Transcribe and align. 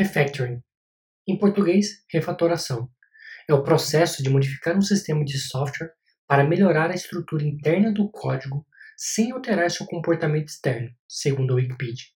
Refactoring. 0.00 0.62
Em 1.28 1.36
português, 1.36 2.02
refatoração. 2.10 2.88
É 3.46 3.52
o 3.52 3.62
processo 3.62 4.22
de 4.22 4.30
modificar 4.30 4.74
um 4.74 4.80
sistema 4.80 5.22
de 5.22 5.38
software 5.38 5.92
para 6.26 6.42
melhorar 6.42 6.90
a 6.90 6.94
estrutura 6.94 7.44
interna 7.44 7.92
do 7.92 8.10
código 8.10 8.66
sem 8.96 9.30
alterar 9.30 9.70
seu 9.70 9.84
comportamento 9.84 10.48
externo, 10.48 10.88
segundo 11.06 11.52
a 11.52 11.56
Wikipedia. 11.56 12.06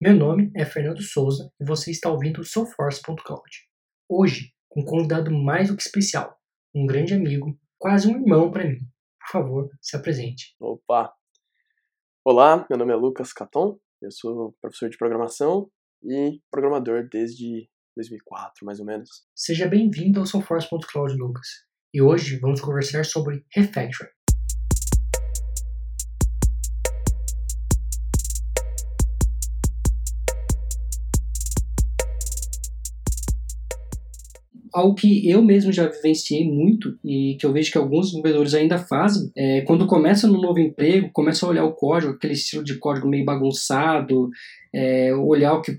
Meu 0.00 0.16
nome 0.16 0.50
é 0.56 0.64
Fernando 0.64 1.00
Souza 1.00 1.52
e 1.60 1.64
você 1.64 1.92
está 1.92 2.10
ouvindo 2.10 2.40
o 2.40 2.44
Soulforce.cloud. 2.44 3.48
Hoje, 4.08 4.50
com 4.68 4.80
um 4.80 4.84
convidado 4.84 5.30
mais 5.30 5.68
do 5.68 5.76
que 5.76 5.82
especial, 5.82 6.41
um 6.74 6.86
grande 6.86 7.14
amigo, 7.14 7.58
quase 7.78 8.08
um 8.08 8.16
irmão 8.16 8.50
para 8.50 8.64
mim. 8.64 8.78
Por 9.20 9.30
favor, 9.30 9.70
se 9.80 9.96
apresente. 9.96 10.54
Opa! 10.58 11.12
Olá, 12.24 12.66
meu 12.70 12.78
nome 12.78 12.92
é 12.92 12.96
Lucas 12.96 13.32
Caton, 13.32 13.78
eu 14.00 14.10
sou 14.10 14.56
professor 14.60 14.88
de 14.88 14.96
programação 14.96 15.70
e 16.02 16.40
programador 16.50 17.08
desde 17.10 17.68
2004, 17.96 18.64
mais 18.64 18.80
ou 18.80 18.86
menos. 18.86 19.08
Seja 19.34 19.68
bem-vindo 19.68 20.20
ao 20.20 20.26
Soulforce.cloud, 20.26 21.14
Lucas. 21.14 21.48
E 21.92 22.00
hoje 22.00 22.38
vamos 22.38 22.60
conversar 22.60 23.04
sobre 23.04 23.44
refactoring. 23.54 24.10
Algo 34.72 34.94
que 34.94 35.28
eu 35.28 35.42
mesmo 35.42 35.72
já 35.72 35.86
vivenciei 35.86 36.44
muito 36.44 36.98
e 37.04 37.36
que 37.38 37.44
eu 37.44 37.52
vejo 37.52 37.70
que 37.70 37.78
alguns 37.78 38.06
desenvolvedores 38.06 38.54
ainda 38.54 38.78
fazem, 38.78 39.30
é 39.36 39.60
quando 39.62 39.86
começa 39.86 40.26
no 40.26 40.40
novo 40.40 40.58
emprego, 40.58 41.10
começa 41.12 41.44
a 41.44 41.48
olhar 41.48 41.64
o 41.64 41.72
código, 41.72 42.12
aquele 42.12 42.32
estilo 42.32 42.64
de 42.64 42.78
código 42.78 43.08
meio 43.08 43.24
bagunçado, 43.24 44.30
é, 44.72 45.14
olhar 45.14 45.54
o 45.54 45.62
que 45.62 45.72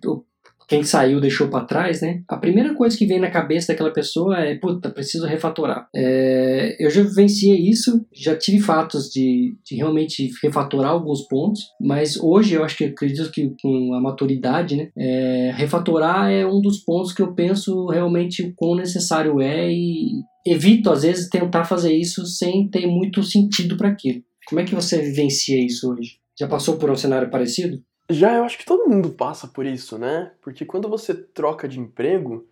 quem 0.67 0.83
saiu 0.83 1.19
deixou 1.19 1.47
para 1.49 1.65
trás, 1.65 2.01
né? 2.01 2.21
A 2.27 2.37
primeira 2.37 2.73
coisa 2.73 2.97
que 2.97 3.05
vem 3.05 3.19
na 3.19 3.31
cabeça 3.31 3.73
daquela 3.73 3.91
pessoa 3.91 4.39
é, 4.39 4.55
puta, 4.55 4.89
preciso 4.89 5.25
refatorar. 5.25 5.87
É, 5.95 6.75
eu 6.79 6.89
já 6.89 7.01
vivenciei 7.01 7.69
isso, 7.69 8.05
já 8.13 8.35
tive 8.35 8.59
fatos 8.59 9.09
de, 9.09 9.55
de, 9.65 9.75
realmente 9.75 10.31
refatorar 10.41 10.91
alguns 10.91 11.27
pontos, 11.27 11.61
mas 11.79 12.17
hoje 12.17 12.55
eu 12.55 12.63
acho 12.63 12.77
que 12.77 12.85
acredito 12.85 13.31
que 13.31 13.53
com 13.61 13.93
a 13.93 14.01
maturidade, 14.01 14.75
né, 14.75 14.89
é, 14.97 15.51
refatorar 15.55 16.31
é 16.31 16.45
um 16.45 16.61
dos 16.61 16.79
pontos 16.79 17.13
que 17.13 17.21
eu 17.21 17.33
penso 17.33 17.87
realmente 17.87 18.43
o 18.43 18.53
quão 18.55 18.75
necessário 18.75 19.41
é 19.41 19.71
e 19.71 20.21
evito 20.45 20.89
às 20.89 21.03
vezes 21.03 21.29
tentar 21.29 21.63
fazer 21.63 21.93
isso 21.93 22.25
sem 22.25 22.67
ter 22.67 22.85
muito 22.87 23.23
sentido 23.23 23.77
para 23.77 23.89
aquilo. 23.89 24.21
Como 24.47 24.59
é 24.59 24.65
que 24.65 24.75
você 24.75 25.01
vivencia 25.01 25.63
isso 25.63 25.91
hoje? 25.91 26.17
Já 26.37 26.47
passou 26.47 26.77
por 26.77 26.89
um 26.89 26.95
cenário 26.95 27.29
parecido? 27.29 27.81
Já 28.09 28.35
eu 28.35 28.43
acho 28.43 28.57
que 28.57 28.65
todo 28.65 28.89
mundo 28.89 29.09
passa 29.09 29.47
por 29.47 29.65
isso, 29.65 29.97
né? 29.97 30.31
Porque 30.41 30.65
quando 30.65 30.89
você 30.89 31.13
troca 31.13 31.67
de 31.67 31.79
emprego, 31.79 32.45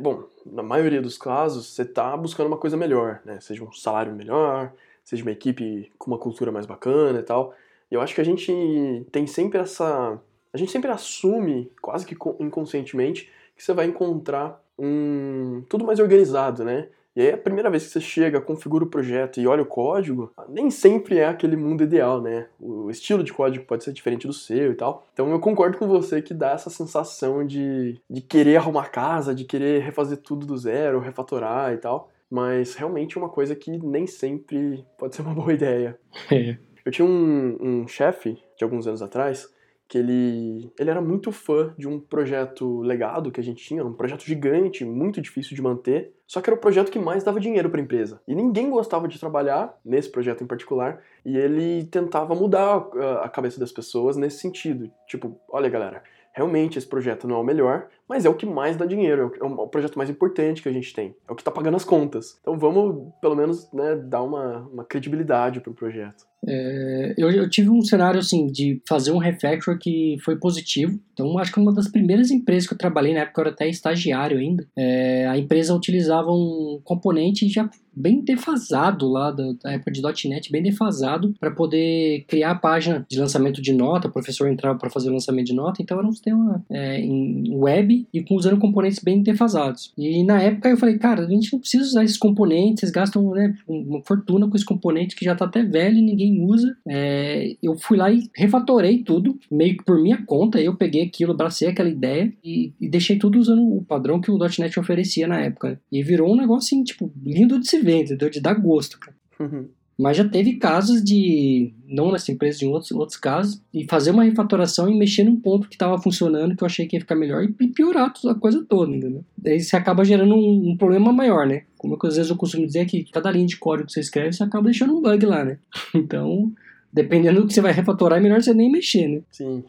bom, 0.00 0.24
na 0.44 0.62
maioria 0.62 1.00
dos 1.00 1.16
casos, 1.16 1.68
você 1.68 1.84
tá 1.84 2.16
buscando 2.16 2.48
uma 2.48 2.58
coisa 2.58 2.76
melhor, 2.76 3.20
né? 3.24 3.40
Seja 3.40 3.62
um 3.64 3.72
salário 3.72 4.12
melhor, 4.12 4.72
seja 5.04 5.22
uma 5.22 5.30
equipe 5.30 5.90
com 5.96 6.10
uma 6.10 6.18
cultura 6.18 6.50
mais 6.50 6.66
bacana 6.66 7.20
e 7.20 7.22
tal. 7.22 7.54
E 7.90 7.94
eu 7.94 8.00
acho 8.00 8.14
que 8.14 8.20
a 8.20 8.24
gente 8.24 9.06
tem 9.12 9.26
sempre 9.26 9.58
essa. 9.58 10.20
A 10.52 10.58
gente 10.58 10.72
sempre 10.72 10.90
assume, 10.90 11.70
quase 11.80 12.04
que 12.04 12.16
inconscientemente, 12.40 13.30
que 13.56 13.62
você 13.62 13.72
vai 13.72 13.86
encontrar 13.86 14.62
um. 14.78 15.62
tudo 15.68 15.84
mais 15.84 16.00
organizado, 16.00 16.64
né? 16.64 16.88
E 17.14 17.20
aí 17.20 17.32
a 17.32 17.38
primeira 17.38 17.70
vez 17.70 17.84
que 17.84 17.90
você 17.90 18.00
chega, 18.00 18.40
configura 18.40 18.84
o 18.84 18.88
projeto 18.88 19.38
e 19.38 19.46
olha 19.46 19.62
o 19.62 19.66
código, 19.66 20.32
nem 20.48 20.70
sempre 20.70 21.18
é 21.18 21.26
aquele 21.26 21.56
mundo 21.56 21.84
ideal, 21.84 22.20
né? 22.20 22.46
O 22.58 22.90
estilo 22.90 23.22
de 23.22 23.32
código 23.32 23.66
pode 23.66 23.84
ser 23.84 23.92
diferente 23.92 24.26
do 24.26 24.32
seu 24.32 24.72
e 24.72 24.74
tal. 24.74 25.06
Então 25.12 25.30
eu 25.30 25.38
concordo 25.38 25.76
com 25.76 25.86
você 25.86 26.22
que 26.22 26.32
dá 26.32 26.52
essa 26.52 26.70
sensação 26.70 27.46
de, 27.46 28.00
de 28.08 28.20
querer 28.22 28.56
arrumar 28.56 28.88
casa, 28.88 29.34
de 29.34 29.44
querer 29.44 29.82
refazer 29.82 30.18
tudo 30.18 30.46
do 30.46 30.56
zero, 30.56 31.00
refatorar 31.00 31.72
e 31.74 31.76
tal. 31.76 32.10
Mas 32.30 32.74
realmente 32.74 33.18
é 33.18 33.20
uma 33.20 33.28
coisa 33.28 33.54
que 33.54 33.70
nem 33.70 34.06
sempre 34.06 34.82
pode 34.98 35.14
ser 35.14 35.20
uma 35.20 35.34
boa 35.34 35.52
ideia. 35.54 35.98
É. 36.30 36.56
Eu 36.84 36.90
tinha 36.90 37.06
um, 37.06 37.58
um 37.60 37.86
chefe 37.86 38.42
de 38.56 38.64
alguns 38.64 38.86
anos 38.86 39.02
atrás 39.02 39.48
que 39.88 39.98
ele, 39.98 40.72
ele 40.78 40.90
era 40.90 41.00
muito 41.00 41.30
fã 41.30 41.74
de 41.76 41.86
um 41.86 42.00
projeto 42.00 42.80
legado 42.80 43.30
que 43.30 43.40
a 43.40 43.44
gente 43.44 43.62
tinha, 43.62 43.84
um 43.84 43.92
projeto 43.92 44.24
gigante, 44.24 44.84
muito 44.84 45.20
difícil 45.20 45.54
de 45.54 45.60
manter, 45.60 46.14
só 46.26 46.40
que 46.40 46.48
era 46.48 46.56
o 46.56 46.60
projeto 46.60 46.90
que 46.90 46.98
mais 46.98 47.22
dava 47.22 47.38
dinheiro 47.38 47.68
para 47.68 47.78
a 47.78 47.84
empresa. 47.84 48.20
E 48.26 48.34
ninguém 48.34 48.70
gostava 48.70 49.06
de 49.06 49.20
trabalhar 49.20 49.78
nesse 49.84 50.10
projeto 50.10 50.42
em 50.42 50.46
particular, 50.46 51.02
e 51.26 51.36
ele 51.36 51.84
tentava 51.84 52.34
mudar 52.34 52.88
a 53.22 53.28
cabeça 53.28 53.60
das 53.60 53.70
pessoas 53.70 54.16
nesse 54.16 54.38
sentido. 54.38 54.90
Tipo, 55.06 55.38
olha 55.48 55.68
galera, 55.68 56.02
realmente 56.32 56.78
esse 56.78 56.86
projeto 56.86 57.28
não 57.28 57.36
é 57.36 57.38
o 57.38 57.44
melhor, 57.44 57.88
mas 58.12 58.26
é 58.26 58.28
o 58.28 58.34
que 58.34 58.44
mais 58.44 58.76
dá 58.76 58.84
dinheiro, 58.84 59.32
é 59.40 59.42
o 59.42 59.64
é 59.64 59.68
projeto 59.68 59.96
mais 59.96 60.10
importante 60.10 60.62
que 60.62 60.68
a 60.68 60.72
gente 60.72 60.92
tem, 60.92 61.14
é 61.26 61.32
o 61.32 61.34
que 61.34 61.40
está 61.40 61.50
pagando 61.50 61.78
as 61.78 61.84
contas. 61.84 62.38
Então 62.42 62.58
vamos, 62.58 63.10
pelo 63.22 63.34
menos, 63.34 63.72
né, 63.72 63.96
dar 63.96 64.22
uma, 64.22 64.68
uma 64.70 64.84
credibilidade 64.84 65.60
para 65.60 65.70
o 65.70 65.74
projeto. 65.74 66.26
É, 66.46 67.14
eu, 67.16 67.30
eu, 67.30 67.48
tive 67.48 67.70
um 67.70 67.82
cenário 67.82 68.18
assim 68.18 68.46
de 68.48 68.82
fazer 68.86 69.12
um 69.12 69.18
refactor 69.18 69.78
que 69.78 70.16
foi 70.24 70.36
positivo. 70.36 70.98
Então, 71.12 71.38
acho 71.38 71.52
que 71.52 71.60
uma 71.60 71.72
das 71.72 71.88
primeiras 71.88 72.30
empresas 72.30 72.66
que 72.66 72.74
eu 72.74 72.78
trabalhei 72.78 73.14
na 73.14 73.20
época 73.20 73.40
eu 73.40 73.44
era 73.44 73.54
até 73.54 73.68
estagiário 73.68 74.38
ainda. 74.38 74.66
É, 74.76 75.26
a 75.28 75.38
empresa 75.38 75.74
utilizava 75.74 76.30
um 76.32 76.80
componente 76.82 77.48
já 77.48 77.70
bem 77.94 78.24
defasado 78.24 79.08
lá 79.08 79.30
da, 79.30 79.52
da 79.62 79.72
época 79.72 79.92
de 79.92 80.28
.NET, 80.28 80.50
bem 80.50 80.62
defasado 80.62 81.32
para 81.38 81.50
poder 81.50 82.24
criar 82.26 82.52
a 82.52 82.54
página 82.56 83.06
de 83.08 83.20
lançamento 83.20 83.62
de 83.62 83.72
nota. 83.72 84.08
O 84.08 84.12
professor 84.12 84.48
entrava 84.48 84.76
para 84.76 84.90
fazer 84.90 85.10
o 85.10 85.12
lançamento 85.12 85.46
de 85.46 85.54
nota. 85.54 85.80
Então, 85.80 85.98
era 85.98 86.06
um 86.06 86.12
sistema 86.12 86.64
é, 86.68 86.98
em 86.98 87.54
web 87.54 88.01
e 88.12 88.24
usando 88.30 88.58
componentes 88.58 88.98
bem 88.98 89.22
defasados. 89.22 89.92
E 89.96 90.22
na 90.24 90.40
época 90.40 90.68
eu 90.68 90.76
falei, 90.76 90.98
cara, 90.98 91.22
a 91.22 91.28
gente 91.28 91.52
não 91.52 91.60
precisa 91.60 91.84
usar 91.84 92.04
esses 92.04 92.16
componentes. 92.16 92.80
Vocês 92.80 92.92
gastam 92.92 93.30
né, 93.30 93.54
uma 93.66 94.02
fortuna 94.02 94.48
com 94.48 94.56
esse 94.56 94.64
componente 94.64 95.16
que 95.16 95.24
já 95.24 95.32
está 95.32 95.44
até 95.44 95.62
velho 95.62 95.98
e 95.98 96.02
ninguém 96.02 96.44
usa. 96.44 96.76
É, 96.86 97.56
eu 97.62 97.76
fui 97.76 97.96
lá 97.96 98.10
e 98.10 98.28
refatorei 98.34 99.02
tudo, 99.02 99.38
meio 99.50 99.76
que 99.76 99.84
por 99.84 100.00
minha 100.00 100.22
conta. 100.24 100.60
Eu 100.60 100.76
peguei 100.76 101.02
aquilo, 101.02 101.32
abracei 101.32 101.68
aquela 101.68 101.88
ideia 101.88 102.32
e, 102.44 102.72
e 102.80 102.88
deixei 102.88 103.18
tudo 103.18 103.38
usando 103.38 103.62
o 103.62 103.84
padrão 103.84 104.20
que 104.20 104.30
o 104.30 104.38
.NET 104.38 104.78
oferecia 104.78 105.26
na 105.26 105.40
época. 105.40 105.80
E 105.90 106.02
virou 106.02 106.32
um 106.32 106.36
negócio 106.36 106.66
assim, 106.66 106.84
tipo, 106.84 107.12
lindo 107.24 107.58
de 107.58 107.68
se 107.68 107.78
ver, 107.80 108.02
entendeu? 108.02 108.30
De 108.30 108.40
dar 108.40 108.54
gosto, 108.54 108.98
cara. 108.98 109.16
Uhum. 109.40 109.66
Mas 110.02 110.16
já 110.16 110.28
teve 110.28 110.56
casos 110.56 111.00
de, 111.02 111.72
não 111.86 112.10
nessa 112.10 112.32
empresa, 112.32 112.64
em 112.64 112.68
outros, 112.68 112.90
outros 112.90 113.16
casos, 113.16 113.62
de 113.72 113.86
fazer 113.88 114.10
uma 114.10 114.24
refatoração 114.24 114.88
e 114.88 114.98
mexer 114.98 115.22
num 115.22 115.38
ponto 115.38 115.68
que 115.68 115.76
estava 115.76 115.96
funcionando, 115.96 116.56
que 116.56 116.62
eu 116.64 116.66
achei 116.66 116.88
que 116.88 116.96
ia 116.96 117.00
ficar 117.00 117.14
melhor, 117.14 117.44
e 117.44 117.68
piorar 117.68 118.12
a 118.26 118.34
coisa 118.34 118.66
toda, 118.68 118.90
entendeu? 118.90 119.24
Daí 119.38 119.60
você 119.60 119.76
acaba 119.76 120.04
gerando 120.04 120.34
um, 120.34 120.72
um 120.72 120.76
problema 120.76 121.12
maior, 121.12 121.46
né? 121.46 121.62
Como 121.78 121.96
que 121.96 122.08
às 122.08 122.16
vezes 122.16 122.30
eu 122.32 122.36
costumo 122.36 122.66
dizer 122.66 122.84
que 122.86 123.04
cada 123.12 123.30
linha 123.30 123.46
de 123.46 123.56
código 123.56 123.86
que 123.86 123.92
você 123.92 124.00
escreve, 124.00 124.32
você 124.32 124.42
acaba 124.42 124.64
deixando 124.64 124.96
um 124.96 125.00
bug 125.00 125.24
lá, 125.24 125.44
né? 125.44 125.58
Então, 125.94 126.52
dependendo 126.92 127.40
do 127.40 127.46
que 127.46 127.54
você 127.54 127.60
vai 127.60 127.72
refatorar, 127.72 128.18
é 128.18 128.22
melhor 128.22 128.42
você 128.42 128.52
nem 128.52 128.72
mexer, 128.72 129.06
né? 129.06 129.20
Sim. 129.30 129.62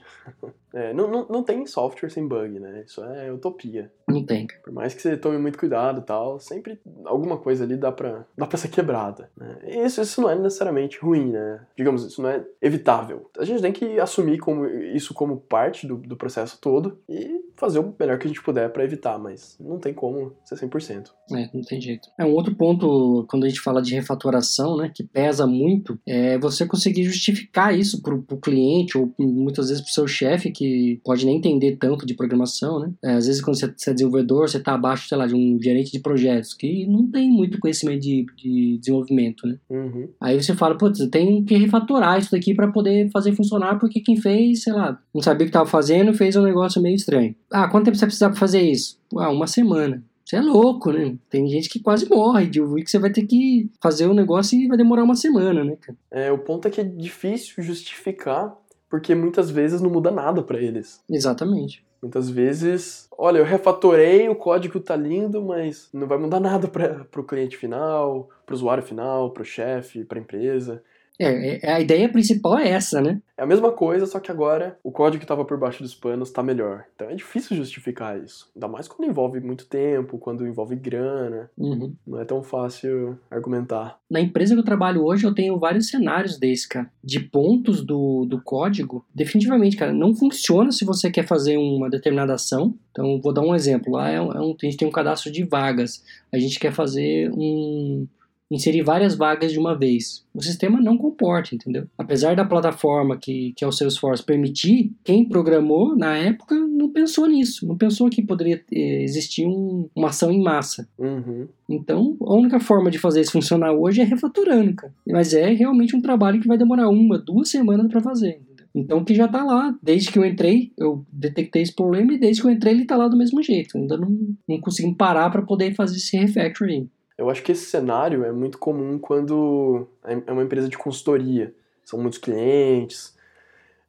É, 0.73 0.94
não, 0.94 1.09
não, 1.09 1.28
não 1.28 1.44
tem 1.44 1.66
software 1.66 2.09
sem 2.09 2.28
bug, 2.28 2.59
né? 2.59 2.84
Isso 2.85 3.03
é 3.03 3.31
utopia. 3.31 3.91
Não 4.07 4.25
tem. 4.25 4.47
Por 4.63 4.73
mais 4.73 4.94
que 4.94 5.01
você 5.01 5.16
tome 5.16 5.38
muito 5.38 5.57
cuidado 5.57 6.01
e 6.01 6.03
tal, 6.03 6.39
sempre 6.39 6.79
alguma 7.06 7.38
coisa 7.38 7.63
ali 7.63 7.78
dá 7.78 7.91
pra, 7.91 8.25
dá 8.38 8.45
pra 8.45 8.57
ser 8.57 8.69
quebrada. 8.69 9.29
Né? 9.38 9.59
Isso, 9.85 10.01
isso 10.01 10.22
não 10.22 10.29
é 10.29 10.35
necessariamente 10.35 11.00
ruim, 11.00 11.31
né? 11.31 11.61
Digamos, 11.78 12.03
isso 12.03 12.22
não 12.22 12.29
é 12.29 12.44
evitável. 12.61 13.29
A 13.38 13.45
gente 13.45 13.61
tem 13.61 13.72
que 13.72 14.00
assumir 14.00 14.39
como, 14.39 14.66
isso 14.66 15.13
como 15.13 15.38
parte 15.38 15.88
do, 15.88 15.97
do 15.97 16.17
processo 16.17 16.59
todo 16.59 16.97
e 17.07 17.44
fazer 17.55 17.79
o 17.79 17.95
melhor 17.97 18.17
que 18.17 18.25
a 18.25 18.28
gente 18.28 18.44
puder 18.44 18.69
para 18.72 18.84
evitar, 18.84 19.17
mas 19.19 19.55
não 19.59 19.79
tem 19.79 19.94
como 19.94 20.34
ser 20.44 20.55
100%. 20.55 21.09
É, 21.31 21.50
não 21.53 21.61
tem 21.61 21.79
jeito. 21.79 22.09
É 22.17 22.25
um 22.25 22.34
outro 22.34 22.55
ponto, 22.55 23.25
quando 23.29 23.46
a 23.46 23.47
gente 23.47 23.61
fala 23.61 23.81
de 23.81 23.93
refatoração, 23.93 24.75
né, 24.78 24.91
que 24.93 25.03
pesa 25.03 25.46
muito, 25.46 25.99
é 26.05 26.37
você 26.37 26.66
conseguir 26.66 27.03
justificar 27.03 27.78
isso 27.78 28.02
pro, 28.02 28.22
pro 28.22 28.37
cliente 28.37 28.97
ou 28.97 29.14
muitas 29.20 29.70
vezes 29.70 29.84
pro 29.84 29.93
seu 29.93 30.08
chefe, 30.08 30.52
que 30.52 30.62
que 30.63 31.01
pode 31.03 31.25
nem 31.25 31.37
entender 31.37 31.75
tanto 31.75 32.05
de 32.05 32.13
programação, 32.13 32.79
né? 32.79 32.91
É, 33.03 33.11
às 33.15 33.27
vezes 33.27 33.41
quando 33.41 33.59
você, 33.59 33.65
é 33.65 33.93
desenvolvedor, 33.93 34.47
você 34.47 34.57
está 34.57 34.73
abaixo, 34.73 35.09
sei 35.09 35.17
lá, 35.17 35.27
de 35.27 35.35
um 35.35 35.59
gerente 35.61 35.91
de 35.91 35.99
projetos 35.99 36.53
que 36.53 36.87
não 36.87 37.05
tem 37.11 37.29
muito 37.29 37.59
conhecimento 37.59 37.99
de, 37.99 38.25
de 38.37 38.77
desenvolvimento, 38.79 39.45
né? 39.45 39.57
Uhum. 39.69 40.07
Aí 40.21 40.41
você 40.41 40.55
fala, 40.55 40.77
putz, 40.77 41.01
eu 41.01 41.09
tenho 41.09 41.43
que 41.43 41.57
refatorar 41.57 42.17
isso 42.17 42.31
daqui 42.31 42.55
para 42.55 42.71
poder 42.71 43.09
fazer 43.11 43.33
funcionar 43.33 43.77
porque 43.77 43.99
quem 43.99 44.15
fez, 44.15 44.63
sei 44.63 44.71
lá, 44.71 44.97
não 45.13 45.21
sabia 45.21 45.43
o 45.43 45.47
que 45.47 45.49
estava 45.49 45.69
fazendo, 45.69 46.13
fez 46.13 46.35
um 46.37 46.43
negócio 46.43 46.81
meio 46.81 46.95
estranho. 46.95 47.35
Ah, 47.51 47.67
quanto 47.67 47.85
tempo 47.85 47.97
você 47.97 48.05
precisa 48.05 48.29
para 48.29 48.39
fazer 48.39 48.61
isso? 48.61 48.97
Ah, 49.17 49.29
uma 49.29 49.47
semana. 49.47 50.01
Você 50.25 50.37
é 50.37 50.41
louco, 50.41 50.91
né? 50.91 51.15
Tem 51.29 51.47
gente 51.47 51.69
que 51.69 51.79
quase 51.79 52.09
morre 52.09 52.47
de 52.47 52.61
ouvir 52.61 52.83
que 52.83 52.89
você 52.89 52.97
vai 52.97 53.11
ter 53.11 53.23
que 53.23 53.69
fazer 53.81 54.07
o 54.07 54.11
um 54.11 54.13
negócio 54.13 54.57
e 54.57 54.67
vai 54.67 54.77
demorar 54.77 55.03
uma 55.03 55.15
semana, 55.15 55.63
né, 55.63 55.75
cara? 55.79 55.97
É, 56.09 56.31
o 56.31 56.37
ponto 56.37 56.67
é 56.67 56.71
que 56.71 56.79
é 56.79 56.83
difícil 56.83 57.61
justificar 57.61 58.55
porque 58.93 59.16
muitas 59.16 59.49
vezes 59.49 59.81
não 59.81 59.90
muda 59.90 60.11
nada 60.11 60.43
para 60.43 60.61
eles. 60.61 61.03
Exatamente. 61.09 61.84
Muitas 61.99 62.29
vezes, 62.29 63.07
olha, 63.17 63.40
eu 63.40 63.43
refatorei, 63.43 64.29
o 64.29 64.35
código 64.35 64.79
tá 64.79 64.95
lindo, 64.95 65.41
mas 65.41 65.90
não 65.91 66.05
vai 66.05 66.19
mudar 66.19 66.40
nada 66.40 66.67
para 66.67 67.07
o 67.17 67.23
cliente 67.23 67.57
final, 67.57 68.29
para 68.45 68.53
o 68.53 68.55
usuário 68.55 68.84
final, 68.84 69.31
para 69.31 69.41
o 69.41 69.45
chefe, 69.45 70.05
para 70.05 70.19
a 70.19 70.22
empresa. 70.22 70.84
É, 71.19 71.65
é, 71.65 71.73
a 71.73 71.79
ideia 71.79 72.09
principal 72.09 72.57
é 72.57 72.69
essa, 72.69 73.01
né? 73.01 73.21
É 73.37 73.43
a 73.43 73.47
mesma 73.47 73.71
coisa, 73.71 74.05
só 74.05 74.19
que 74.19 74.31
agora 74.31 74.77
o 74.83 74.91
código 74.91 75.19
que 75.19 75.23
estava 75.23 75.45
por 75.45 75.57
baixo 75.57 75.81
dos 75.81 75.95
panos 75.95 76.29
está 76.29 76.43
melhor. 76.43 76.85
Então 76.95 77.09
é 77.09 77.15
difícil 77.15 77.57
justificar 77.57 78.19
isso. 78.19 78.49
Ainda 78.55 78.67
mais 78.67 78.87
quando 78.87 79.09
envolve 79.09 79.39
muito 79.39 79.65
tempo, 79.65 80.17
quando 80.17 80.45
envolve 80.45 80.75
grana. 80.75 81.49
Uhum. 81.57 81.95
Não 82.05 82.19
é 82.19 82.25
tão 82.25 82.43
fácil 82.43 83.17
argumentar. 83.29 83.99
Na 84.09 84.21
empresa 84.21 84.53
que 84.53 84.59
eu 84.59 84.65
trabalho 84.65 85.03
hoje, 85.03 85.25
eu 85.25 85.33
tenho 85.33 85.57
vários 85.57 85.87
cenários 85.87 86.37
desse, 86.37 86.67
cara. 86.67 86.89
De 87.03 87.19
pontos 87.19 87.83
do, 87.83 88.25
do 88.25 88.41
código. 88.41 89.05
Definitivamente, 89.13 89.77
cara, 89.77 89.93
não 89.93 90.15
funciona 90.15 90.71
se 90.71 90.85
você 90.85 91.09
quer 91.09 91.25
fazer 91.25 91.57
uma 91.57 91.89
determinada 91.89 92.33
ação. 92.35 92.75
Então, 92.91 93.19
vou 93.21 93.33
dar 93.33 93.41
um 93.41 93.55
exemplo. 93.55 93.93
Lá 93.93 94.09
é 94.09 94.21
um, 94.21 94.31
é 94.31 94.39
um, 94.39 94.55
a 94.61 94.65
gente 94.65 94.77
tem 94.77 94.87
um 94.87 94.91
cadastro 94.91 95.31
de 95.31 95.43
vagas. 95.43 96.03
A 96.31 96.37
gente 96.37 96.59
quer 96.59 96.71
fazer 96.71 97.31
um 97.31 98.07
inserir 98.53 98.84
várias 98.84 99.16
vagas 99.16 99.52
de 99.52 99.59
uma 99.59 99.78
vez. 99.78 100.23
O 100.34 100.41
sistema 100.41 100.79
não 100.79 100.97
comporta, 100.97 101.55
entendeu? 101.55 101.85
Apesar 101.97 102.35
da 102.35 102.46
plataforma 102.46 103.17
que, 103.17 103.53
que 103.55 103.64
é 103.64 103.67
o 103.67 103.72
Salesforce 103.72 104.23
permitir, 104.23 104.91
quem 105.03 105.28
programou 105.28 105.96
na 105.96 106.16
época 106.17 106.55
não 106.55 106.90
pensou 106.90 107.28
nisso, 107.28 107.67
não 107.67 107.78
pensou 107.78 108.09
que 108.09 108.22
poderia 108.22 108.64
existir 108.72 109.46
um, 109.46 109.90
uma 109.96 110.09
ação 110.09 110.32
em 110.32 110.41
massa. 110.41 110.88
Uhum. 110.97 111.47
Então, 111.70 112.16
a 112.22 112.34
única 112.34 112.59
forma 112.59 112.91
de 112.91 112.97
fazer 112.97 113.22
isso 113.22 113.32
funcionar 113.32 113.73
hoje 113.73 114.02
é 114.02 114.03
refatorando, 114.03 114.73
cara. 114.76 114.94
Mas 115.08 115.34
é 115.34 115.52
realmente 115.53 115.96
um 115.96 116.02
trabalho 116.02 116.40
que 116.40 116.47
vai 116.47 116.58
demorar 116.58 116.90
uma, 116.90 117.17
duas 117.17 117.49
semanas 117.49 117.88
para 117.88 118.02
fazer. 118.02 118.40
Então, 118.76 119.03
que 119.03 119.14
já 119.14 119.26
está 119.26 119.44
lá. 119.44 119.76
Desde 119.82 120.11
que 120.11 120.17
eu 120.17 120.26
entrei, 120.26 120.72
eu 120.78 121.06
detectei 121.11 121.61
esse 121.61 121.73
problema 121.73 122.14
e 122.14 122.17
desde 122.17 122.41
que 122.41 122.47
eu 122.47 122.52
entrei, 122.52 122.73
ele 122.73 122.84
está 122.84 122.97
lá 122.97 123.08
do 123.08 123.17
mesmo 123.17 123.41
jeito. 123.41 123.78
Ainda 123.78 123.97
não, 123.97 124.35
não 124.47 124.59
consegui 124.59 124.94
parar 124.96 125.29
para 125.29 125.44
poder 125.44 125.76
fazer 125.76 125.97
esse 125.97 126.17
refactoring. 126.17 126.90
Eu 127.17 127.29
acho 127.29 127.43
que 127.43 127.51
esse 127.51 127.65
cenário 127.65 128.23
é 128.23 128.31
muito 128.31 128.57
comum 128.57 128.97
quando 128.97 129.87
é 130.03 130.31
uma 130.31 130.43
empresa 130.43 130.67
de 130.67 130.77
consultoria. 130.77 131.53
São 131.83 131.99
muitos 131.99 132.19
clientes. 132.19 133.15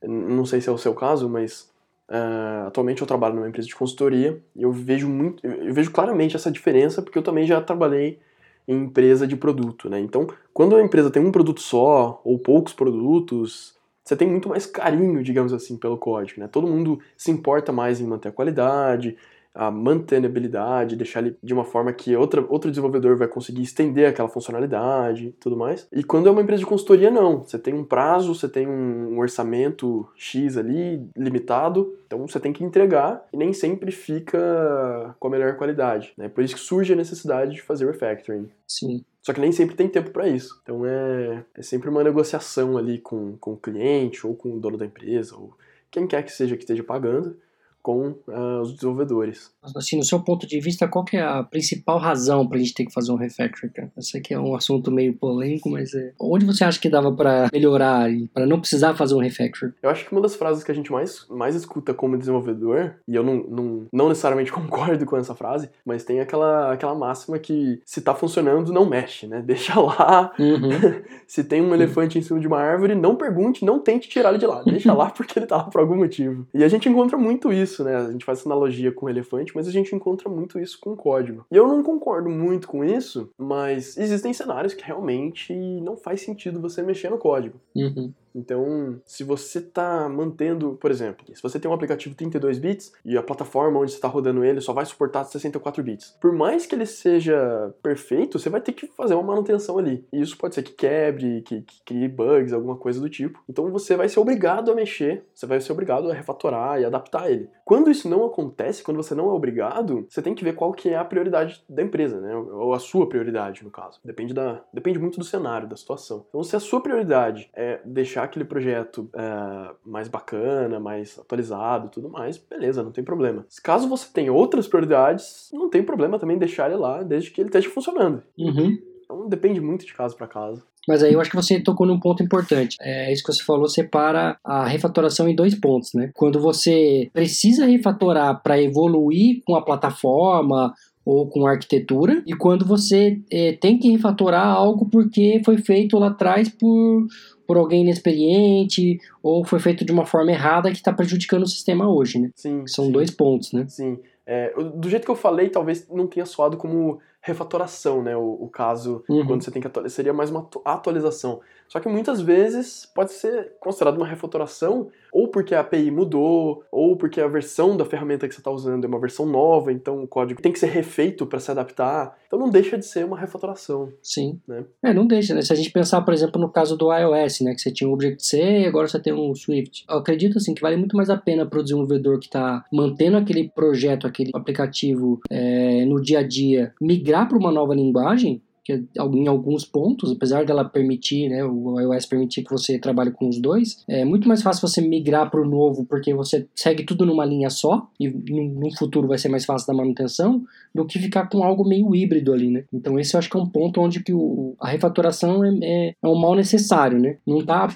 Não 0.03 0.45
sei 0.45 0.61
se 0.61 0.69
é 0.69 0.73
o 0.73 0.79
seu 0.79 0.95
caso, 0.95 1.29
mas 1.29 1.73
uh, 2.09 2.67
atualmente 2.67 3.01
eu 3.01 3.07
trabalho 3.07 3.35
numa 3.35 3.49
empresa 3.49 3.67
de 3.67 3.75
consultoria 3.75 4.41
e 4.55 4.63
eu 4.63 4.73
vejo 4.73 5.09
muito, 5.09 5.47
eu 5.47 5.73
vejo 5.73 5.91
claramente 5.91 6.37
essa 6.37 6.51
diferença 6.51 7.01
porque 7.01 7.19
eu 7.19 7.23
também 7.23 7.47
já 7.47 7.61
trabalhei 7.61 8.19
em 8.67 8.85
empresa 8.85 9.27
de 9.27 9.37
produto, 9.37 9.89
né? 9.89 10.01
Então, 10.01 10.27
quando 10.53 10.77
a 10.77 10.83
empresa 10.83 11.11
tem 11.11 11.23
um 11.23 11.33
produto 11.33 11.61
só 11.61 12.21
ou 12.25 12.39
poucos 12.39 12.73
produtos, 12.73 13.75
você 14.03 14.17
tem 14.17 14.29
muito 14.29 14.49
mais 14.49 14.67
carinho, 14.67 15.23
digamos 15.23 15.53
assim, 15.53 15.77
pelo 15.77 15.99
código, 15.99 16.41
né? 16.41 16.49
Todo 16.49 16.67
mundo 16.67 16.99
se 17.17 17.31
importa 17.31 17.73
mais 17.73 18.01
em 18.01 18.07
manter 18.07 18.29
a 18.29 18.33
qualidade, 18.33 19.17
a 19.55 19.71
mantenibilidade, 19.71 20.97
deixar 20.97 21.21
ele 21.21 21.37
de 21.41 21.55
uma 21.55 21.65
forma 21.65 21.93
que 21.93 22.17
outra, 22.17 22.45
outro 22.49 22.71
desenvolvedor 22.71 23.17
vai 23.17 23.29
conseguir 23.29 23.63
estender 23.63 24.09
aquela 24.09 24.29
funcionalidade 24.29 25.29
e 25.29 25.33
tudo 25.33 25.57
mais. 25.57 25.87
E 25.93 26.03
quando 26.03 26.29
é 26.29 26.31
uma 26.31 26.43
empresa 26.43 26.61
de 26.61 26.67
consultoria, 26.67 27.11
não. 27.11 27.43
Você 27.43 27.59
tem 27.59 27.73
um 27.73 27.85
prazo, 27.85 28.35
você 28.35 28.49
tem 28.49 28.67
um 28.67 29.19
orçamento 29.19 30.09
X 30.17 30.57
ali, 30.57 31.09
limitado, 31.17 31.97
então 32.07 32.27
você 32.27 32.41
tem 32.41 32.53
que 32.53 32.65
entregar 32.65 33.25
e 33.33 33.37
nem 33.37 33.53
sempre 33.53 33.93
fica 33.93 35.15
com 35.21 35.29
a 35.29 35.31
melhor 35.31 35.57
qualidade. 35.57 36.13
Né? 36.19 36.29
Por 36.29 36.43
isso 36.43 36.55
que 36.55 36.61
surge 36.61 36.93
a 36.93 36.97
necessidade 36.97 37.53
de 37.53 37.63
fazer 37.63 37.87
refactoring. 37.87 38.49
Sim. 38.67 39.05
Só 39.23 39.33
que 39.33 39.41
nem 39.41 39.53
sempre 39.53 39.77
tem 39.77 39.89
tempo 39.89 40.11
para 40.11 40.29
isso. 40.29 40.61
Então 40.63 40.85
é, 40.85 41.45
é 41.57 41.63
sempre 41.63 41.89
uma 41.89 42.03
negociação 42.03 42.77
ali 42.77 42.99
com, 42.99 43.37
com 43.39 43.53
o 43.53 43.57
cliente 43.57 44.27
ou 44.27 44.35
com 44.35 44.57
o 44.57 44.61
dono 44.61 44.77
da 44.77 44.85
empresa 44.85 45.37
ou 45.37 45.55
quem 45.91 46.09
quer 46.09 46.25
que 46.25 46.33
seja 46.33 46.57
que 46.57 46.65
esteja 46.65 46.83
pagando 46.83 47.37
com 47.85 48.15
uh, 48.27 48.63
os 48.63 48.73
desenvolvedores. 48.73 49.53
Assim, 49.77 49.99
no 49.99 50.05
seu 50.05 50.19
ponto 50.19 50.47
de 50.47 50.59
vista, 50.59 50.89
qual 50.89 51.05
que 51.05 51.19
é 51.19 51.23
a 51.23 51.43
principal 51.43 51.99
razão 51.99 52.49
para 52.49 52.57
a 52.57 52.61
gente 52.61 52.73
ter 52.73 52.87
que 52.87 52.93
fazer 52.93 53.13
um 53.13 53.17
refactor? 53.17 53.71
Cara? 53.71 53.93
Eu 53.95 54.03
sei 54.03 54.23
que 54.23 54.33
é 54.33 54.41
um 54.41 54.57
assunto 54.57 54.91
meio 54.91 55.13
polêmico, 55.13 55.69
mas 55.69 55.93
é... 55.93 56.15
onde 56.19 56.47
você 56.47 56.65
acha 56.65 56.81
que 56.81 56.89
dava 56.89 57.13
para 57.13 57.51
melhorar 57.53 58.11
e 58.11 58.27
para 58.29 58.47
não 58.47 58.59
precisar 58.59 58.95
fazer 58.95 59.15
um 59.15 59.19
refactor? 59.19 59.75
Eu 59.83 59.91
acho 59.91 60.07
que 60.07 60.13
uma 60.13 60.23
das 60.23 60.35
frases 60.35 60.65
que 60.65 60.73
a 60.73 60.75
gente 60.75 60.91
mais, 60.91 61.27
mais 61.29 61.55
escuta 61.55 61.93
como 61.93 62.17
desenvolvedor, 62.17 62.95
e 63.07 63.15
eu 63.15 63.23
não, 63.23 63.45
não, 63.45 63.87
não 63.93 64.09
necessariamente 64.09 64.51
concordo 64.51 65.05
com 65.05 65.19
essa 65.19 65.35
frase, 65.35 65.69
mas 65.85 66.05
tem 66.05 66.21
aquela, 66.21 66.73
aquela 66.73 66.95
máxima 66.95 67.39
que 67.39 67.83
se 67.85 68.01
tá 68.01 68.15
funcionando, 68.15 68.73
não 68.73 68.89
mexe, 68.89 69.27
né? 69.27 69.43
Deixa 69.45 69.79
lá. 69.79 70.33
Uhum. 70.39 71.03
se 71.29 71.45
tem 71.45 71.61
um 71.61 71.75
elefante 71.75 72.19
em 72.19 72.23
cima 72.23 72.41
de 72.41 72.47
uma 72.47 72.61
árvore, 72.61 72.95
não 72.95 73.15
pergunte, 73.15 73.63
não 73.63 73.79
tente 73.79 74.09
tirar 74.09 74.31
ele 74.31 74.39
de 74.39 74.47
lá. 74.47 74.63
Deixa 74.63 74.91
lá 74.97 75.11
porque 75.11 75.39
ele 75.39 75.47
tá 75.47 75.59
lá 75.59 75.65
por 75.65 75.83
algum 75.83 75.97
motivo. 75.97 76.47
E 76.55 76.65
a 76.65 76.69
gente 76.69 76.89
encontra 76.89 77.19
muito 77.19 77.53
isso 77.53 77.74
isso, 77.75 77.85
né? 77.85 77.97
A 77.97 78.11
gente 78.11 78.25
faz 78.25 78.39
essa 78.39 78.49
analogia 78.49 78.93
com 78.93 79.07
o 79.07 79.11
elefante, 79.11 79.53
mas 79.55 79.67
a 79.67 79.73
gente 79.73 79.95
encontra 79.95 80.29
muito 80.29 80.59
isso 80.59 80.79
com 80.81 80.93
o 80.93 80.97
código. 80.97 81.45
E 81.51 81.57
eu 81.57 81.67
não 81.67 81.83
concordo 81.83 82.31
muito 82.31 82.69
com 82.69 82.85
isso, 82.85 83.29
mas 83.37 83.97
existem 83.97 84.33
cenários 84.33 84.73
que 84.73 84.85
realmente 84.85 85.53
não 85.53 85.97
faz 85.97 86.23
sentido 86.23 86.61
você 86.61 86.83
mexer 86.83 87.11
no 87.11 87.19
código. 87.19 87.61
Uhum. 87.75 88.13
Então, 88.35 89.01
se 89.05 89.23
você 89.23 89.59
está 89.59 90.09
mantendo, 90.09 90.77
por 90.81 90.91
exemplo, 90.91 91.25
se 91.33 91.43
você 91.43 91.59
tem 91.59 91.71
um 91.71 91.75
aplicativo 91.75 92.15
32 92.15 92.59
bits 92.59 92.93
e 93.05 93.17
a 93.17 93.23
plataforma 93.23 93.79
onde 93.79 93.93
você 93.93 93.97
está 93.97 94.09
rodando 94.09 94.45
ele 94.45 94.61
só 94.61 94.73
vai 94.73 94.85
suportar 94.85 95.25
64 95.25 95.83
bits, 95.83 96.17
por 96.21 96.33
mais 96.33 96.67
que 96.67 96.75
ele 96.75 96.87
seja 96.87 97.73
perfeito, 97.83 98.39
você 98.39 98.51
vai 98.51 98.61
ter 98.61 98.73
que 98.73 98.87
fazer 98.89 99.15
uma 99.15 99.23
manutenção 99.23 99.79
ali. 99.79 100.05
E 100.13 100.21
isso 100.21 100.37
pode 100.37 100.55
ser 100.55 100.63
que 100.63 100.73
quebre, 100.73 101.43
que, 101.43 101.63
que 101.63 101.83
crie 101.85 102.09
bugs, 102.09 102.53
alguma 102.53 102.77
coisa 102.77 103.01
do 103.01 103.09
tipo. 103.09 103.43
Então 103.49 103.71
você 103.71 103.97
vai 103.97 104.09
ser 104.09 104.21
obrigado 104.21 104.73
a 104.73 104.75
mexer, 104.75 105.25
você 105.35 105.47
vai 105.47 105.61
ser 105.61 105.73
obrigado 105.73 106.11
a 106.11 106.15
refatorar 106.15 106.81
e 106.81 106.85
adaptar 106.85 107.31
ele. 107.31 107.49
Quando 107.65 107.91
isso 107.91 108.09
não 108.09 108.25
acontece, 108.25 108.83
quando 108.83 108.97
você 108.97 109.15
não 109.15 109.31
é 109.31 109.33
obrigado, 109.33 110.07
você 110.09 110.21
tem 110.21 110.35
que 110.35 110.45
ver 110.45 110.55
qual 110.55 110.73
que 110.73 110.91
é 110.91 110.97
a 110.97 111.05
prioridade 111.05 111.65
da 111.69 111.83
empresa, 111.83 112.21
né? 112.21 112.37
Ou 112.37 112.75
a 112.75 112.79
sua 112.79 113.09
prioridade, 113.09 113.65
no 113.65 113.71
caso. 113.71 114.01
Depende, 114.05 114.35
da, 114.35 114.63
depende 114.73 114.99
muito 114.99 115.19
do 115.19 115.25
cenário, 115.25 115.69
da 115.69 115.77
situação. 115.77 116.27
Então, 116.29 116.43
se 116.43 116.57
a 116.57 116.61
sua 116.61 116.83
prioridade 116.83 117.51
é 117.55 117.81
deixar 117.85 118.24
aquele 118.25 118.45
projeto 118.45 119.09
é, 119.15 119.71
mais 119.85 120.09
bacana, 120.09 120.81
mais 120.81 121.19
atualizado 121.19 121.89
tudo 121.89 122.09
mais, 122.09 122.37
beleza, 122.37 122.83
não 122.83 122.93
tem 122.93 123.05
problema. 123.05 123.47
Caso 123.63 123.89
você 123.89 124.07
tenha 124.13 124.33
outras 124.33 124.67
prioridades, 124.67 125.49
não 125.53 125.71
tem 125.71 125.83
problema 125.83 126.19
também 126.19 126.39
deixar 126.39 126.71
ele 126.71 126.79
lá, 126.79 127.03
desde 127.03 127.31
que 127.31 127.41
ele 127.41 127.49
esteja 127.49 127.71
funcionando. 127.71 128.23
Uhum. 128.39 128.79
Então 129.05 129.29
depende 129.29 129.61
muito 129.61 129.85
de 129.85 129.95
caso 129.95 130.17
para 130.17 130.27
caso. 130.27 130.63
Mas 130.87 131.03
aí 131.03 131.13
eu 131.13 131.21
acho 131.21 131.31
que 131.31 131.37
você 131.37 131.61
tocou 131.61 131.87
num 131.87 131.99
ponto 131.99 132.23
importante. 132.23 132.77
É 132.81 133.13
isso 133.13 133.23
que 133.23 133.33
você 133.33 133.43
falou, 133.43 133.69
separa 133.69 134.39
a 134.45 134.67
refatoração 134.67 135.29
em 135.29 135.35
dois 135.35 135.55
pontos, 135.55 135.95
né? 135.95 136.11
Quando 136.15 136.39
você 136.39 137.09
precisa 137.13 137.65
refatorar 137.65 138.43
para 138.43 138.61
evoluir 138.61 139.43
com 139.47 139.57
a 139.57 139.63
plataforma 139.63 140.75
ou 141.05 141.29
com 141.29 141.47
arquitetura, 141.47 142.23
e 142.27 142.35
quando 142.35 142.65
você 142.65 143.21
é, 143.31 143.53
tem 143.53 143.79
que 143.79 143.91
refatorar 143.91 144.47
algo 144.47 144.89
porque 144.89 145.43
foi 145.45 145.59
feito 145.59 145.99
lá 145.99 146.09
atrás 146.09 146.49
por 146.49 147.07
por 147.47 147.59
alguém 147.59 147.83
inexperiente 147.83 148.99
ou 149.23 149.45
foi 149.45 149.61
feito 149.61 149.85
de 149.85 149.93
uma 149.93 150.07
forma 150.07 150.31
errada 150.31 150.71
que 150.71 150.77
está 150.77 150.91
prejudicando 150.91 151.43
o 151.43 151.47
sistema 151.47 151.87
hoje, 151.87 152.19
né? 152.19 152.31
Sim. 152.35 152.67
São 152.67 152.87
sim. 152.87 152.93
dois 152.93 153.11
pontos, 153.11 153.53
né? 153.53 153.67
Sim. 153.69 153.99
É, 154.27 154.55
do 154.75 154.89
jeito 154.89 155.05
que 155.05 155.11
eu 155.11 155.17
falei, 155.17 155.51
talvez 155.51 155.87
não 155.91 156.07
tenha 156.07 156.25
soado 156.25 156.57
como 156.57 156.99
refatoração, 157.25 158.03
né? 158.03 158.15
O, 158.15 158.37
o 158.39 158.49
caso 158.49 159.03
uhum. 159.09 159.27
quando 159.27 159.43
você 159.43 159.51
tem 159.51 159.61
que 159.61 159.67
atualizar. 159.67 159.97
Seria 159.97 160.13
mais 160.13 160.31
uma 160.31 160.47
atualização. 160.63 161.41
Só 161.67 161.81
que 161.81 161.89
muitas 161.89 162.21
vezes 162.21 162.87
pode 162.95 163.13
ser 163.13 163.55
considerado 163.59 163.97
uma 163.97 164.07
refatoração 164.07 164.91
ou 165.11 165.29
porque 165.29 165.55
a 165.55 165.61
API 165.61 165.93
mudou, 165.93 166.65
ou 166.73 166.97
porque 166.97 167.21
a 167.21 167.29
versão 167.29 167.77
da 167.77 167.85
ferramenta 167.85 168.27
que 168.27 168.35
você 168.35 168.41
está 168.41 168.51
usando 168.51 168.85
é 168.85 168.89
uma 168.89 168.99
versão 168.99 169.25
nova, 169.25 169.73
então 169.73 170.03
o 170.03 170.09
código 170.09 170.43
tem 170.43 170.53
que 170.53 170.59
ser 170.59 170.67
refeito 170.67 171.25
para 171.25 171.39
se 171.39 171.53
adaptar. 171.53 172.19
Então 172.27 172.37
não 172.37 172.51
deixa 172.51 172.77
de 172.77 172.85
ser 172.85 173.05
uma 173.05 173.17
refatoração. 173.17 173.93
Sim. 174.03 174.41
Né? 174.47 174.65
É, 174.83 174.93
não 174.93 175.07
deixa, 175.07 175.33
né? 175.33 175.41
Se 175.41 175.53
a 175.53 175.57
gente 175.57 175.71
pensar, 175.71 176.03
por 176.03 176.13
exemplo, 176.13 176.41
no 176.41 176.51
caso 176.51 176.77
do 176.77 176.93
iOS, 176.93 177.43
né? 177.43 177.55
Que 177.55 177.61
você 177.61 177.73
tinha 177.73 177.89
um 177.89 177.93
Object-C 177.93 178.63
e 178.63 178.67
agora 178.67 178.89
você 178.89 178.99
tem 178.99 179.13
um 179.13 179.33
Swift. 179.37 179.85
Eu 179.89 179.99
acredito, 179.99 180.39
assim, 180.39 180.53
que 180.53 180.61
vale 180.61 180.77
muito 180.77 180.97
mais 180.97 181.09
a 181.09 181.17
pena 181.17 181.47
para 181.47 181.61
o 181.61 181.63
desenvolvedor 181.63 182.19
que 182.19 182.27
está 182.27 182.65
mantendo 182.73 183.17
aquele 183.17 183.49
projeto, 183.49 184.09
aquele 184.09 184.33
aplicativo 184.35 185.21
é, 185.31 185.85
no 185.85 186.03
dia 186.03 186.19
a 186.19 186.23
dia, 186.27 186.75
migrar 186.81 187.14
para 187.23 187.39
uma 187.39 187.53
nova 187.53 187.75
linguagem 187.75 188.43
que 188.65 188.83
em 188.97 189.29
alguns 189.29 189.65
pontos, 189.65 190.11
apesar 190.11 190.45
dela 190.45 190.65
permitir, 190.65 191.29
né, 191.29 191.45
o 191.45 191.79
iOS 191.79 192.07
permitir 192.07 192.43
que 192.43 192.51
você 192.51 192.79
trabalhe 192.79 193.11
com 193.11 193.29
os 193.29 193.39
dois, 193.39 193.85
é 193.87 194.05
muito 194.05 194.27
mais 194.27 194.43
fácil 194.43 194.67
você 194.67 194.81
migrar 194.81 195.31
para 195.31 195.41
o 195.41 195.49
novo 195.49 195.85
porque 195.85 196.15
você 196.15 196.47
segue 196.55 196.85
tudo 196.85 197.05
numa 197.05 197.25
linha 197.25 197.51
só 197.51 197.89
e 198.01 198.09
no 198.09 198.75
futuro 198.77 199.07
vai 199.07 199.19
ser 199.19 199.29
mais 199.29 199.45
fácil 199.45 199.67
da 199.67 199.75
manutenção 199.75 200.43
do 200.75 200.87
que 200.87 200.99
ficar 200.99 201.29
com 201.29 201.45
algo 201.45 201.65
meio 201.65 201.95
híbrido 201.95 202.33
ali, 202.33 202.51
né? 202.51 202.65
Então 202.73 202.99
esse 202.99 203.15
eu 203.15 203.19
acho 203.19 203.31
que 203.31 203.37
é 203.37 203.41
um 203.41 203.49
ponto 203.49 203.81
onde 203.81 204.03
que 204.03 204.13
o, 204.13 204.55
a 204.59 204.69
refatoração 204.69 205.45
é, 205.45 205.59
é, 205.63 205.95
é 206.03 206.09
um 206.09 206.19
mal 206.19 206.35
necessário, 206.35 206.99
né? 206.99 207.19
Não 207.27 207.41
está 207.41 207.69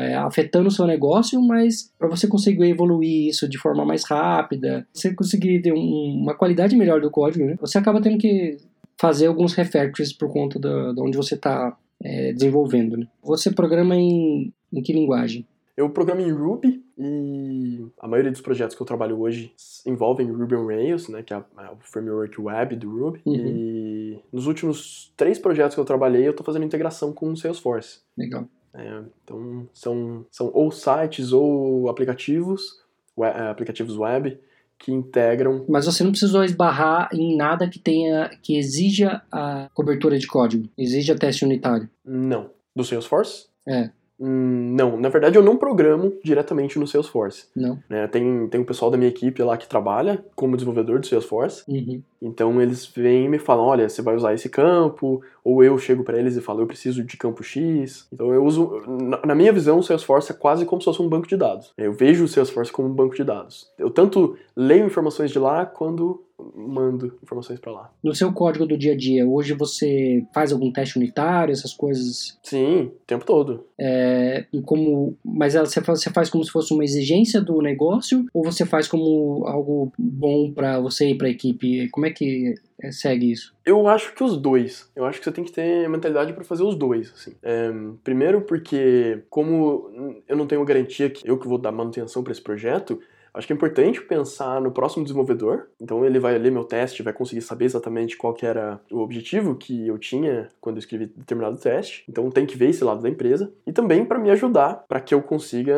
é, 0.00 0.14
afetando 0.16 0.68
o 0.68 0.72
seu 0.72 0.86
negócio, 0.86 1.40
mas 1.40 1.90
para 1.98 2.08
você 2.08 2.26
conseguir 2.26 2.64
evoluir 2.64 3.28
isso 3.28 3.48
de 3.48 3.58
forma 3.58 3.84
mais 3.84 4.04
rápida, 4.04 4.86
você 4.92 5.14
conseguir 5.14 5.62
ter 5.62 5.72
um, 5.72 6.20
uma 6.22 6.34
qualidade 6.34 6.76
melhor 6.76 7.00
do 7.00 7.10
código, 7.10 7.44
né? 7.44 7.56
Você 7.60 7.78
acaba 7.78 8.00
tendo 8.00 8.18
que 8.18 8.56
fazer 8.98 9.26
alguns 9.26 9.54
refactors 9.54 10.12
por 10.12 10.32
conta 10.32 10.58
de 10.58 11.00
onde 11.00 11.16
você 11.16 11.34
está 11.34 11.76
é, 12.02 12.32
desenvolvendo. 12.32 12.96
Né? 12.96 13.06
Você 13.22 13.50
programa 13.50 13.96
em, 13.96 14.52
em 14.72 14.82
que 14.82 14.92
linguagem? 14.92 15.46
Eu 15.76 15.90
programo 15.90 16.22
em 16.22 16.30
Ruby, 16.30 16.82
e 16.96 17.84
a 18.00 18.08
maioria 18.08 18.32
dos 18.32 18.40
projetos 18.40 18.74
que 18.74 18.80
eu 18.80 18.86
trabalho 18.86 19.20
hoje 19.20 19.52
envolvem 19.84 20.30
Ruby 20.30 20.54
on 20.54 20.66
Rails, 20.66 21.08
né, 21.08 21.22
que 21.22 21.34
é, 21.34 21.36
é 21.36 21.70
o 21.70 21.76
framework 21.82 22.40
web 22.40 22.76
do 22.76 22.88
Ruby. 22.88 23.20
Uhum. 23.26 23.34
E 23.34 24.18
nos 24.32 24.46
últimos 24.46 25.12
três 25.14 25.38
projetos 25.38 25.74
que 25.74 25.80
eu 25.80 25.84
trabalhei, 25.84 26.26
eu 26.26 26.30
estou 26.30 26.46
fazendo 26.46 26.64
integração 26.64 27.12
com 27.12 27.30
o 27.30 27.36
Salesforce. 27.36 28.00
Legal. 28.16 28.48
É, 28.72 29.02
então, 29.22 29.68
são, 29.74 30.24
são 30.30 30.50
ou 30.54 30.70
sites 30.70 31.32
ou 31.32 31.90
aplicativos, 31.90 32.82
é, 33.18 33.48
aplicativos 33.48 33.98
web, 33.98 34.38
que 34.78 34.92
integram. 34.92 35.64
Mas 35.68 35.86
você 35.86 36.04
não 36.04 36.10
precisou 36.10 36.44
esbarrar 36.44 37.08
em 37.12 37.36
nada 37.36 37.68
que 37.68 37.78
tenha 37.78 38.30
que 38.42 38.56
exija 38.56 39.22
a 39.30 39.68
cobertura 39.74 40.18
de 40.18 40.26
código, 40.26 40.68
exija 40.76 41.16
teste 41.16 41.44
unitário. 41.44 41.88
Não. 42.04 42.50
Do 42.74 42.84
Salesforce? 42.84 43.46
É. 43.66 43.90
Hum, 44.18 44.74
não, 44.74 44.96
na 44.96 45.08
verdade 45.08 45.36
eu 45.36 45.42
não 45.42 45.56
programo 45.56 46.12
diretamente 46.24 46.78
no 46.78 46.86
Salesforce. 46.86 47.46
Não. 47.54 47.78
Né, 47.88 48.06
tem, 48.06 48.48
tem 48.48 48.60
um 48.60 48.64
pessoal 48.64 48.90
da 48.90 48.96
minha 48.96 49.10
equipe 49.10 49.42
lá 49.42 49.56
que 49.56 49.68
trabalha 49.68 50.24
como 50.34 50.56
desenvolvedor 50.56 50.98
do 50.98 51.06
Salesforce. 51.06 51.62
Uhum. 51.68 52.02
Então 52.20 52.60
eles 52.60 52.86
vêm 52.86 53.26
e 53.26 53.28
me 53.28 53.38
falam, 53.38 53.64
olha, 53.64 53.88
você 53.88 54.00
vai 54.00 54.16
usar 54.16 54.34
esse 54.34 54.48
campo, 54.48 55.22
ou 55.44 55.62
eu 55.62 55.76
chego 55.78 56.02
para 56.02 56.18
eles 56.18 56.36
e 56.36 56.40
falo, 56.40 56.62
eu 56.62 56.66
preciso 56.66 57.04
de 57.04 57.16
campo 57.16 57.42
X. 57.42 58.08
Então 58.12 58.32
eu 58.32 58.44
uso, 58.44 58.82
na 59.24 59.34
minha 59.34 59.52
visão, 59.52 59.78
o 59.78 59.82
Salesforce 59.82 60.32
é 60.32 60.34
quase 60.34 60.64
como 60.64 60.80
se 60.80 60.86
fosse 60.86 61.02
um 61.02 61.08
banco 61.08 61.28
de 61.28 61.36
dados. 61.36 61.72
Eu 61.76 61.92
vejo 61.92 62.24
o 62.24 62.28
Salesforce 62.28 62.72
como 62.72 62.88
um 62.88 62.94
banco 62.94 63.14
de 63.14 63.22
dados. 63.22 63.70
Eu 63.78 63.90
tanto 63.90 64.36
leio 64.56 64.86
informações 64.86 65.30
de 65.30 65.38
lá 65.38 65.66
quando 65.66 66.25
mando 66.54 67.18
informações 67.22 67.58
para 67.58 67.72
lá. 67.72 67.92
No 68.02 68.14
seu 68.14 68.32
código 68.32 68.66
do 68.66 68.76
dia 68.76 68.92
a 68.92 68.96
dia, 68.96 69.26
hoje 69.26 69.54
você 69.54 70.24
faz 70.34 70.52
algum 70.52 70.70
teste 70.70 70.98
unitário, 70.98 71.52
essas 71.52 71.72
coisas? 71.72 72.38
Sim, 72.42 72.84
o 72.84 73.06
tempo 73.06 73.24
todo. 73.24 73.66
É, 73.78 74.46
como, 74.64 75.16
mas 75.24 75.54
você 75.54 75.80
faz, 75.80 76.00
você 76.00 76.10
faz 76.10 76.30
como 76.30 76.44
se 76.44 76.50
fosse 76.50 76.72
uma 76.72 76.84
exigência 76.84 77.40
do 77.40 77.60
negócio 77.60 78.26
ou 78.32 78.44
você 78.44 78.64
faz 78.64 78.86
como 78.86 79.44
algo 79.46 79.92
bom 79.98 80.52
para 80.52 80.80
você 80.80 81.10
e 81.10 81.14
para 81.14 81.26
a 81.26 81.30
equipe? 81.30 81.88
Como 81.90 82.06
é 82.06 82.10
que 82.10 82.54
é, 82.82 82.92
segue 82.92 83.32
isso? 83.32 83.54
Eu 83.64 83.88
acho 83.88 84.14
que 84.14 84.22
os 84.22 84.36
dois. 84.36 84.90
Eu 84.94 85.04
acho 85.04 85.18
que 85.18 85.24
você 85.24 85.32
tem 85.32 85.44
que 85.44 85.52
ter 85.52 85.88
mentalidade 85.88 86.32
para 86.32 86.44
fazer 86.44 86.62
os 86.62 86.74
dois. 86.74 87.12
Assim. 87.14 87.34
É, 87.42 87.70
primeiro 88.04 88.42
porque, 88.42 89.22
como 89.30 90.20
eu 90.28 90.36
não 90.36 90.46
tenho 90.46 90.64
garantia 90.64 91.08
que 91.08 91.28
eu 91.28 91.38
que 91.38 91.48
vou 91.48 91.58
dar 91.58 91.72
manutenção 91.72 92.22
para 92.22 92.32
esse 92.32 92.42
projeto, 92.42 93.00
Acho 93.36 93.46
que 93.46 93.52
é 93.52 93.56
importante 93.56 94.00
pensar 94.00 94.60
no 94.62 94.70
próximo 94.70 95.04
desenvolvedor. 95.04 95.68
Então 95.78 96.04
ele 96.04 96.18
vai 96.18 96.38
ler 96.38 96.50
meu 96.50 96.64
teste, 96.64 97.02
vai 97.02 97.12
conseguir 97.12 97.42
saber 97.42 97.66
exatamente 97.66 98.16
qual 98.16 98.32
que 98.32 98.46
era 98.46 98.80
o 98.90 99.00
objetivo 99.00 99.54
que 99.54 99.86
eu 99.86 99.98
tinha 99.98 100.48
quando 100.58 100.76
eu 100.76 100.80
escrevi 100.80 101.06
determinado 101.06 101.58
teste. 101.58 102.04
Então 102.08 102.30
tem 102.30 102.46
que 102.46 102.56
ver 102.56 102.70
esse 102.70 102.82
lado 102.82 103.02
da 103.02 103.08
empresa 103.10 103.52
e 103.66 103.72
também 103.72 104.04
para 104.06 104.18
me 104.18 104.30
ajudar 104.30 104.86
para 104.88 105.00
que 105.00 105.14
eu 105.14 105.20
consiga 105.20 105.74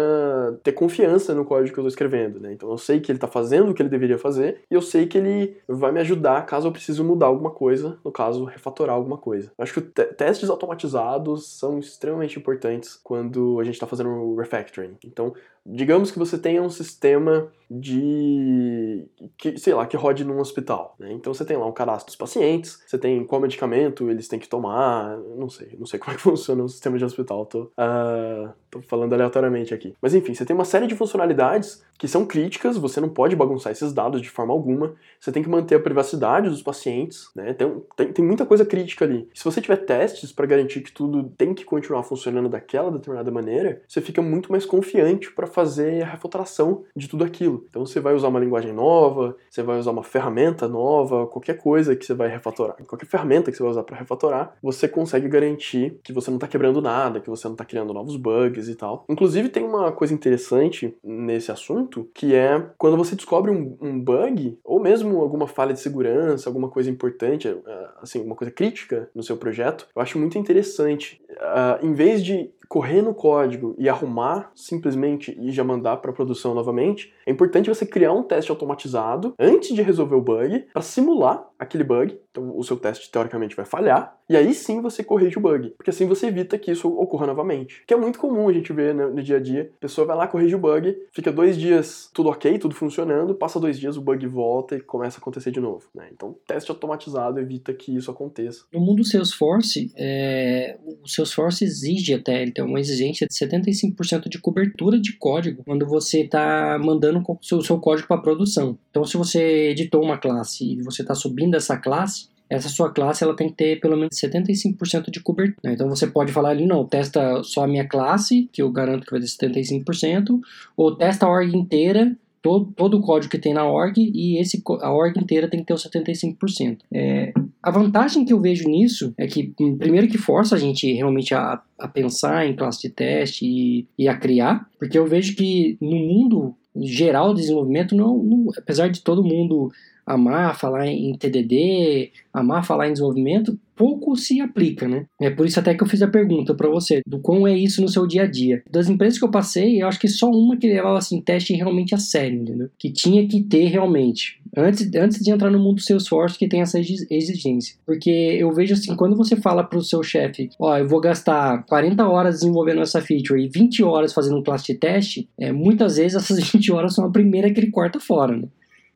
ter 0.62 0.72
confiança 0.72 1.34
no 1.34 1.44
código 1.44 1.74
que 1.74 1.80
eu 1.80 1.82
estou 1.82 1.88
escrevendo, 1.88 2.38
né? 2.38 2.52
Então 2.52 2.70
eu 2.70 2.78
sei 2.78 3.00
que 3.00 3.10
ele 3.10 3.16
está 3.16 3.26
fazendo 3.26 3.70
o 3.70 3.74
que 3.74 3.82
ele 3.82 3.88
deveria 3.88 4.18
fazer 4.18 4.60
e 4.70 4.74
eu 4.74 4.82
sei 4.82 5.06
que 5.06 5.18
ele 5.18 5.56
vai 5.66 5.90
me 5.90 6.00
ajudar 6.00 6.46
caso 6.46 6.68
eu 6.68 6.72
precise 6.72 7.02
mudar 7.02 7.26
alguma 7.26 7.50
coisa, 7.50 7.98
no 8.04 8.12
caso 8.12 8.44
refatorar 8.44 8.94
alguma 8.94 9.18
coisa. 9.18 9.50
Acho 9.58 9.74
que 9.74 9.80
testes 9.80 10.48
automatizados 10.48 11.58
são 11.58 11.80
extremamente 11.80 12.38
importantes 12.38 13.00
quando 13.02 13.58
a 13.58 13.64
gente 13.64 13.74
está 13.74 13.86
fazendo 13.86 14.10
o 14.10 14.36
refactoring. 14.36 14.96
Então 15.04 15.34
digamos 15.68 16.10
que 16.10 16.18
você 16.18 16.38
tenha 16.38 16.62
um 16.62 16.70
sistema 16.70 17.47
de 17.70 19.06
que, 19.36 19.58
sei 19.58 19.74
lá, 19.74 19.86
que 19.86 19.96
rode 19.96 20.24
num 20.24 20.38
hospital, 20.38 20.96
né? 20.98 21.12
Então 21.12 21.32
você 21.32 21.44
tem 21.44 21.56
lá 21.56 21.66
um 21.66 21.72
cadastro 21.72 22.06
dos 22.06 22.16
pacientes, 22.16 22.82
você 22.86 22.98
tem 22.98 23.24
qual 23.24 23.40
medicamento 23.40 24.08
eles 24.10 24.28
têm 24.28 24.38
que 24.38 24.48
tomar, 24.48 25.18
não 25.36 25.48
sei, 25.48 25.76
não 25.78 25.86
sei 25.86 25.98
como 26.00 26.12
é 26.12 26.16
que 26.16 26.22
funciona 26.22 26.62
o 26.62 26.68
sistema 26.68 26.98
de 26.98 27.04
hospital, 27.04 27.46
tô, 27.46 27.64
uh, 27.64 28.52
tô 28.70 28.80
falando 28.82 29.12
aleatoriamente 29.12 29.74
aqui. 29.74 29.94
Mas 30.00 30.14
enfim, 30.14 30.34
você 30.34 30.44
tem 30.44 30.54
uma 30.54 30.64
série 30.64 30.86
de 30.86 30.94
funcionalidades 30.94 31.82
que 31.98 32.06
são 32.06 32.24
críticas, 32.24 32.78
você 32.78 33.00
não 33.00 33.08
pode 33.08 33.34
bagunçar 33.34 33.72
esses 33.72 33.92
dados 33.92 34.22
de 34.22 34.30
forma 34.30 34.52
alguma, 34.52 34.94
você 35.18 35.32
tem 35.32 35.42
que 35.42 35.48
manter 35.48 35.74
a 35.74 35.80
privacidade 35.80 36.48
dos 36.48 36.62
pacientes, 36.62 37.28
né? 37.34 37.52
Tem, 37.54 37.82
tem, 37.96 38.12
tem 38.12 38.24
muita 38.24 38.46
coisa 38.46 38.64
crítica 38.64 39.04
ali. 39.04 39.28
Se 39.34 39.44
você 39.44 39.60
tiver 39.60 39.78
testes 39.78 40.30
para 40.30 40.46
garantir 40.46 40.80
que 40.80 40.92
tudo 40.92 41.24
tem 41.36 41.52
que 41.52 41.64
continuar 41.64 42.04
funcionando 42.04 42.48
daquela 42.48 42.92
determinada 42.92 43.30
maneira, 43.32 43.82
você 43.88 44.00
fica 44.00 44.22
muito 44.22 44.52
mais 44.52 44.64
confiante 44.64 45.32
para 45.32 45.46
fazer 45.46 46.02
a 46.02 46.06
refatoração 46.06 46.84
de 46.94 47.08
tudo 47.08 47.24
aquilo. 47.24 47.66
Então 47.68 47.84
você 47.84 47.98
vai 47.98 48.14
usar 48.14 48.28
uma 48.28 48.38
linguagem 48.38 48.72
nova, 48.72 49.36
você 49.50 49.62
vai 49.62 49.78
usar 49.78 49.90
uma 49.90 50.04
ferramenta 50.04 50.68
nova, 50.68 51.26
qualquer 51.26 51.58
coisa 51.58 51.96
que 51.96 52.06
você 52.06 52.14
vai 52.14 52.28
refatorar, 52.28 52.76
qualquer 52.86 53.06
ferramenta 53.06 53.50
que 53.50 53.56
você 53.56 53.62
vai 53.62 53.72
usar 53.72 53.82
para 53.82 53.96
refatorar, 53.96 54.56
você 54.62 54.86
consegue 54.86 55.28
garantir 55.28 55.98
que 56.04 56.12
você 56.12 56.30
não 56.30 56.36
está 56.36 56.46
quebrando 56.46 56.80
nada, 56.80 57.20
que 57.20 57.28
você 57.28 57.48
não 57.48 57.54
está 57.54 57.64
criando 57.64 57.92
novos 57.92 58.16
bugs 58.16 58.57
e 58.66 58.74
tal. 58.74 59.04
Inclusive 59.08 59.50
tem 59.50 59.62
uma 59.62 59.92
coisa 59.92 60.14
interessante 60.14 60.96
nesse 61.04 61.52
assunto, 61.52 62.08
que 62.14 62.34
é 62.34 62.70
quando 62.78 62.96
você 62.96 63.14
descobre 63.14 63.50
um, 63.50 63.76
um 63.80 64.00
bug, 64.00 64.58
ou 64.64 64.80
mesmo 64.80 65.20
alguma 65.20 65.46
falha 65.46 65.74
de 65.74 65.80
segurança, 65.80 66.48
alguma 66.48 66.70
coisa 66.70 66.90
importante, 66.90 67.46
é, 67.48 67.88
assim, 68.00 68.22
uma 68.22 68.34
coisa 68.34 68.50
crítica 68.50 69.10
no 69.14 69.22
seu 69.22 69.36
projeto, 69.36 69.86
eu 69.94 70.00
acho 70.00 70.18
muito 70.18 70.38
interessante. 70.38 71.20
Uh, 71.30 71.86
em 71.86 71.92
vez 71.92 72.24
de 72.24 72.50
correr 72.68 73.00
no 73.00 73.14
código 73.14 73.74
e 73.78 73.88
arrumar 73.88 74.52
simplesmente 74.54 75.36
e 75.40 75.50
já 75.50 75.64
mandar 75.64 75.96
para 75.96 76.12
produção 76.12 76.54
novamente, 76.54 77.12
é 77.26 77.30
importante 77.30 77.68
você 77.68 77.86
criar 77.86 78.12
um 78.12 78.22
teste 78.22 78.50
automatizado 78.50 79.34
antes 79.38 79.74
de 79.74 79.82
resolver 79.82 80.14
o 80.14 80.20
bug 80.20 80.66
para 80.72 80.82
simular 80.82 81.48
aquele 81.58 81.82
bug. 81.82 82.18
Então 82.30 82.56
o 82.56 82.62
seu 82.62 82.76
teste 82.76 83.10
teoricamente 83.10 83.56
vai 83.56 83.64
falhar 83.64 84.16
e 84.28 84.36
aí 84.36 84.52
sim 84.52 84.82
você 84.82 85.02
corrige 85.02 85.38
o 85.38 85.40
bug, 85.40 85.70
porque 85.70 85.90
assim 85.90 86.06
você 86.06 86.26
evita 86.26 86.58
que 86.58 86.70
isso 86.70 86.88
ocorra 86.88 87.26
novamente. 87.26 87.82
Que 87.86 87.94
é 87.94 87.96
muito 87.96 88.18
comum 88.18 88.48
a 88.48 88.52
gente 88.52 88.72
ver 88.72 88.94
né, 88.94 89.06
no 89.06 89.22
dia 89.22 89.38
a 89.38 89.40
dia. 89.40 89.72
A 89.78 89.80
pessoa 89.80 90.06
vai 90.06 90.16
lá, 90.16 90.26
corrige 90.28 90.54
o 90.54 90.58
bug, 90.58 90.94
fica 91.12 91.32
dois 91.32 91.56
dias 91.56 92.10
tudo 92.12 92.28
ok, 92.28 92.58
tudo 92.58 92.74
funcionando, 92.74 93.34
passa 93.34 93.58
dois 93.58 93.78
dias 93.78 93.96
o 93.96 94.02
bug 94.02 94.26
volta 94.26 94.76
e 94.76 94.80
começa 94.80 95.18
a 95.18 95.20
acontecer 95.20 95.50
de 95.50 95.60
novo. 95.60 95.88
Né? 95.94 96.08
Então 96.12 96.36
teste 96.46 96.70
automatizado 96.70 97.40
evita 97.40 97.72
que 97.72 97.96
isso 97.96 98.10
aconteça. 98.10 98.64
No 98.72 98.80
mundo 98.80 99.02
Salesforce, 99.04 99.90
é... 99.96 100.76
o 101.02 101.08
Salesforce 101.08 101.64
exige 101.64 102.14
até 102.14 102.42
então 102.58 102.66
uma 102.66 102.80
exigência 102.80 103.26
de 103.26 103.34
75% 103.34 104.28
de 104.28 104.38
cobertura 104.40 104.98
de 105.00 105.12
código 105.12 105.62
quando 105.64 105.86
você 105.86 106.22
está 106.22 106.78
mandando 106.82 107.22
o 107.26 107.38
seu, 107.40 107.62
seu 107.62 107.78
código 107.78 108.08
para 108.08 108.20
produção. 108.20 108.76
Então, 108.90 109.04
se 109.04 109.16
você 109.16 109.70
editou 109.70 110.02
uma 110.02 110.18
classe 110.18 110.72
e 110.72 110.82
você 110.82 111.02
está 111.02 111.14
subindo 111.14 111.54
essa 111.54 111.76
classe, 111.76 112.28
essa 112.50 112.68
sua 112.68 112.90
classe 112.90 113.22
ela 113.22 113.36
tem 113.36 113.48
que 113.48 113.56
ter 113.56 113.80
pelo 113.80 113.96
menos 113.96 114.16
75% 114.16 115.10
de 115.10 115.20
cobertura. 115.20 115.60
Né? 115.62 115.74
Então 115.74 115.88
você 115.88 116.06
pode 116.06 116.32
falar 116.32 116.50
ali, 116.50 116.66
não, 116.66 116.84
testa 116.84 117.42
só 117.42 117.64
a 117.64 117.68
minha 117.68 117.86
classe, 117.86 118.48
que 118.52 118.62
eu 118.62 118.70
garanto 118.72 119.04
que 119.04 119.12
vai 119.12 119.20
ter 119.20 119.26
75%, 119.26 120.40
ou 120.76 120.96
testa 120.96 121.26
a 121.26 121.30
org 121.30 121.54
inteira, 121.54 122.16
todo, 122.40 122.72
todo 122.74 122.96
o 122.96 123.02
código 123.02 123.30
que 123.30 123.38
tem 123.38 123.52
na 123.52 123.66
org, 123.66 123.98
e 123.98 124.40
esse, 124.40 124.62
a 124.80 124.90
org 124.90 125.18
inteira 125.20 125.48
tem 125.48 125.60
que 125.60 125.66
ter 125.66 125.74
os 125.74 125.86
75%. 125.86 126.78
É, 126.92 127.32
a 127.68 127.70
vantagem 127.70 128.24
que 128.24 128.32
eu 128.32 128.40
vejo 128.40 128.68
nisso 128.68 129.12
é 129.18 129.26
que, 129.26 129.52
hum, 129.60 129.76
primeiro, 129.76 130.08
que 130.08 130.16
força 130.16 130.56
a 130.56 130.58
gente 130.58 130.90
realmente 130.90 131.34
a, 131.34 131.60
a 131.78 131.86
pensar 131.86 132.46
em 132.46 132.56
classe 132.56 132.80
de 132.80 132.88
teste 132.88 133.44
e, 133.44 133.86
e, 133.98 134.08
a 134.08 134.16
criar, 134.16 134.66
porque 134.78 134.98
eu 134.98 135.06
vejo 135.06 135.36
que 135.36 135.76
no 135.80 135.96
mundo 135.96 136.54
geral 136.80 137.34
de 137.34 137.42
desenvolvimento, 137.42 137.94
não, 137.94 138.22
não, 138.22 138.46
apesar 138.56 138.88
de 138.88 139.02
todo 139.02 139.22
mundo 139.22 139.70
amar 140.08 140.58
falar 140.58 140.86
em 140.86 141.12
TDD, 141.16 142.10
amar 142.32 142.64
falar 142.64 142.88
em 142.88 142.92
desenvolvimento, 142.92 143.58
pouco 143.76 144.16
se 144.16 144.40
aplica, 144.40 144.88
né? 144.88 145.06
É 145.20 145.30
por 145.30 145.46
isso 145.46 145.60
até 145.60 145.74
que 145.74 145.82
eu 145.82 145.86
fiz 145.86 146.02
a 146.02 146.08
pergunta 146.08 146.52
para 146.52 146.68
você, 146.68 147.00
do 147.06 147.20
como 147.20 147.46
é 147.46 147.56
isso 147.56 147.80
no 147.80 147.88
seu 147.88 148.06
dia 148.06 148.22
a 148.22 148.26
dia. 148.26 148.62
Das 148.68 148.88
empresas 148.88 149.18
que 149.18 149.24
eu 149.24 149.30
passei, 149.30 149.80
eu 149.80 149.86
acho 149.86 150.00
que 150.00 150.08
só 150.08 150.28
uma 150.28 150.56
que 150.56 150.66
levava 150.66 150.98
assim 150.98 151.20
teste 151.20 151.54
realmente 151.54 151.94
a 151.94 151.98
sério, 151.98 152.42
entendeu? 152.42 152.68
Que 152.76 152.90
tinha 152.90 153.26
que 153.28 153.40
ter 153.42 153.66
realmente. 153.66 154.40
Antes, 154.56 154.90
antes 154.94 155.20
de 155.20 155.30
entrar 155.30 155.50
no 155.50 155.58
mundo 155.58 155.80
Salesforce 155.80 156.38
que 156.38 156.48
tem 156.48 156.60
essa 156.60 156.80
exigência. 156.80 157.76
Porque 157.86 158.10
eu 158.10 158.52
vejo 158.52 158.74
assim, 158.74 158.96
quando 158.96 159.16
você 159.16 159.36
fala 159.36 159.62
pro 159.62 159.82
seu 159.82 160.02
chefe, 160.02 160.50
ó, 160.58 160.76
eu 160.76 160.88
vou 160.88 161.00
gastar 161.00 161.64
40 161.64 162.08
horas 162.08 162.40
desenvolvendo 162.40 162.80
essa 162.80 163.00
feature 163.00 163.40
e 163.40 163.48
20 163.48 163.84
horas 163.84 164.12
fazendo 164.12 164.38
um 164.38 164.42
classe 164.42 164.72
de 164.72 164.74
teste, 164.74 165.28
é, 165.38 165.52
muitas 165.52 165.96
vezes 165.96 166.16
essas 166.16 166.38
20 166.50 166.72
horas 166.72 166.94
são 166.94 167.04
a 167.04 167.12
primeira 167.12 167.52
que 167.52 167.60
ele 167.60 167.70
corta 167.70 168.00
fora, 168.00 168.36
né? 168.36 168.48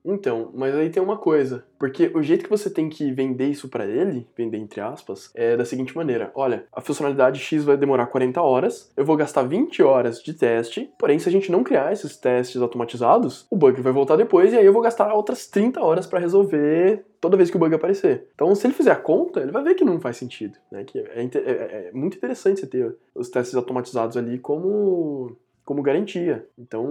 Então, 0.05 0.51
mas 0.55 0.75
aí 0.75 0.91
tem 0.91 1.03
uma 1.03 1.17
coisa, 1.17 1.65
porque 1.79 2.11
o 2.15 2.23
jeito 2.23 2.45
que 2.45 2.51
você 2.51 2.69
tem 2.69 2.89
que 2.89 3.13
vender 3.13 3.47
isso 3.47 3.69
para 3.69 3.87
ele, 3.87 4.27
vender 4.37 4.59
entre 4.59 4.81
aspas, 4.81 5.31
é 5.35 5.57
da 5.57 5.65
seguinte 5.65 5.97
maneira: 5.97 6.33
olha, 6.35 6.65
a 6.73 6.81
funcionalidade 6.81 7.39
X 7.39 7.65
vai 7.65 7.77
demorar 7.77 8.07
40 8.07 8.41
horas, 8.43 8.93
eu 8.97 9.05
vou 9.05 9.17
gastar 9.17 9.43
20 9.43 9.83
horas 9.83 10.23
de 10.23 10.35
teste, 10.35 10.91
porém 10.99 11.19
se 11.19 11.29
a 11.29 11.33
gente 11.33 11.53
não 11.53 11.63
criar 11.63 11.93
esses 11.93 12.17
testes 12.17 12.61
automatizados, 12.61 13.47
o 13.51 13.57
bug 13.57 13.81
vai 13.81 13.93
voltar 13.93 14.17
depois 14.17 14.53
e 14.53 14.57
aí 14.57 14.67
eu 14.67 14.73
vou 14.73 14.83
gastar 14.83 15.13
outras 15.15 15.47
30 15.47 15.81
horas 15.81 16.07
para 16.07 16.19
resolver 16.19 17.05
toda 17.21 17.37
vez 17.37 17.51
que 17.51 17.57
o 17.57 17.61
bug 17.61 17.73
aparecer. 17.75 18.27
Então, 18.35 18.53
se 18.55 18.67
ele 18.67 18.75
fizer 18.75 18.91
a 18.91 18.97
conta, 18.97 19.41
ele 19.41 19.53
vai 19.53 19.63
ver 19.63 19.75
que 19.75 19.85
não 19.85 20.01
faz 20.01 20.17
sentido, 20.17 20.59
né? 20.71 20.83
Que 20.83 20.99
é, 20.99 21.13
é, 21.15 21.31
é, 21.35 21.89
é 21.89 21.93
muito 21.93 22.17
interessante 22.17 22.61
você 22.61 22.67
ter 22.67 22.97
os 23.15 23.29
testes 23.29 23.55
automatizados 23.55 24.17
ali 24.17 24.39
como 24.39 25.37
como 25.65 25.81
garantia. 25.81 26.47
Então, 26.59 26.85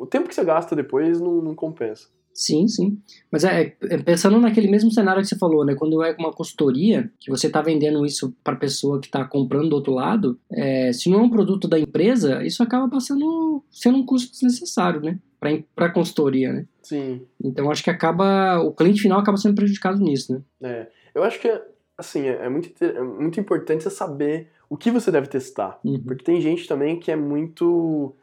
o 0.00 0.06
tempo 0.06 0.28
que 0.28 0.34
você 0.34 0.44
gasta 0.44 0.76
depois 0.76 1.18
não, 1.18 1.40
não 1.40 1.54
compensa. 1.54 2.08
Sim, 2.38 2.68
sim. 2.68 3.02
Mas 3.32 3.42
é, 3.42 3.74
é, 3.82 3.98
pensando 3.98 4.38
naquele 4.38 4.68
mesmo 4.68 4.92
cenário 4.92 5.20
que 5.20 5.26
você 5.26 5.36
falou, 5.36 5.64
né? 5.64 5.74
Quando 5.74 6.04
é 6.04 6.14
uma 6.16 6.32
consultoria, 6.32 7.10
que 7.18 7.32
você 7.32 7.48
está 7.48 7.60
vendendo 7.60 8.06
isso 8.06 8.32
para 8.44 8.54
a 8.54 8.58
pessoa 8.58 9.00
que 9.00 9.08
está 9.08 9.24
comprando 9.24 9.70
do 9.70 9.74
outro 9.74 9.92
lado, 9.92 10.38
é, 10.48 10.92
se 10.92 11.10
não 11.10 11.18
é 11.18 11.22
um 11.22 11.30
produto 11.30 11.66
da 11.66 11.76
empresa, 11.76 12.44
isso 12.46 12.62
acaba 12.62 12.88
passando 12.88 13.60
sendo 13.72 13.98
um 13.98 14.06
custo 14.06 14.30
desnecessário, 14.30 15.00
né? 15.00 15.18
Para 15.74 15.86
a 15.86 15.92
consultoria, 15.92 16.52
né? 16.52 16.66
Sim. 16.80 17.22
Então 17.42 17.72
acho 17.72 17.82
que 17.82 17.90
acaba. 17.90 18.60
O 18.60 18.72
cliente 18.72 19.02
final 19.02 19.18
acaba 19.18 19.36
sendo 19.36 19.56
prejudicado 19.56 19.98
nisso, 19.98 20.32
né? 20.32 20.42
É. 20.62 20.86
Eu 21.16 21.24
acho 21.24 21.40
que, 21.40 21.60
assim, 21.96 22.22
é, 22.28 22.44
é 22.44 22.48
muito, 22.48 22.84
é 22.84 23.02
muito 23.02 23.40
importante 23.40 23.82
você 23.82 23.90
saber 23.90 24.46
o 24.70 24.76
que 24.76 24.92
você 24.92 25.10
deve 25.10 25.26
testar. 25.26 25.80
Uhum. 25.84 26.00
Porque 26.06 26.22
tem 26.22 26.40
gente 26.40 26.68
também 26.68 27.00
que 27.00 27.10
é 27.10 27.16
muito 27.16 28.14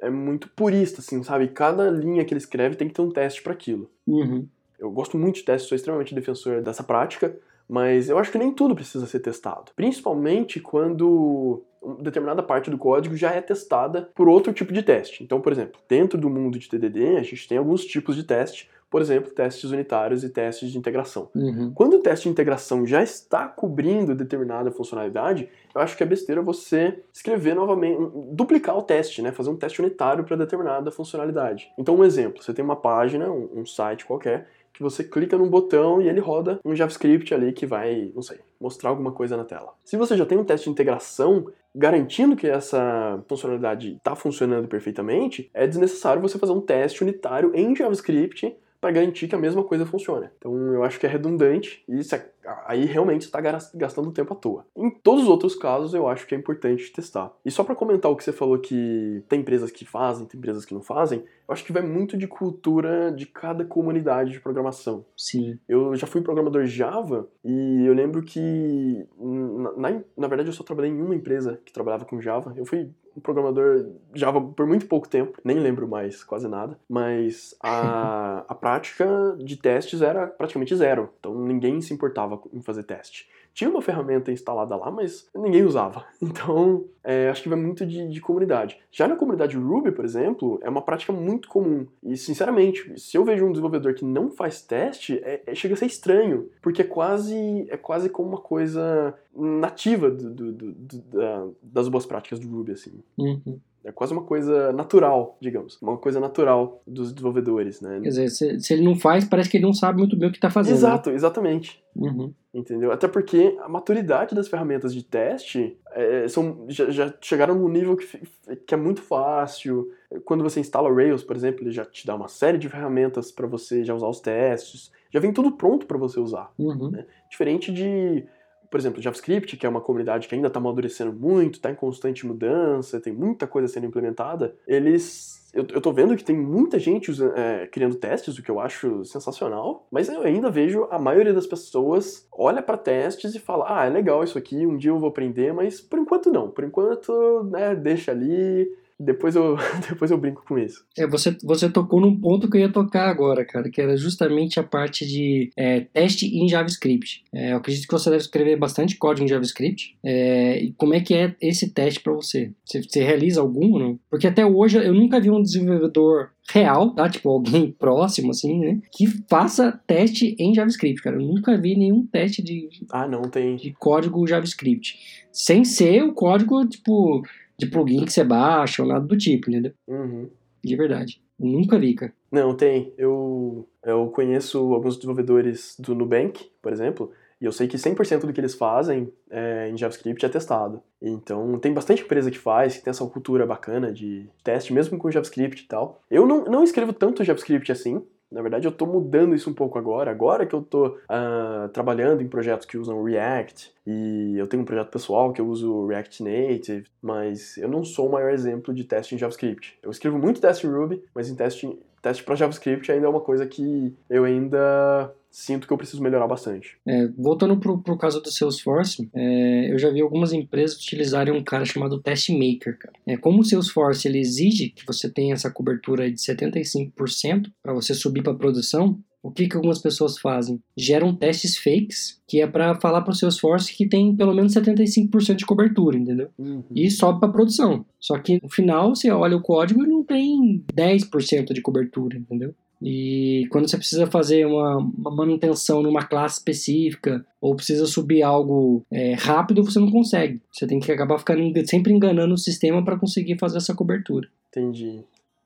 é 0.00 0.10
muito 0.10 0.48
purista, 0.50 1.00
assim, 1.00 1.22
sabe? 1.22 1.48
Cada 1.48 1.90
linha 1.90 2.24
que 2.24 2.32
ele 2.32 2.38
escreve 2.38 2.76
tem 2.76 2.88
que 2.88 2.94
ter 2.94 3.02
um 3.02 3.10
teste 3.10 3.42
para 3.42 3.52
aquilo. 3.52 3.90
Uhum. 4.06 4.46
Eu 4.78 4.90
gosto 4.90 5.18
muito 5.18 5.36
de 5.36 5.44
testes, 5.44 5.68
sou 5.68 5.76
extremamente 5.76 6.14
defensor 6.14 6.62
dessa 6.62 6.84
prática, 6.84 7.36
mas 7.68 8.08
eu 8.08 8.18
acho 8.18 8.30
que 8.30 8.38
nem 8.38 8.52
tudo 8.52 8.74
precisa 8.74 9.06
ser 9.06 9.20
testado. 9.20 9.72
Principalmente 9.74 10.60
quando 10.60 11.62
determinada 12.00 12.42
parte 12.42 12.70
do 12.70 12.78
código 12.78 13.16
já 13.16 13.30
é 13.32 13.40
testada 13.40 14.10
por 14.14 14.28
outro 14.28 14.52
tipo 14.52 14.72
de 14.72 14.82
teste. 14.82 15.22
Então, 15.22 15.40
por 15.40 15.52
exemplo, 15.52 15.80
dentro 15.88 16.18
do 16.18 16.30
mundo 16.30 16.58
de 16.58 16.68
TDD, 16.68 17.16
a 17.16 17.22
gente 17.22 17.48
tem 17.48 17.58
alguns 17.58 17.84
tipos 17.84 18.16
de 18.16 18.24
teste 18.24 18.68
por 18.90 19.02
exemplo, 19.02 19.30
testes 19.30 19.70
unitários 19.70 20.24
e 20.24 20.30
testes 20.30 20.70
de 20.70 20.78
integração. 20.78 21.28
Uhum. 21.34 21.72
Quando 21.74 21.94
o 21.94 21.98
teste 21.98 22.24
de 22.24 22.30
integração 22.30 22.86
já 22.86 23.02
está 23.02 23.46
cobrindo 23.46 24.14
determinada 24.14 24.70
funcionalidade, 24.70 25.48
eu 25.74 25.80
acho 25.80 25.96
que 25.96 26.02
é 26.02 26.06
besteira 26.06 26.40
você 26.40 27.02
escrever 27.12 27.54
novamente, 27.54 28.00
duplicar 28.32 28.76
o 28.76 28.82
teste, 28.82 29.20
né? 29.20 29.30
fazer 29.30 29.50
um 29.50 29.56
teste 29.56 29.80
unitário 29.80 30.24
para 30.24 30.36
determinada 30.36 30.90
funcionalidade. 30.90 31.70
Então, 31.78 31.96
um 31.96 32.04
exemplo: 32.04 32.42
você 32.42 32.54
tem 32.54 32.64
uma 32.64 32.76
página, 32.76 33.30
um, 33.30 33.60
um 33.60 33.66
site 33.66 34.06
qualquer, 34.06 34.48
que 34.72 34.82
você 34.82 35.02
clica 35.02 35.36
num 35.36 35.48
botão 35.48 36.00
e 36.00 36.08
ele 36.08 36.20
roda 36.20 36.60
um 36.64 36.74
JavaScript 36.74 37.34
ali 37.34 37.52
que 37.52 37.66
vai, 37.66 38.12
não 38.14 38.22
sei, 38.22 38.38
mostrar 38.60 38.90
alguma 38.90 39.12
coisa 39.12 39.36
na 39.36 39.44
tela. 39.44 39.74
Se 39.84 39.96
você 39.96 40.16
já 40.16 40.24
tem 40.24 40.38
um 40.38 40.44
teste 40.44 40.64
de 40.64 40.70
integração 40.70 41.46
garantindo 41.74 42.36
que 42.36 42.46
essa 42.46 43.22
funcionalidade 43.28 43.96
está 43.96 44.14
funcionando 44.14 44.68
perfeitamente, 44.68 45.50
é 45.52 45.66
desnecessário 45.66 46.22
você 46.22 46.38
fazer 46.38 46.52
um 46.52 46.60
teste 46.60 47.02
unitário 47.02 47.50
em 47.54 47.74
JavaScript 47.74 48.56
para 48.80 48.92
garantir 48.92 49.28
que 49.28 49.34
a 49.34 49.38
mesma 49.38 49.64
coisa 49.64 49.86
funcione. 49.86 50.28
Então 50.38 50.56
eu 50.72 50.84
acho 50.84 50.98
que 50.98 51.06
é 51.06 51.08
redundante 51.08 51.82
e 51.88 51.98
isso 51.98 52.14
é, 52.14 52.30
aí 52.66 52.84
realmente 52.84 53.22
está 53.22 53.40
gastando 53.40 54.12
tempo 54.12 54.32
à 54.32 54.36
toa. 54.36 54.66
Em 54.76 54.90
todos 54.90 55.24
os 55.24 55.28
outros 55.28 55.54
casos 55.54 55.94
eu 55.94 56.08
acho 56.08 56.26
que 56.26 56.34
é 56.34 56.38
importante 56.38 56.92
testar. 56.92 57.32
E 57.44 57.50
só 57.50 57.64
para 57.64 57.74
comentar 57.74 58.10
o 58.10 58.16
que 58.16 58.24
você 58.24 58.32
falou 58.32 58.58
que 58.58 59.22
tem 59.28 59.40
empresas 59.40 59.70
que 59.70 59.84
fazem, 59.84 60.26
tem 60.26 60.38
empresas 60.38 60.64
que 60.64 60.74
não 60.74 60.82
fazem, 60.82 61.20
eu 61.20 61.52
acho 61.52 61.64
que 61.64 61.72
vai 61.72 61.82
muito 61.82 62.16
de 62.16 62.26
cultura 62.26 63.10
de 63.10 63.26
cada 63.26 63.64
comunidade 63.64 64.32
de 64.32 64.40
programação. 64.40 65.04
Sim. 65.16 65.58
Eu 65.68 65.94
já 65.96 66.06
fui 66.06 66.20
programador 66.20 66.66
Java 66.66 67.28
e 67.44 67.84
eu 67.86 67.94
lembro 67.94 68.22
que 68.22 69.06
na, 69.18 69.90
na, 69.90 70.00
na 70.16 70.28
verdade 70.28 70.48
eu 70.48 70.52
só 70.52 70.62
trabalhei 70.62 70.90
em 70.90 71.02
uma 71.02 71.14
empresa 71.14 71.60
que 71.64 71.72
trabalhava 71.72 72.04
com 72.04 72.20
Java. 72.20 72.52
Eu 72.56 72.66
fui 72.66 72.90
um 73.18 73.20
programador 73.20 73.86
Java 74.14 74.40
por 74.40 74.66
muito 74.66 74.86
pouco 74.86 75.08
tempo, 75.08 75.38
nem 75.44 75.58
lembro 75.58 75.86
mais 75.86 76.24
quase 76.24 76.48
nada, 76.48 76.78
mas 76.88 77.54
a, 77.62 78.44
a 78.48 78.54
prática 78.54 79.36
de 79.38 79.56
testes 79.56 80.00
era 80.00 80.26
praticamente 80.26 80.74
zero, 80.74 81.10
então 81.18 81.34
ninguém 81.34 81.80
se 81.80 81.92
importava 81.92 82.40
em 82.52 82.62
fazer 82.62 82.84
teste. 82.84 83.28
Tinha 83.58 83.70
uma 83.70 83.82
ferramenta 83.82 84.30
instalada 84.30 84.76
lá, 84.76 84.88
mas 84.88 85.28
ninguém 85.34 85.64
usava. 85.64 86.06
Então, 86.22 86.84
é, 87.02 87.28
acho 87.28 87.42
que 87.42 87.48
vai 87.48 87.58
muito 87.58 87.84
de, 87.84 88.08
de, 88.08 88.20
comunidade. 88.20 88.78
Já 88.92 89.08
na 89.08 89.16
comunidade 89.16 89.56
Ruby, 89.56 89.90
por 89.90 90.04
exemplo, 90.04 90.60
é 90.62 90.68
uma 90.68 90.82
prática 90.82 91.12
muito 91.12 91.48
comum. 91.48 91.84
E, 92.04 92.16
sinceramente, 92.16 92.92
se 93.00 93.16
eu 93.16 93.24
vejo 93.24 93.44
um 93.44 93.50
desenvolvedor 93.50 93.94
que 93.94 94.04
não 94.04 94.30
faz 94.30 94.62
teste, 94.62 95.18
é, 95.24 95.42
é, 95.44 95.54
chega 95.56 95.74
a 95.74 95.76
ser 95.76 95.86
estranho, 95.86 96.48
porque 96.62 96.82
é 96.82 96.84
quase, 96.84 97.66
é 97.68 97.76
quase 97.76 98.08
como 98.08 98.28
uma 98.28 98.38
coisa 98.38 99.12
nativa 99.34 100.08
do, 100.08 100.32
do, 100.32 100.52
do, 100.52 101.02
da, 101.02 101.48
das 101.60 101.88
boas 101.88 102.06
práticas 102.06 102.38
do 102.38 102.48
Ruby, 102.48 102.72
assim. 102.72 103.02
Uhum. 103.18 103.58
É 103.84 103.92
quase 103.92 104.12
uma 104.12 104.22
coisa 104.22 104.72
natural, 104.72 105.36
digamos. 105.40 105.80
Uma 105.80 105.96
coisa 105.96 106.18
natural 106.18 106.82
dos 106.86 107.12
desenvolvedores, 107.12 107.80
né? 107.80 108.00
Quer 108.02 108.08
dizer, 108.08 108.28
se, 108.28 108.60
se 108.60 108.74
ele 108.74 108.82
não 108.82 108.96
faz, 108.96 109.24
parece 109.24 109.48
que 109.48 109.56
ele 109.56 109.64
não 109.64 109.72
sabe 109.72 109.98
muito 109.98 110.16
bem 110.16 110.28
o 110.28 110.32
que 110.32 110.38
está 110.38 110.50
fazendo. 110.50 110.72
Né? 110.74 110.78
Exato, 110.78 111.10
né? 111.10 111.16
exatamente. 111.16 111.82
Uhum. 111.94 112.32
Entendeu? 112.52 112.90
Até 112.90 113.06
porque 113.06 113.56
a 113.60 113.68
maturidade 113.68 114.34
das 114.34 114.48
ferramentas 114.48 114.92
de 114.92 115.02
teste 115.02 115.78
é, 115.92 116.26
são, 116.28 116.64
já, 116.68 116.90
já, 116.90 117.14
chegaram 117.20 117.54
num 117.54 117.68
nível 117.68 117.96
que, 117.96 118.20
que 118.66 118.74
é 118.74 118.76
muito 118.76 119.00
fácil. 119.00 119.90
Quando 120.24 120.42
você 120.42 120.60
instala 120.60 120.88
o 120.88 120.94
Rails, 120.94 121.22
por 121.22 121.36
exemplo, 121.36 121.62
ele 121.62 121.70
já 121.70 121.84
te 121.84 122.06
dá 122.06 122.14
uma 122.14 122.28
série 122.28 122.58
de 122.58 122.68
ferramentas 122.68 123.30
para 123.30 123.46
você 123.46 123.84
já 123.84 123.94
usar 123.94 124.08
os 124.08 124.20
testes. 124.20 124.90
Já 125.10 125.20
vem 125.20 125.32
tudo 125.32 125.52
pronto 125.52 125.86
para 125.86 125.96
você 125.96 126.18
usar. 126.18 126.52
Uhum. 126.58 126.90
Né? 126.90 127.06
Diferente 127.30 127.72
de 127.72 128.26
por 128.70 128.78
exemplo, 128.78 129.02
JavaScript, 129.02 129.56
que 129.56 129.66
é 129.66 129.68
uma 129.68 129.80
comunidade 129.80 130.28
que 130.28 130.34
ainda 130.34 130.48
está 130.48 130.58
amadurecendo 130.60 131.12
muito, 131.12 131.54
está 131.54 131.70
em 131.70 131.74
constante 131.74 132.26
mudança, 132.26 133.00
tem 133.00 133.12
muita 133.12 133.46
coisa 133.46 133.68
sendo 133.68 133.86
implementada, 133.86 134.54
eles. 134.66 135.38
Eu, 135.54 135.66
eu 135.70 135.80
tô 135.80 135.90
vendo 135.92 136.14
que 136.14 136.22
tem 136.22 136.36
muita 136.36 136.78
gente 136.78 137.10
é, 137.34 137.66
criando 137.68 137.94
testes, 137.94 138.36
o 138.36 138.42
que 138.42 138.50
eu 138.50 138.60
acho 138.60 139.02
sensacional, 139.06 139.86
mas 139.90 140.08
eu 140.10 140.20
ainda 140.20 140.50
vejo 140.50 140.86
a 140.90 140.98
maioria 140.98 141.32
das 141.32 141.46
pessoas 141.46 142.28
olha 142.30 142.60
para 142.60 142.76
testes 142.76 143.34
e 143.34 143.38
fala: 143.38 143.64
ah, 143.66 143.86
é 143.86 143.88
legal 143.88 144.22
isso 144.22 144.36
aqui, 144.36 144.66
um 144.66 144.76
dia 144.76 144.90
eu 144.90 144.98
vou 144.98 145.08
aprender, 145.08 145.54
mas 145.54 145.80
por 145.80 145.98
enquanto 145.98 146.30
não. 146.30 146.50
Por 146.50 146.64
enquanto, 146.64 147.44
né, 147.44 147.74
deixa 147.74 148.12
ali, 148.12 148.70
depois 148.98 149.36
eu, 149.36 149.56
depois 149.88 150.10
eu 150.10 150.18
brinco 150.18 150.44
com 150.46 150.58
isso. 150.58 150.84
É, 150.96 151.06
você, 151.06 151.36
você 151.42 151.70
tocou 151.70 152.00
num 152.00 152.18
ponto 152.18 152.50
que 152.50 152.56
eu 152.56 152.62
ia 152.62 152.72
tocar 152.72 153.08
agora, 153.08 153.44
cara, 153.44 153.70
que 153.70 153.80
era 153.80 153.96
justamente 153.96 154.58
a 154.58 154.62
parte 154.62 155.06
de 155.06 155.50
é, 155.56 155.80
teste 155.80 156.26
em 156.26 156.48
JavaScript. 156.48 157.24
É, 157.32 157.52
eu 157.52 157.58
acredito 157.58 157.86
que 157.86 157.92
você 157.92 158.10
deve 158.10 158.22
escrever 158.22 158.56
bastante 158.56 158.96
código 158.96 159.24
em 159.24 159.28
JavaScript. 159.28 159.96
É, 160.04 160.62
e 160.62 160.72
como 160.72 160.94
é 160.94 161.00
que 161.00 161.14
é 161.14 161.36
esse 161.40 161.70
teste 161.70 162.00
para 162.00 162.12
você? 162.12 162.52
você? 162.64 162.82
Você 162.82 163.02
realiza 163.02 163.40
algum 163.40 163.72
ou 163.72 163.78
não? 163.78 164.00
Porque 164.10 164.26
até 164.26 164.44
hoje 164.44 164.78
eu 164.78 164.94
nunca 164.94 165.20
vi 165.20 165.30
um 165.30 165.42
desenvolvedor 165.42 166.30
real, 166.50 166.94
tá? 166.94 167.08
Tipo, 167.08 167.28
alguém 167.30 167.70
próximo, 167.78 168.30
assim, 168.30 168.58
né? 168.58 168.80
Que 168.92 169.06
faça 169.28 169.80
teste 169.86 170.34
em 170.38 170.54
JavaScript, 170.54 171.02
cara. 171.02 171.16
Eu 171.16 171.22
nunca 171.22 171.56
vi 171.56 171.76
nenhum 171.76 172.04
teste 172.06 172.42
de... 172.42 172.68
Ah, 172.90 173.06
não, 173.06 173.22
tem. 173.22 173.56
De 173.56 173.72
código 173.72 174.26
JavaScript. 174.26 175.26
Sem 175.30 175.64
ser 175.64 176.02
o 176.02 176.12
código, 176.12 176.66
tipo 176.66 177.22
de 177.58 177.66
plugin 177.66 178.04
que 178.04 178.12
você 178.12 178.22
baixa 178.22 178.82
ou 178.82 178.88
nada 178.88 179.04
do 179.04 179.16
tipo, 179.16 179.50
entendeu? 179.50 179.72
Uhum. 179.86 180.28
De 180.62 180.76
verdade. 180.76 181.20
Nunca 181.38 181.78
vi, 181.78 181.94
cara. 181.94 182.12
Não, 182.30 182.54
tem. 182.54 182.92
Eu, 182.98 183.68
eu 183.84 184.08
conheço 184.08 184.58
alguns 184.74 184.96
desenvolvedores 184.96 185.76
do 185.78 185.94
Nubank, 185.94 186.50
por 186.60 186.72
exemplo, 186.72 187.12
e 187.40 187.44
eu 187.44 187.52
sei 187.52 187.68
que 187.68 187.76
100% 187.76 188.26
do 188.26 188.32
que 188.32 188.40
eles 188.40 188.54
fazem 188.54 189.12
é, 189.30 189.70
em 189.70 189.76
JavaScript 189.76 190.24
é 190.24 190.28
testado. 190.28 190.82
Então, 191.00 191.58
tem 191.58 191.72
bastante 191.72 192.02
empresa 192.02 192.30
que 192.30 192.38
faz, 192.38 192.76
que 192.76 192.84
tem 192.84 192.90
essa 192.90 193.06
cultura 193.06 193.46
bacana 193.46 193.92
de 193.92 194.28
teste, 194.42 194.72
mesmo 194.72 194.98
com 194.98 195.10
JavaScript 195.10 195.62
e 195.62 195.66
tal. 195.66 196.02
Eu 196.10 196.26
não, 196.26 196.44
não 196.44 196.64
escrevo 196.64 196.92
tanto 196.92 197.24
JavaScript 197.24 197.70
assim, 197.70 198.04
na 198.30 198.42
verdade, 198.42 198.66
eu 198.66 198.70
estou 198.70 198.86
mudando 198.86 199.34
isso 199.34 199.48
um 199.48 199.54
pouco 199.54 199.78
agora. 199.78 200.10
Agora 200.10 200.44
que 200.44 200.54
eu 200.54 200.60
estou 200.60 200.88
uh, 200.88 200.98
ah, 201.08 201.70
trabalhando 201.72 202.22
em 202.22 202.28
projetos 202.28 202.66
que 202.66 202.76
usam 202.76 203.02
React, 203.02 203.72
e 203.86 204.36
eu 204.36 204.46
tenho 204.46 204.62
um 204.62 204.66
projeto 204.66 204.90
pessoal 204.90 205.32
que 205.32 205.40
eu 205.40 205.48
uso 205.48 205.86
React 205.86 206.22
Native, 206.22 206.84
mas 207.00 207.56
eu 207.56 207.68
não 207.68 207.82
sou 207.82 208.08
o 208.08 208.12
maior 208.12 208.30
exemplo 208.30 208.74
de 208.74 208.84
teste 208.84 209.14
em 209.14 209.18
JavaScript. 209.18 209.78
Eu 209.82 209.90
escrevo 209.90 210.18
muito 210.18 210.40
teste 210.40 210.66
em 210.66 210.70
Ruby, 210.70 211.02
mas 211.14 211.30
em 211.30 211.34
teste, 211.34 211.78
teste 212.02 212.22
para 212.22 212.34
JavaScript 212.34 212.92
ainda 212.92 213.06
é 213.06 213.08
uma 213.08 213.20
coisa 213.20 213.46
que 213.46 213.96
eu 214.10 214.24
ainda 214.24 215.10
sinto 215.30 215.66
que 215.66 215.72
eu 215.72 215.78
preciso 215.78 216.02
melhorar 216.02 216.26
bastante. 216.26 216.76
É, 216.86 217.08
voltando 217.08 217.56
pro, 217.58 217.78
pro 217.78 217.98
caso 217.98 218.20
do 218.20 218.30
Salesforce, 218.30 219.08
é, 219.14 219.72
eu 219.72 219.78
já 219.78 219.90
vi 219.90 220.00
algumas 220.00 220.32
empresas 220.32 220.76
utilizarem 220.76 221.32
um 221.32 221.42
cara 221.42 221.64
chamado 221.64 222.00
Test 222.00 222.30
Maker. 222.30 222.78
Cara. 222.78 222.94
É, 223.06 223.16
como 223.16 223.40
o 223.40 223.44
Salesforce 223.44 224.08
ele 224.08 224.18
exige 224.18 224.70
que 224.70 224.86
você 224.86 225.08
tenha 225.10 225.34
essa 225.34 225.50
cobertura 225.50 226.10
de 226.10 226.18
75% 226.18 227.50
para 227.62 227.72
você 227.72 227.94
subir 227.94 228.22
para 228.22 228.34
produção, 228.34 228.98
o 229.22 229.30
que, 229.30 229.48
que 229.48 229.56
algumas 229.56 229.80
pessoas 229.80 230.18
fazem? 230.18 230.62
Geram 230.76 231.14
testes 231.14 231.58
fakes, 231.58 232.20
que 232.26 232.40
é 232.40 232.46
para 232.46 232.74
falar 232.76 233.02
para 233.02 233.10
o 233.10 233.14
Salesforce 233.14 233.74
que 233.74 233.88
tem 233.88 234.14
pelo 234.14 234.34
menos 234.34 234.54
75% 234.54 235.34
de 235.34 235.46
cobertura, 235.46 235.98
entendeu? 235.98 236.30
Uhum. 236.38 236.62
E 236.74 236.90
sobe 236.90 237.20
para 237.20 237.28
produção. 237.28 237.84
Só 237.98 238.18
que 238.18 238.40
no 238.42 238.48
final 238.48 238.94
você 238.94 239.10
olha 239.10 239.36
o 239.36 239.42
código 239.42 239.84
e 239.84 239.88
não 239.88 240.04
tem 240.04 240.64
10% 240.72 241.52
de 241.52 241.60
cobertura, 241.60 242.16
entendeu? 242.16 242.54
E 242.82 243.46
quando 243.50 243.68
você 243.68 243.76
precisa 243.76 244.06
fazer 244.06 244.46
uma, 244.46 244.76
uma, 244.76 245.10
manutenção 245.10 245.82
numa 245.82 246.04
classe 246.04 246.38
específica 246.38 247.24
ou 247.40 247.56
precisa 247.56 247.86
subir 247.86 248.22
algo 248.22 248.84
é, 248.90 249.14
rápido, 249.14 249.64
você 249.64 249.78
não 249.78 249.90
consegue. 249.90 250.40
Você 250.52 250.66
tem 250.66 250.78
que 250.78 250.90
acabar 250.92 251.18
ficando 251.18 251.52
sempre 251.66 251.92
enganando 251.92 252.34
o 252.34 252.38
sistema 252.38 252.84
para 252.84 252.98
conseguir 252.98 253.38
fazer 253.38 253.58
essa 253.58 253.74
cobertura. 253.74 254.28
Entendi. 254.50 255.00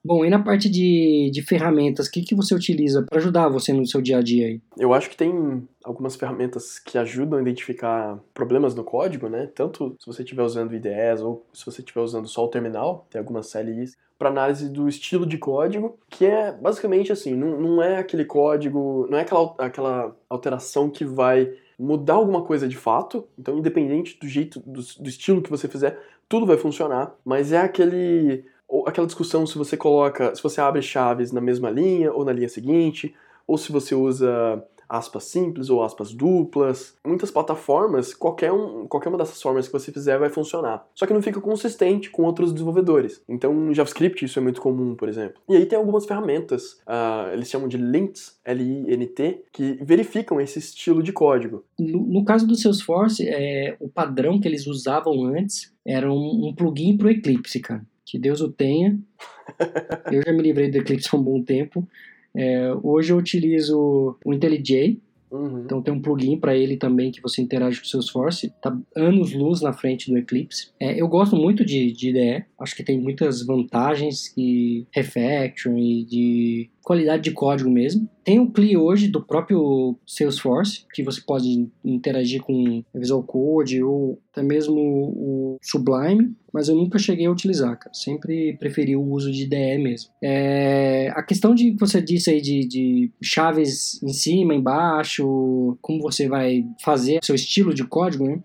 Bom, 0.04 0.24
e 0.24 0.30
na 0.30 0.42
parte 0.42 0.68
de, 0.68 1.30
de 1.32 1.42
ferramentas, 1.42 2.08
o 2.08 2.10
que, 2.10 2.22
que 2.22 2.34
você 2.34 2.52
utiliza 2.54 3.04
para 3.08 3.18
ajudar 3.18 3.48
você 3.48 3.72
no 3.72 3.86
seu 3.86 4.00
dia 4.02 4.18
a 4.18 4.22
dia 4.22 4.48
aí? 4.48 4.60
Eu 4.76 4.92
acho 4.92 5.08
que 5.08 5.16
tem 5.16 5.66
algumas 5.84 6.16
ferramentas 6.16 6.80
que 6.80 6.98
ajudam 6.98 7.38
a 7.38 7.42
identificar 7.42 8.18
problemas 8.34 8.74
no 8.74 8.82
código, 8.82 9.28
né? 9.28 9.48
Tanto 9.54 9.94
se 10.00 10.06
você 10.06 10.22
estiver 10.22 10.42
usando 10.42 10.74
IDEs 10.74 11.20
ou 11.20 11.46
se 11.52 11.64
você 11.64 11.82
estiver 11.82 12.00
usando 12.00 12.26
só 12.26 12.44
o 12.44 12.48
terminal, 12.48 13.06
tem 13.10 13.20
algumas 13.20 13.52
CLIs 13.52 13.96
para 14.18 14.28
análise 14.28 14.68
do 14.68 14.88
estilo 14.88 15.24
de 15.24 15.38
código, 15.38 15.96
que 16.08 16.24
é 16.24 16.50
basicamente 16.52 17.12
assim, 17.12 17.34
não, 17.34 17.60
não 17.60 17.82
é 17.82 17.98
aquele 17.98 18.24
código, 18.24 19.06
não 19.08 19.18
é 19.18 19.22
aquela, 19.22 19.54
aquela 19.58 20.16
alteração 20.28 20.90
que 20.90 21.04
vai 21.04 21.52
mudar 21.78 22.14
alguma 22.14 22.42
coisa 22.42 22.68
de 22.68 22.76
fato, 22.76 23.26
então 23.38 23.58
independente 23.58 24.18
do 24.20 24.28
jeito, 24.28 24.60
do, 24.60 24.80
do 24.80 25.08
estilo 25.08 25.42
que 25.42 25.50
você 25.50 25.66
fizer, 25.68 25.98
tudo 26.28 26.46
vai 26.46 26.56
funcionar, 26.56 27.14
mas 27.24 27.52
é 27.52 27.58
aquele 27.58 28.44
ou 28.72 28.88
aquela 28.88 29.06
discussão 29.06 29.46
se 29.46 29.58
você 29.58 29.76
coloca, 29.76 30.34
se 30.34 30.42
você 30.42 30.58
abre 30.58 30.80
chaves 30.80 31.30
na 31.30 31.42
mesma 31.42 31.68
linha 31.68 32.10
ou 32.10 32.24
na 32.24 32.32
linha 32.32 32.48
seguinte, 32.48 33.14
ou 33.46 33.58
se 33.58 33.70
você 33.70 33.94
usa 33.94 34.64
aspas 34.88 35.24
simples 35.24 35.68
ou 35.68 35.82
aspas 35.82 36.12
duplas. 36.12 36.94
Muitas 37.06 37.30
plataformas, 37.30 38.14
qualquer, 38.14 38.50
um, 38.52 38.86
qualquer 38.86 39.10
uma 39.10 39.18
dessas 39.18 39.40
formas 39.40 39.66
que 39.66 39.72
você 39.72 39.92
fizer 39.92 40.18
vai 40.18 40.28
funcionar. 40.28 40.86
Só 40.94 41.06
que 41.06 41.12
não 41.12 41.22
fica 41.22 41.40
consistente 41.40 42.10
com 42.10 42.24
outros 42.24 42.52
desenvolvedores. 42.52 43.22
Então, 43.28 43.52
no 43.54 43.74
JavaScript 43.74 44.24
isso 44.24 44.38
é 44.38 44.42
muito 44.42 44.60
comum, 44.60 44.94
por 44.94 45.08
exemplo. 45.08 45.40
E 45.48 45.56
aí 45.56 45.66
tem 45.66 45.78
algumas 45.78 46.06
ferramentas, 46.06 46.80
uh, 46.86 47.32
eles 47.32 47.48
chamam 47.48 47.68
de 47.68 47.78
lints, 47.78 48.38
L-I-N-T, 48.44 49.44
que 49.52 49.78
verificam 49.82 50.40
esse 50.40 50.58
estilo 50.58 51.02
de 51.02 51.12
código. 51.12 51.64
No, 51.78 52.00
no 52.00 52.24
caso 52.24 52.46
do 52.46 52.54
Salesforce, 52.54 53.26
é, 53.26 53.76
o 53.80 53.88
padrão 53.88 54.40
que 54.40 54.48
eles 54.48 54.66
usavam 54.66 55.24
antes 55.24 55.72
era 55.86 56.10
um, 56.10 56.48
um 56.48 56.54
plugin 56.54 56.96
para 56.96 57.08
o 57.08 57.10
Eclipse, 57.10 57.60
cara. 57.60 57.82
Que 58.04 58.18
Deus 58.18 58.40
o 58.40 58.50
tenha. 58.50 58.98
eu 60.12 60.22
já 60.22 60.32
me 60.32 60.42
livrei 60.42 60.70
do 60.70 60.78
Eclipse 60.78 61.08
há 61.12 61.16
um 61.16 61.22
bom 61.22 61.42
tempo. 61.42 61.86
É, 62.34 62.72
hoje 62.82 63.12
eu 63.12 63.16
utilizo 63.16 64.16
o 64.24 64.32
IntelliJ, 64.32 65.00
Uhum. 65.32 65.62
Então 65.64 65.80
tem 65.80 65.94
um 65.94 66.00
plugin 66.00 66.38
para 66.38 66.54
ele 66.54 66.76
também 66.76 67.10
que 67.10 67.22
você 67.22 67.40
interage 67.40 67.80
com 67.80 67.86
o 67.86 67.88
Salesforce. 67.88 68.52
Tá 68.60 68.76
anos 68.94 69.32
luz 69.32 69.62
na 69.62 69.72
frente 69.72 70.10
do 70.10 70.18
Eclipse. 70.18 70.70
É, 70.78 71.00
eu 71.00 71.08
gosto 71.08 71.34
muito 71.34 71.64
de, 71.64 71.90
de 71.90 72.10
IDE. 72.10 72.44
Acho 72.60 72.76
que 72.76 72.84
tem 72.84 73.00
muitas 73.00 73.42
vantagens 73.44 74.32
e 74.36 74.86
refactoring 74.92 76.00
e 76.00 76.04
de 76.04 76.70
qualidade 76.82 77.22
de 77.22 77.30
código 77.30 77.70
mesmo. 77.70 78.08
Tem 78.24 78.38
o 78.38 78.50
CLI 78.50 78.76
hoje 78.76 79.08
do 79.08 79.22
próprio 79.22 79.96
Salesforce, 80.06 80.84
que 80.92 81.02
você 81.02 81.20
pode 81.20 81.68
interagir 81.84 82.40
com 82.42 82.84
Visual 82.94 83.22
Code 83.22 83.82
ou 83.82 84.20
até 84.32 84.42
mesmo 84.42 84.78
o 84.78 85.58
Sublime, 85.60 86.34
mas 86.52 86.68
eu 86.68 86.76
nunca 86.76 86.98
cheguei 86.98 87.26
a 87.26 87.30
utilizar, 87.30 87.78
cara. 87.78 87.92
Sempre 87.92 88.56
preferi 88.58 88.94
o 88.94 89.02
uso 89.02 89.30
de 89.30 89.44
IDE 89.44 89.78
mesmo. 89.78 90.10
É, 90.22 91.10
a 91.14 91.22
questão 91.22 91.54
de 91.54 91.72
que 91.72 91.80
você 91.80 92.00
disse 92.00 92.30
aí 92.30 92.40
de, 92.40 92.66
de 92.66 93.10
chaves 93.22 94.02
em 94.02 94.12
cima, 94.12 94.54
embaixo, 94.54 95.76
como 95.80 96.00
você 96.00 96.28
vai 96.28 96.64
fazer 96.82 97.20
seu 97.22 97.34
estilo 97.34 97.74
de 97.74 97.84
código, 97.84 98.24
né? 98.24 98.40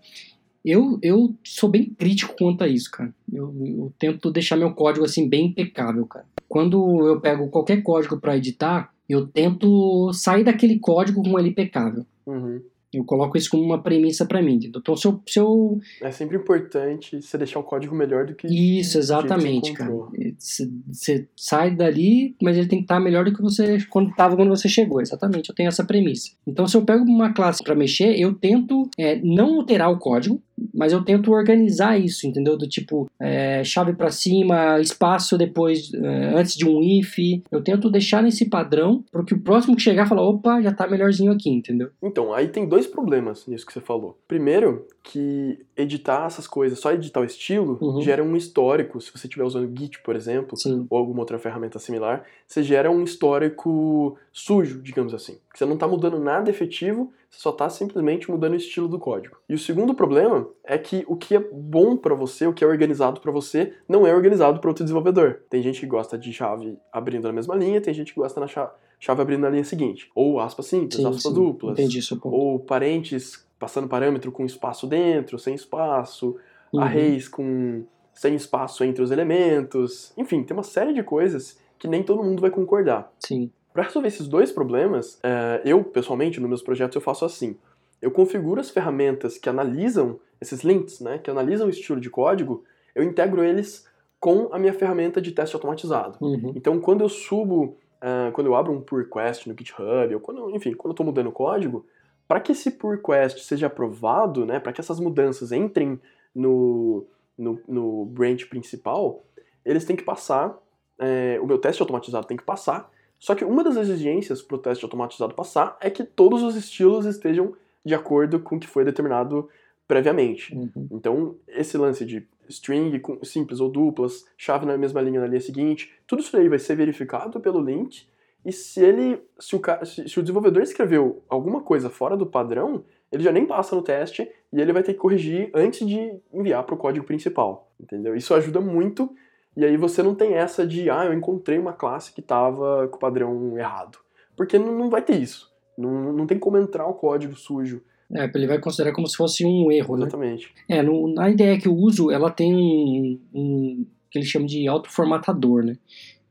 Eu, 0.64 0.98
eu 1.02 1.34
sou 1.44 1.68
bem 1.68 1.90
crítico 1.90 2.34
quanto 2.36 2.62
a 2.62 2.68
isso, 2.68 2.90
cara. 2.90 3.14
Eu, 3.32 3.54
eu 3.64 3.92
tento 3.98 4.30
deixar 4.30 4.56
meu 4.56 4.72
código 4.72 5.04
assim 5.04 5.28
bem 5.28 5.46
impecável, 5.46 6.04
cara. 6.06 6.26
Quando 6.48 7.06
eu 7.06 7.20
pego 7.20 7.48
qualquer 7.48 7.82
código 7.82 8.18
para 8.18 8.36
editar, 8.36 8.92
eu 9.08 9.26
tento 9.26 10.12
sair 10.12 10.44
daquele 10.44 10.78
código 10.78 11.22
com 11.22 11.38
ele 11.38 11.50
impecável. 11.50 12.04
Uhum. 12.26 12.60
Eu 12.92 13.04
coloco 13.04 13.36
isso 13.36 13.50
como 13.50 13.62
uma 13.62 13.82
premissa 13.82 14.24
para 14.24 14.40
mim. 14.40 14.58
Então, 14.64 14.96
se 14.96 15.06
eu, 15.06 15.20
se 15.26 15.38
eu, 15.38 15.78
É 16.00 16.10
sempre 16.10 16.38
importante 16.38 17.20
você 17.20 17.36
deixar 17.36 17.60
o 17.60 17.62
código 17.62 17.94
melhor 17.94 18.24
do 18.24 18.34
que. 18.34 18.46
Isso, 18.46 18.96
exatamente, 18.96 19.74
cara. 19.74 19.92
Você 20.38 21.28
sai 21.36 21.74
dali, 21.74 22.34
mas 22.42 22.56
ele 22.56 22.66
tem 22.66 22.78
que 22.78 22.84
estar 22.84 22.98
melhor 22.98 23.26
do 23.26 23.34
que 23.34 23.42
você 23.42 23.78
quando 23.90 24.08
estava 24.10 24.36
quando 24.36 24.48
você 24.48 24.70
chegou. 24.70 25.02
Exatamente, 25.02 25.50
eu 25.50 25.54
tenho 25.54 25.68
essa 25.68 25.84
premissa. 25.84 26.30
Então, 26.46 26.66
se 26.66 26.78
eu 26.78 26.82
pego 26.82 27.04
uma 27.04 27.32
classe 27.34 27.62
para 27.62 27.74
mexer, 27.74 28.18
eu 28.18 28.32
tento 28.34 28.88
é, 28.96 29.20
não 29.22 29.56
alterar 29.56 29.92
o 29.92 29.98
código, 29.98 30.42
mas 30.74 30.92
eu 30.92 31.04
tento 31.04 31.32
organizar 31.32 31.98
isso, 31.98 32.26
entendeu? 32.26 32.56
Do 32.56 32.68
tipo, 32.68 33.10
é, 33.18 33.62
chave 33.64 33.92
para 33.92 34.10
cima, 34.10 34.80
espaço 34.80 35.36
depois, 35.36 35.92
é, 35.94 36.34
antes 36.34 36.54
de 36.54 36.66
um 36.66 36.82
if. 36.82 37.16
Eu 37.50 37.62
tento 37.62 37.90
deixar 37.90 38.22
nesse 38.22 38.48
padrão, 38.48 39.04
para 39.10 39.24
que 39.24 39.34
o 39.34 39.40
próximo 39.40 39.76
que 39.76 39.82
chegar 39.82 40.06
fala, 40.06 40.22
opa, 40.22 40.60
já 40.60 40.72
tá 40.72 40.86
melhorzinho 40.88 41.32
aqui, 41.32 41.50
entendeu? 41.50 41.90
Então, 42.02 42.32
aí 42.32 42.48
tem 42.48 42.66
dois 42.66 42.86
problemas 42.86 43.46
nisso 43.46 43.66
que 43.66 43.72
você 43.72 43.80
falou. 43.80 44.18
Primeiro, 44.26 44.86
que 45.02 45.58
editar 45.76 46.26
essas 46.26 46.46
coisas, 46.46 46.78
só 46.78 46.92
editar 46.92 47.20
o 47.20 47.24
estilo, 47.24 47.78
uhum. 47.80 48.00
gera 48.02 48.22
um 48.22 48.36
histórico. 48.36 49.00
Se 49.00 49.10
você 49.10 49.26
estiver 49.26 49.44
usando 49.44 49.72
Git, 49.76 50.02
por 50.02 50.14
exemplo, 50.14 50.56
Sim. 50.56 50.86
ou 50.90 50.98
alguma 50.98 51.20
outra 51.20 51.38
ferramenta 51.38 51.78
similar, 51.78 52.24
você 52.46 52.62
gera 52.62 52.90
um 52.90 53.02
histórico 53.02 54.18
sujo, 54.32 54.82
digamos 54.82 55.14
assim. 55.14 55.38
Você 55.54 55.64
não 55.64 55.74
está 55.74 55.88
mudando 55.88 56.18
nada 56.18 56.50
efetivo, 56.50 57.12
você 57.30 57.40
só 57.40 57.50
está 57.50 57.68
simplesmente 57.68 58.30
mudando 58.30 58.52
o 58.52 58.56
estilo 58.56 58.88
do 58.88 58.98
código. 58.98 59.36
E 59.48 59.54
o 59.54 59.58
segundo 59.58 59.94
problema 59.94 60.48
é 60.64 60.78
que 60.78 61.04
o 61.06 61.16
que 61.16 61.36
é 61.36 61.38
bom 61.38 61.96
para 61.96 62.14
você, 62.14 62.46
o 62.46 62.52
que 62.52 62.64
é 62.64 62.66
organizado 62.66 63.20
para 63.20 63.30
você, 63.30 63.74
não 63.88 64.06
é 64.06 64.14
organizado 64.14 64.60
para 64.60 64.70
outro 64.70 64.84
desenvolvedor. 64.84 65.40
Tem 65.50 65.62
gente 65.62 65.80
que 65.80 65.86
gosta 65.86 66.18
de 66.18 66.32
chave 66.32 66.78
abrindo 66.92 67.24
na 67.24 67.32
mesma 67.32 67.54
linha, 67.54 67.80
tem 67.80 67.92
gente 67.92 68.14
que 68.14 68.20
gosta 68.20 68.40
na 68.40 68.46
chave, 68.46 68.72
chave 68.98 69.20
abrindo 69.20 69.40
na 69.40 69.50
linha 69.50 69.64
seguinte. 69.64 70.10
Ou 70.14 70.40
aspas 70.40 70.66
simples, 70.66 70.96
sim, 70.96 71.06
aspas 71.06 71.22
sim. 71.22 71.34
duplas. 71.34 71.78
Entendi. 71.78 72.00
Ou 72.22 72.58
parentes 72.58 73.46
passando 73.58 73.88
parâmetro 73.88 74.32
com 74.32 74.44
espaço 74.44 74.86
dentro, 74.86 75.38
sem 75.38 75.54
espaço. 75.54 76.36
Uhum. 76.72 76.80
Arrays 76.80 77.28
com 77.28 77.84
sem 78.12 78.34
espaço 78.34 78.82
entre 78.82 79.02
os 79.02 79.10
elementos. 79.10 80.12
Enfim, 80.16 80.42
tem 80.42 80.56
uma 80.56 80.62
série 80.62 80.92
de 80.92 81.02
coisas 81.02 81.58
que 81.78 81.86
nem 81.86 82.02
todo 82.02 82.22
mundo 82.22 82.40
vai 82.40 82.50
concordar. 82.50 83.12
Sim. 83.20 83.50
Para 83.72 83.84
resolver 83.84 84.08
esses 84.08 84.26
dois 84.26 84.50
problemas, 84.50 85.18
é, 85.22 85.62
eu, 85.64 85.84
pessoalmente, 85.84 86.40
nos 86.40 86.48
meus 86.48 86.62
projetos, 86.62 86.94
eu 86.96 87.00
faço 87.00 87.24
assim. 87.24 87.56
Eu 88.00 88.10
configuro 88.10 88.60
as 88.60 88.70
ferramentas 88.70 89.38
que 89.38 89.48
analisam 89.48 90.18
esses 90.40 90.62
links, 90.62 91.00
né, 91.00 91.18
que 91.18 91.30
analisam 91.30 91.66
o 91.66 91.70
estilo 91.70 92.00
de 92.00 92.08
código, 92.08 92.64
eu 92.94 93.02
integro 93.02 93.42
eles 93.42 93.86
com 94.20 94.48
a 94.52 94.58
minha 94.58 94.72
ferramenta 94.72 95.20
de 95.20 95.32
teste 95.32 95.54
automatizado. 95.54 96.16
Uhum. 96.20 96.52
Então, 96.54 96.80
quando 96.80 97.02
eu 97.02 97.08
subo, 97.08 97.76
uh, 98.02 98.32
quando 98.32 98.46
eu 98.46 98.54
abro 98.54 98.72
um 98.72 98.80
pull 98.80 98.98
request 98.98 99.48
no 99.48 99.54
GitHub, 99.56 100.14
ou 100.14 100.20
quando, 100.20 100.50
enfim, 100.54 100.74
quando 100.74 100.90
eu 100.90 100.92
estou 100.92 101.06
mudando 101.06 101.28
o 101.28 101.32
código, 101.32 101.86
para 102.26 102.40
que 102.40 102.52
esse 102.52 102.70
pull 102.72 102.92
request 102.92 103.40
seja 103.44 103.66
aprovado, 103.66 104.44
né, 104.44 104.58
para 104.60 104.72
que 104.72 104.80
essas 104.80 105.00
mudanças 105.00 105.52
entrem 105.52 106.00
no, 106.34 107.06
no, 107.36 107.60
no 107.66 108.04
branch 108.06 108.46
principal, 108.46 109.24
eles 109.64 109.84
têm 109.84 109.96
que 109.96 110.04
passar, 110.04 110.56
é, 110.98 111.38
o 111.40 111.46
meu 111.46 111.58
teste 111.58 111.80
automatizado 111.82 112.26
tem 112.26 112.36
que 112.36 112.44
passar 112.44 112.90
só 113.18 113.34
que 113.34 113.44
uma 113.44 113.64
das 113.64 113.76
exigências 113.76 114.40
para 114.40 114.56
o 114.56 114.58
teste 114.58 114.84
automatizado 114.84 115.34
passar 115.34 115.76
é 115.80 115.90
que 115.90 116.04
todos 116.04 116.42
os 116.42 116.54
estilos 116.54 117.04
estejam 117.04 117.54
de 117.84 117.94
acordo 117.94 118.38
com 118.40 118.56
o 118.56 118.60
que 118.60 118.66
foi 118.66 118.84
determinado 118.84 119.48
previamente. 119.86 120.54
Uhum. 120.54 120.88
Então, 120.92 121.36
esse 121.48 121.76
lance 121.76 122.04
de 122.04 122.26
string 122.48 122.98
com 123.00 123.22
simples 123.24 123.60
ou 123.60 123.70
duplas, 123.70 124.24
chave 124.36 124.66
na 124.66 124.76
mesma 124.76 125.00
linha 125.00 125.20
na 125.20 125.26
linha 125.26 125.40
seguinte, 125.40 125.92
tudo 126.06 126.20
isso 126.20 126.36
aí 126.36 126.48
vai 126.48 126.58
ser 126.58 126.76
verificado 126.76 127.40
pelo 127.40 127.60
link. 127.60 128.06
E 128.44 128.52
se 128.52 128.80
ele, 128.80 129.20
se 129.38 129.56
o, 129.56 129.60
se 129.84 130.18
o 130.18 130.22
desenvolvedor 130.22 130.62
escreveu 130.62 131.22
alguma 131.28 131.62
coisa 131.62 131.90
fora 131.90 132.16
do 132.16 132.26
padrão, 132.26 132.84
ele 133.10 133.22
já 133.22 133.32
nem 133.32 133.46
passa 133.46 133.74
no 133.74 133.82
teste 133.82 134.30
e 134.52 134.60
ele 134.60 134.72
vai 134.72 134.82
ter 134.82 134.92
que 134.92 134.98
corrigir 134.98 135.50
antes 135.54 135.86
de 135.86 136.18
enviar 136.32 136.62
para 136.64 136.74
o 136.74 136.78
código 136.78 137.04
principal, 137.04 137.70
entendeu? 137.80 138.14
Isso 138.14 138.34
ajuda 138.34 138.60
muito 138.60 139.14
e 139.58 139.64
aí 139.64 139.76
você 139.76 140.04
não 140.04 140.14
tem 140.14 140.34
essa 140.34 140.64
de, 140.64 140.88
ah, 140.88 141.04
eu 141.04 141.12
encontrei 141.12 141.58
uma 141.58 141.72
classe 141.72 142.12
que 142.12 142.20
estava 142.20 142.86
com 142.86 142.96
o 142.96 143.00
padrão 143.00 143.58
errado. 143.58 143.98
Porque 144.36 144.56
não, 144.56 144.72
não 144.72 144.88
vai 144.88 145.02
ter 145.02 145.20
isso. 145.20 145.50
Não, 145.76 146.12
não 146.12 146.28
tem 146.28 146.38
como 146.38 146.56
entrar 146.56 146.86
o 146.86 146.94
código 146.94 147.34
sujo. 147.34 147.82
É, 148.14 148.30
ele 148.32 148.46
vai 148.46 148.60
considerar 148.60 148.94
como 148.94 149.08
se 149.08 149.16
fosse 149.16 149.44
um 149.44 149.72
erro, 149.72 149.96
Exatamente. 149.96 150.54
né? 150.68 150.78
É, 150.78 150.82
no, 150.82 151.12
na 151.12 151.28
ideia 151.28 151.58
que 151.58 151.66
eu 151.66 151.74
uso, 151.74 152.08
ela 152.08 152.30
tem 152.30 152.54
um, 152.54 153.20
um 153.34 153.86
que 154.08 154.20
eles 154.20 154.28
chamam 154.28 154.46
de 154.46 154.68
autoformatador, 154.68 155.64
né? 155.64 155.76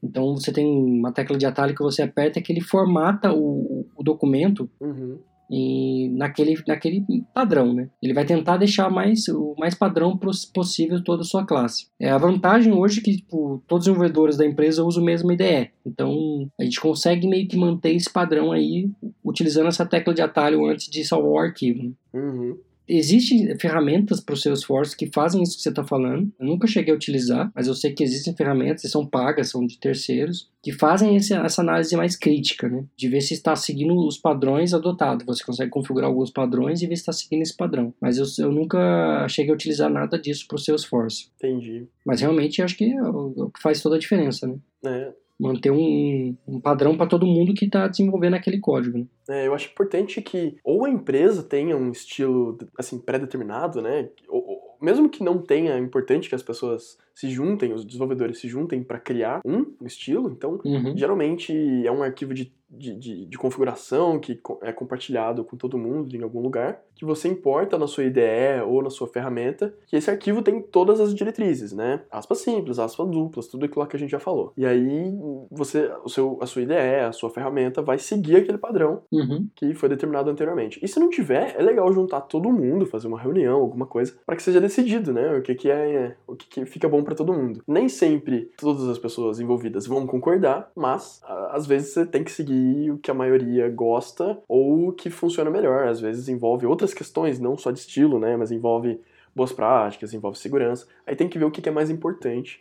Então 0.01 0.35
você 0.37 0.53
tem 0.53 0.65
uma 0.65 1.11
tecla 1.11 1.37
de 1.37 1.45
atalho 1.45 1.75
que 1.75 1.83
você 1.83 2.03
aperta 2.03 2.41
que 2.41 2.53
ele 2.53 2.61
formata 2.61 3.33
o, 3.33 3.85
o 3.93 4.03
documento 4.03 4.69
uhum 4.79 5.19
e 5.49 6.09
naquele, 6.09 6.55
naquele 6.67 7.05
padrão, 7.33 7.73
né? 7.73 7.89
Ele 8.01 8.13
vai 8.13 8.25
tentar 8.25 8.57
deixar 8.57 8.89
mais, 8.89 9.27
o 9.27 9.55
mais 9.57 9.73
padrão 9.73 10.17
possível 10.53 11.03
toda 11.03 11.21
a 11.21 11.25
sua 11.25 11.45
classe. 11.45 11.87
É 11.99 12.09
a 12.09 12.17
vantagem 12.17 12.73
hoje 12.73 12.99
é 12.99 13.03
que 13.03 13.17
tipo, 13.17 13.63
todos 13.67 13.85
os 13.85 13.91
desenvolvedores 13.91 14.37
da 14.37 14.45
empresa 14.45 14.83
usam 14.83 15.01
o 15.01 15.05
mesmo 15.05 15.31
IDE. 15.31 15.71
Então 15.85 16.49
a 16.59 16.63
gente 16.63 16.79
consegue 16.79 17.27
meio 17.27 17.47
que 17.47 17.57
manter 17.57 17.95
esse 17.95 18.11
padrão 18.11 18.51
aí 18.51 18.89
utilizando 19.23 19.67
essa 19.67 19.85
tecla 19.85 20.13
de 20.13 20.21
atalho 20.21 20.65
antes 20.65 20.89
de 20.89 21.03
salvar 21.03 21.31
o 21.31 21.39
arquivo. 21.39 21.83
Né? 21.83 21.91
Uhum. 22.13 22.57
Existem 22.87 23.57
ferramentas 23.57 24.19
para 24.19 24.33
o 24.33 24.37
Salesforce 24.37 24.95
que 24.95 25.09
fazem 25.13 25.41
isso 25.41 25.57
que 25.57 25.63
você 25.63 25.69
está 25.69 25.83
falando. 25.83 26.31
Eu 26.39 26.45
nunca 26.45 26.67
cheguei 26.67 26.93
a 26.93 26.95
utilizar, 26.95 27.51
mas 27.55 27.67
eu 27.67 27.73
sei 27.73 27.93
que 27.93 28.03
existem 28.03 28.35
ferramentas, 28.35 28.83
e 28.83 28.89
são 28.89 29.05
pagas, 29.05 29.49
são 29.49 29.65
de 29.65 29.79
terceiros, 29.79 30.49
que 30.61 30.71
fazem 30.71 31.15
esse, 31.15 31.33
essa 31.33 31.61
análise 31.61 31.95
mais 31.95 32.15
crítica, 32.15 32.67
né? 32.67 32.83
De 32.95 33.07
ver 33.07 33.21
se 33.21 33.33
está 33.33 33.55
seguindo 33.55 33.95
os 33.95 34.17
padrões 34.17 34.73
adotados. 34.73 35.25
Você 35.25 35.43
consegue 35.43 35.71
configurar 35.71 36.09
alguns 36.09 36.29
padrões 36.29 36.81
e 36.81 36.87
ver 36.87 36.95
se 36.95 37.01
está 37.01 37.13
seguindo 37.13 37.41
esse 37.41 37.55
padrão. 37.55 37.93
Mas 38.01 38.17
eu, 38.17 38.25
eu 38.45 38.51
nunca 38.51 39.27
cheguei 39.29 39.51
a 39.51 39.55
utilizar 39.55 39.89
nada 39.89 40.19
disso 40.19 40.45
para 40.47 40.55
o 40.55 40.59
Salesforce. 40.59 41.29
Entendi. 41.37 41.87
Mas 42.05 42.21
realmente 42.21 42.61
acho 42.61 42.75
que 42.75 42.85
é 42.85 42.97
é 42.97 43.09
o 43.09 43.49
que 43.49 43.61
faz 43.61 43.81
toda 43.81 43.95
a 43.95 43.99
diferença, 43.99 44.47
né? 44.47 44.55
É, 44.85 45.13
Manter 45.39 45.71
um, 45.71 46.35
um 46.47 46.59
padrão 46.59 46.97
para 46.97 47.05
todo 47.07 47.25
mundo 47.27 47.53
que 47.53 47.65
está 47.65 47.87
desenvolvendo 47.87 48.33
aquele 48.33 48.59
código. 48.59 48.97
Né? 48.97 49.05
É, 49.29 49.47
eu 49.47 49.53
acho 49.53 49.69
importante 49.69 50.21
que 50.21 50.57
ou 50.63 50.85
a 50.85 50.89
empresa 50.89 51.43
tenha 51.43 51.77
um 51.77 51.91
estilo 51.91 52.57
assim 52.77 52.97
pré-determinado, 52.99 53.81
né? 53.81 54.09
Ou, 54.27 54.57
mesmo 54.81 55.09
que 55.09 55.23
não 55.23 55.39
tenha, 55.39 55.73
é 55.73 55.79
importante 55.79 56.29
que 56.29 56.35
as 56.35 56.43
pessoas 56.43 56.97
se 57.13 57.29
juntem, 57.29 57.73
os 57.73 57.83
desenvolvedores 57.85 58.39
se 58.39 58.47
juntem 58.47 58.83
para 58.83 58.99
criar 58.99 59.41
um 59.45 59.65
estilo. 59.85 60.29
Então, 60.29 60.59
Uhum. 60.63 60.95
geralmente 60.95 61.51
é 61.85 61.91
um 61.91 62.03
arquivo 62.03 62.33
de, 62.33 62.51
de, 62.69 62.95
de, 62.95 63.25
de 63.25 63.37
configuração 63.37 64.19
que 64.19 64.39
é 64.61 64.71
compartilhado 64.71 65.43
com 65.43 65.55
todo 65.55 65.77
mundo 65.77 66.15
em 66.15 66.21
algum 66.21 66.41
lugar, 66.41 66.81
que 66.95 67.05
você 67.05 67.27
importa 67.27 67.77
na 67.77 67.87
sua 67.87 68.03
IDE 68.05 68.61
ou 68.67 68.81
na 68.81 68.89
sua 68.89 69.07
ferramenta, 69.07 69.73
que 69.85 69.95
esse 69.95 70.09
arquivo 70.09 70.41
tem 70.41 70.61
todas 70.61 70.99
as 70.99 71.13
diretrizes, 71.13 71.71
né? 71.71 72.01
Aspas 72.11 72.39
simples, 72.39 72.79
aspas 72.79 73.07
duplas, 73.07 73.47
tudo 73.47 73.65
aquilo 73.65 73.85
que 73.85 73.95
a 73.95 73.99
gente 73.99 74.09
já 74.11 74.19
falou. 74.19 74.51
E 74.57 74.65
aí 74.65 75.13
você, 75.51 75.91
o 76.03 76.09
seu, 76.09 76.37
a 76.41 76.45
sua 76.45 76.63
IDE, 76.63 76.73
a 77.07 77.11
sua 77.11 77.29
ferramenta 77.29 77.81
vai 77.81 77.97
seguir 77.99 78.37
aquele 78.37 78.57
padrão 78.57 79.03
Uhum. 79.11 79.47
que 79.55 79.73
foi 79.73 79.89
determinado 79.89 80.29
anteriormente. 80.29 80.79
E 80.83 80.87
se 80.87 80.99
não 80.99 81.09
tiver, 81.09 81.55
é 81.57 81.61
legal 81.61 81.91
juntar 81.93 82.21
todo 82.21 82.51
mundo, 82.51 82.85
fazer 82.85 83.07
uma 83.07 83.19
reunião, 83.19 83.59
alguma 83.59 83.85
coisa, 83.85 84.15
para 84.25 84.35
que 84.35 84.43
seja 84.43 84.59
decidido, 84.59 85.13
né? 85.13 85.37
O 85.37 85.41
que, 85.41 85.53
que 85.55 85.69
é, 85.69 86.15
o 86.25 86.35
que, 86.35 86.47
que 86.47 86.65
fica 86.65 86.89
bom 86.89 87.03
para 87.03 87.15
todo 87.15 87.33
mundo. 87.33 87.61
Nem 87.67 87.87
sempre 87.87 88.51
todas 88.57 88.87
as 88.87 88.97
pessoas 88.97 89.39
envolvidas 89.39 89.85
vão 89.85 90.07
concordar, 90.07 90.71
mas 90.75 91.21
às 91.51 91.65
vezes 91.67 91.93
você 91.93 92.05
tem 92.05 92.23
que 92.23 92.31
seguir 92.31 92.56
o 92.91 92.97
que 92.97 93.11
a 93.11 93.13
maioria 93.13 93.69
gosta 93.69 94.37
ou 94.47 94.89
o 94.89 94.93
que 94.93 95.09
funciona 95.09 95.49
melhor. 95.49 95.87
Às 95.87 95.99
vezes 95.99 96.29
envolve 96.29 96.65
outras 96.65 96.93
questões, 96.93 97.39
não 97.39 97.57
só 97.57 97.71
de 97.71 97.79
estilo, 97.79 98.19
né? 98.19 98.35
Mas 98.37 98.51
envolve 98.51 98.99
boas 99.35 99.53
práticas, 99.53 100.13
envolve 100.13 100.37
segurança. 100.37 100.87
Aí 101.05 101.15
tem 101.15 101.29
que 101.29 101.37
ver 101.37 101.45
o 101.45 101.51
que, 101.51 101.67
é 101.67 101.71
mais 101.71 101.89
importante, 101.89 102.59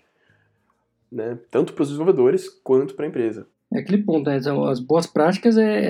né? 1.10 1.38
Tanto 1.50 1.72
para 1.72 1.82
os 1.82 1.88
desenvolvedores 1.88 2.48
quanto 2.48 2.94
para 2.94 3.06
a 3.06 3.08
empresa. 3.08 3.46
É 3.72 3.80
aquele 3.80 4.02
ponto, 4.02 4.28
né? 4.28 4.36
As 4.68 4.78
boas 4.80 5.06
práticas 5.06 5.56
é, 5.56 5.80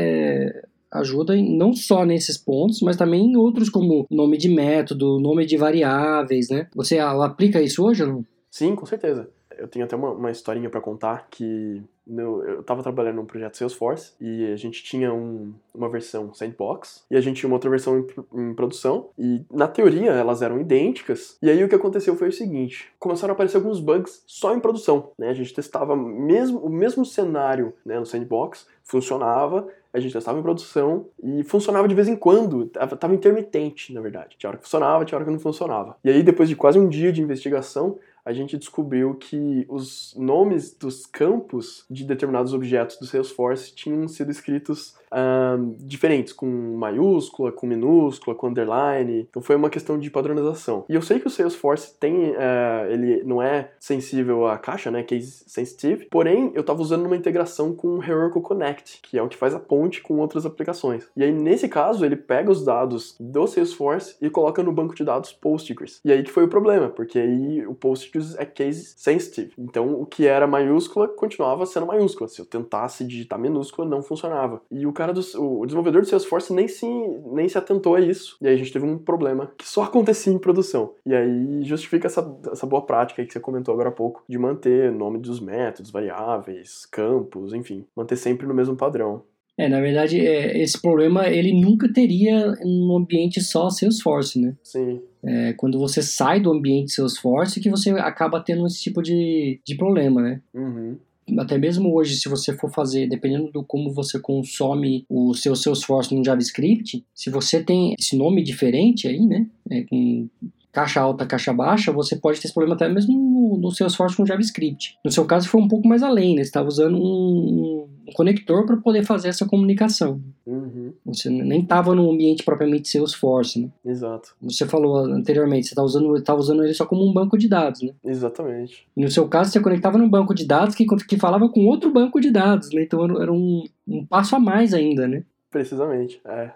é, 0.49 0.65
ajudam 0.93 1.37
não 1.37 1.73
só 1.73 2.05
nesses 2.05 2.39
pontos, 2.39 2.81
mas 2.81 2.97
também 2.97 3.27
em 3.27 3.37
outros, 3.37 3.69
como 3.69 4.07
nome 4.11 4.39
de 4.39 4.49
método, 4.49 5.21
nome 5.21 5.45
de 5.45 5.57
variáveis, 5.57 6.49
né? 6.49 6.69
Você 6.75 6.99
aplica 6.99 7.61
isso 7.61 7.85
hoje 7.85 8.05
ou 8.05 8.09
não? 8.09 8.25
Sim, 8.51 8.75
com 8.77 8.87
certeza. 8.87 9.29
Eu 9.59 9.69
tenho 9.69 9.85
até 9.85 9.97
uma, 9.97 10.11
uma 10.11 10.31
historinha 10.31 10.71
pra 10.71 10.81
contar 10.81 11.29
que 11.31 11.83
no- 12.07 12.43
eu 12.45 12.63
tava 12.63 12.83
trabalhando 12.83 13.17
num 13.17 13.25
projeto 13.27 13.57
Salesforce 13.57 14.13
e 14.21 14.53
a 14.53 14.57
gente 14.57 14.83
tinha 14.85 15.13
um- 15.13 15.53
uma 15.75 15.89
versão 15.89 16.33
sandbox 16.33 17.05
e 17.11 17.17
a 17.17 17.21
gente 17.21 17.39
tinha 17.39 17.49
uma 17.49 17.57
outra 17.57 17.69
versão 17.69 17.99
em, 17.99 18.07
em 18.51 18.55
produção 18.55 19.09
e 19.19 19.43
na 19.51 19.67
teoria 19.67 20.13
elas 20.13 20.41
eram 20.43 20.61
idênticas 20.61 21.37
e 21.43 21.51
aí 21.51 21.63
o 21.65 21.69
que 21.69 21.75
aconteceu 21.75 22.15
foi 22.17 22.29
o 22.29 22.33
seguinte 22.33 22.89
começaram 22.99 23.33
a 23.33 23.35
aparecer 23.35 23.57
alguns 23.57 23.81
bugs 23.81 24.23
só 24.27 24.55
em 24.55 24.61
produção 24.61 25.11
né 25.19 25.29
a 25.29 25.35
gente 25.35 25.53
testava 25.53 25.97
mesmo 25.97 26.59
o 26.61 26.71
mesmo 26.71 27.05
cenário 27.05 27.73
né, 27.85 27.99
no 27.99 28.07
sandbox 28.07 28.67
funcionava 28.85 29.69
a 29.93 29.99
gente 29.99 30.13
testava 30.13 30.39
em 30.39 30.43
produção 30.43 31.07
e 31.23 31.43
funcionava 31.45 31.89
de 31.89 31.95
vez 31.95 32.07
em 32.07 32.15
quando, 32.17 32.67
tava, 32.67 32.97
tava 32.97 33.15
intermitente, 33.15 33.95
na 33.95 34.01
verdade. 34.03 34.37
Tinha 34.39 34.51
hora 34.51 34.59
que 34.59 34.65
funcionava, 34.65 35.07
tinha 35.07 35.17
hora 35.17 35.25
que 35.25 35.31
não 35.33 35.39
funcionava. 35.39 35.97
E 36.05 36.11
aí, 36.11 36.23
depois 36.23 36.51
de 36.51 36.55
quase 36.55 36.79
um 36.79 36.87
dia 36.87 37.11
de 37.11 37.23
investigação, 37.23 37.99
a 38.23 38.31
gente 38.31 38.59
descobriu 38.59 39.15
que 39.15 39.65
os 39.71 40.15
nomes 40.19 40.75
dos 40.75 41.07
campos 41.07 41.87
de 41.97 42.05
determinados 42.05 42.53
objetos 42.53 42.99
do 42.99 43.07
Salesforce 43.07 43.75
tinham 43.75 44.07
sido 44.07 44.31
escritos 44.31 44.95
ahn, 45.11 45.75
diferentes, 45.79 46.33
com 46.33 46.47
maiúscula, 46.47 47.53
com 47.53 47.67
minúscula, 47.67 48.37
com 48.37 48.49
underline. 48.49 49.27
Então 49.29 49.43
foi 49.43 49.57
uma 49.57 49.71
questão 49.71 49.99
de 49.99 50.11
padronização. 50.11 50.85
E 50.89 50.95
eu 50.95 51.03
sei 51.03 51.19
que 51.19 51.27
o 51.27 51.31
Salesforce 51.31 51.99
tem, 51.99 52.35
eh, 52.37 52.89
ele 52.91 53.23
não 53.25 53.43
é 53.43 53.71
sensível 53.79 54.47
à 54.47 54.59
caixa, 54.59 54.91
né, 54.91 55.03
case 55.03 55.45
sensitive, 55.47 56.07
porém 56.11 56.51
eu 56.55 56.61
estava 56.61 56.81
usando 56.81 57.07
uma 57.07 57.17
integração 57.17 57.75
com 57.75 57.99
o 57.99 58.03
Heroku 58.03 58.41
Connect, 58.41 59.01
que 59.03 59.19
é 59.19 59.23
o 59.23 59.29
que 59.29 59.37
faz 59.37 59.55
a 59.55 59.59
ponte 59.59 60.03
com 60.03 60.19
outras 60.19 60.47
aplicações. 60.47 61.09
E 61.17 61.23
aí 61.23 61.33
nesse 61.33 61.69
caso 61.69 62.05
ele 62.05 62.17
pega 62.17 62.51
os 62.51 62.65
dados 62.65 63.17
do 63.19 63.47
Salesforce 63.47 64.17
e 64.21 64.31
coloca 64.31 64.63
no 64.63 64.73
banco 64.73 64.95
de 64.95 65.05
dados 65.05 65.33
Postgres. 65.33 66.01
E 66.05 66.13
aí 66.13 66.23
que 66.23 66.31
foi 66.31 66.45
o 66.45 66.49
problema, 66.49 66.89
porque 66.89 67.19
aí 67.19 67.67
o 67.67 67.75
Postgres 67.75 68.37
é 68.39 68.45
case 68.45 68.95
sensitive. 68.97 69.53
Então 69.59 70.01
o 70.01 70.07
que 70.07 70.27
era 70.27 70.47
maiúscula 70.47 71.09
continuava 71.09 71.67
sendo 71.67 71.87
maiúscula. 71.87 72.29
Se 72.29 72.41
eu 72.41 72.47
tentasse 72.47 73.05
digitar 73.05 73.39
minúscula 73.39 73.89
não 73.89 74.03
funcionava. 74.03 74.61
E 74.71 74.87
o 74.87 74.93
cara 74.93 75.06
do 75.13 75.21
o 75.39 75.65
desenvolvedor 75.67 76.03
do 76.03 76.09
Salesforce 76.09 76.53
nem 76.53 76.69
se 76.69 76.87
nem 77.33 77.49
se 77.49 77.59
atentou 77.59 77.95
a 77.95 78.01
isso. 78.01 78.37
E 78.41 78.49
aí 78.49 78.55
a 78.55 78.57
gente 78.57 78.73
teve 78.73 78.85
um 78.85 78.99
problema 78.99 79.53
que 79.57 79.67
só 79.67 79.83
acontecia 79.85 80.33
em 80.33 80.39
produção. 80.39 80.95
E 81.05 81.15
aí 81.15 81.63
justifica 81.63 82.07
essa, 82.07 82.39
essa 82.51 82.67
boa 82.67 82.83
prática 82.83 83.23
aí 83.23 83.27
que 83.27 83.33
você 83.33 83.41
comentou 83.41 83.73
agora 83.73 83.89
há 83.89 83.93
pouco 83.93 84.25
de 84.29 84.39
manter 84.39 84.91
o 84.91 84.97
nome 84.97 85.19
dos 85.19 85.41
métodos, 85.41 85.91
variáveis, 85.91 86.87
campos, 86.87 87.53
enfim, 87.53 87.85
manter 87.95 88.17
sempre 88.17 88.47
no 88.47 88.55
mesmo 88.55 88.77
padrão. 88.77 89.23
É, 89.59 89.69
na 89.69 89.81
verdade, 89.81 90.21
é, 90.21 90.63
esse 90.63 90.81
problema 90.81 91.29
ele 91.29 91.59
nunca 91.59 91.91
teria 91.91 92.53
num 92.63 92.95
ambiente 92.95 93.41
só 93.41 93.71
Salesforce, 93.71 94.39
né? 94.39 94.55
Sim. 94.63 95.01
É 95.25 95.55
quando 95.55 95.79
você 95.79 96.03
sai 96.03 96.41
do 96.41 96.53
ambiente 96.53 96.93
Salesforce 96.93 97.61
que 97.61 97.71
você 97.71 97.91
acaba 97.93 98.41
tendo 98.41 98.67
esse 98.67 98.81
tipo 98.81 99.03
de, 99.03 99.61
de 99.65 99.77
problema, 99.77 100.21
né? 100.21 100.43
Uhum. 100.55 100.99
Até 101.39 101.59
mesmo 101.59 101.93
hoje, 101.93 102.17
se 102.17 102.29
você 102.29 102.53
for 102.57 102.71
fazer, 102.71 103.09
dependendo 103.09 103.51
do 103.51 103.65
como 103.65 103.93
você 103.93 104.19
consome 104.21 105.05
o 105.09 105.35
seu 105.35 105.57
Salesforce 105.57 106.15
no 106.15 106.25
JavaScript, 106.25 107.05
se 107.13 107.31
você 107.31 107.63
tem 107.63 107.95
esse 107.99 108.17
nome 108.17 108.45
diferente 108.45 109.09
aí, 109.09 109.21
né? 109.21 109.47
É, 109.69 109.83
com 109.83 110.29
caixa 110.77 111.01
alta, 111.01 111.25
caixa 111.25 111.55
baixa, 111.55 111.91
você 111.91 112.17
pode 112.17 112.39
ter 112.39 112.49
esse 112.49 112.55
problema 112.55 112.75
até 112.75 112.87
mesmo 112.87 113.15
no, 113.15 113.57
no 113.57 113.71
Salesforce 113.71 114.15
com 114.15 114.27
JavaScript. 114.27 114.99
No 115.03 115.11
seu 115.11 115.25
caso, 115.25 115.49
foi 115.49 115.59
um 115.59 115.69
pouco 115.69 115.89
mais 115.89 116.03
além, 116.03 116.35
né? 116.35 116.43
Você 116.43 116.49
estava 116.49 116.69
usando 116.69 116.99
um, 116.99 117.89
um 118.07 118.13
conector 118.13 118.67
para 118.67 118.77
poder 118.77 119.03
fazer 119.03 119.29
essa 119.29 119.47
comunicação. 119.47 120.21
Uhum. 120.47 120.93
Você 121.07 121.31
nem 121.31 121.63
estava 121.63 121.95
no 121.95 122.11
ambiente 122.11 122.45
propriamente 122.45 122.91
Salesforce, 122.91 123.59
né? 123.59 123.71
Exato. 123.87 124.37
Você 124.43 124.67
falou 124.67 124.99
anteriormente, 124.99 125.67
você 125.67 125.73
estava 125.73 125.87
usando, 125.87 126.23
tava 126.23 126.41
usando 126.41 126.63
ele 126.63 126.75
só 126.75 126.85
como 126.85 127.09
um 127.09 127.13
banco 127.13 127.39
de 127.39 127.49
dados, 127.49 127.81
né? 127.81 127.93
Exatamente. 128.05 128.87
E 128.95 129.01
no 129.01 129.11
seu 129.11 129.27
caso, 129.27 129.51
você 129.51 129.61
conectava 129.61 129.97
num 129.97 130.11
banco 130.11 130.35
de 130.35 130.45
dados 130.45 130.75
que, 130.75 130.85
que 130.85 131.17
falava 131.17 131.49
com 131.49 131.65
outro 131.65 131.91
banco 131.91 132.21
de 132.21 132.31
dados, 132.31 132.71
né? 132.71 132.83
Então 132.83 133.03
era, 133.03 133.23
era 133.23 133.33
um, 133.33 133.65
um 133.89 134.05
passo 134.05 134.37
a 134.37 134.39
mais 134.39 134.75
ainda, 134.75 135.09
né? 135.09 135.25
Precisamente. 135.51 136.21
É. 136.27 136.51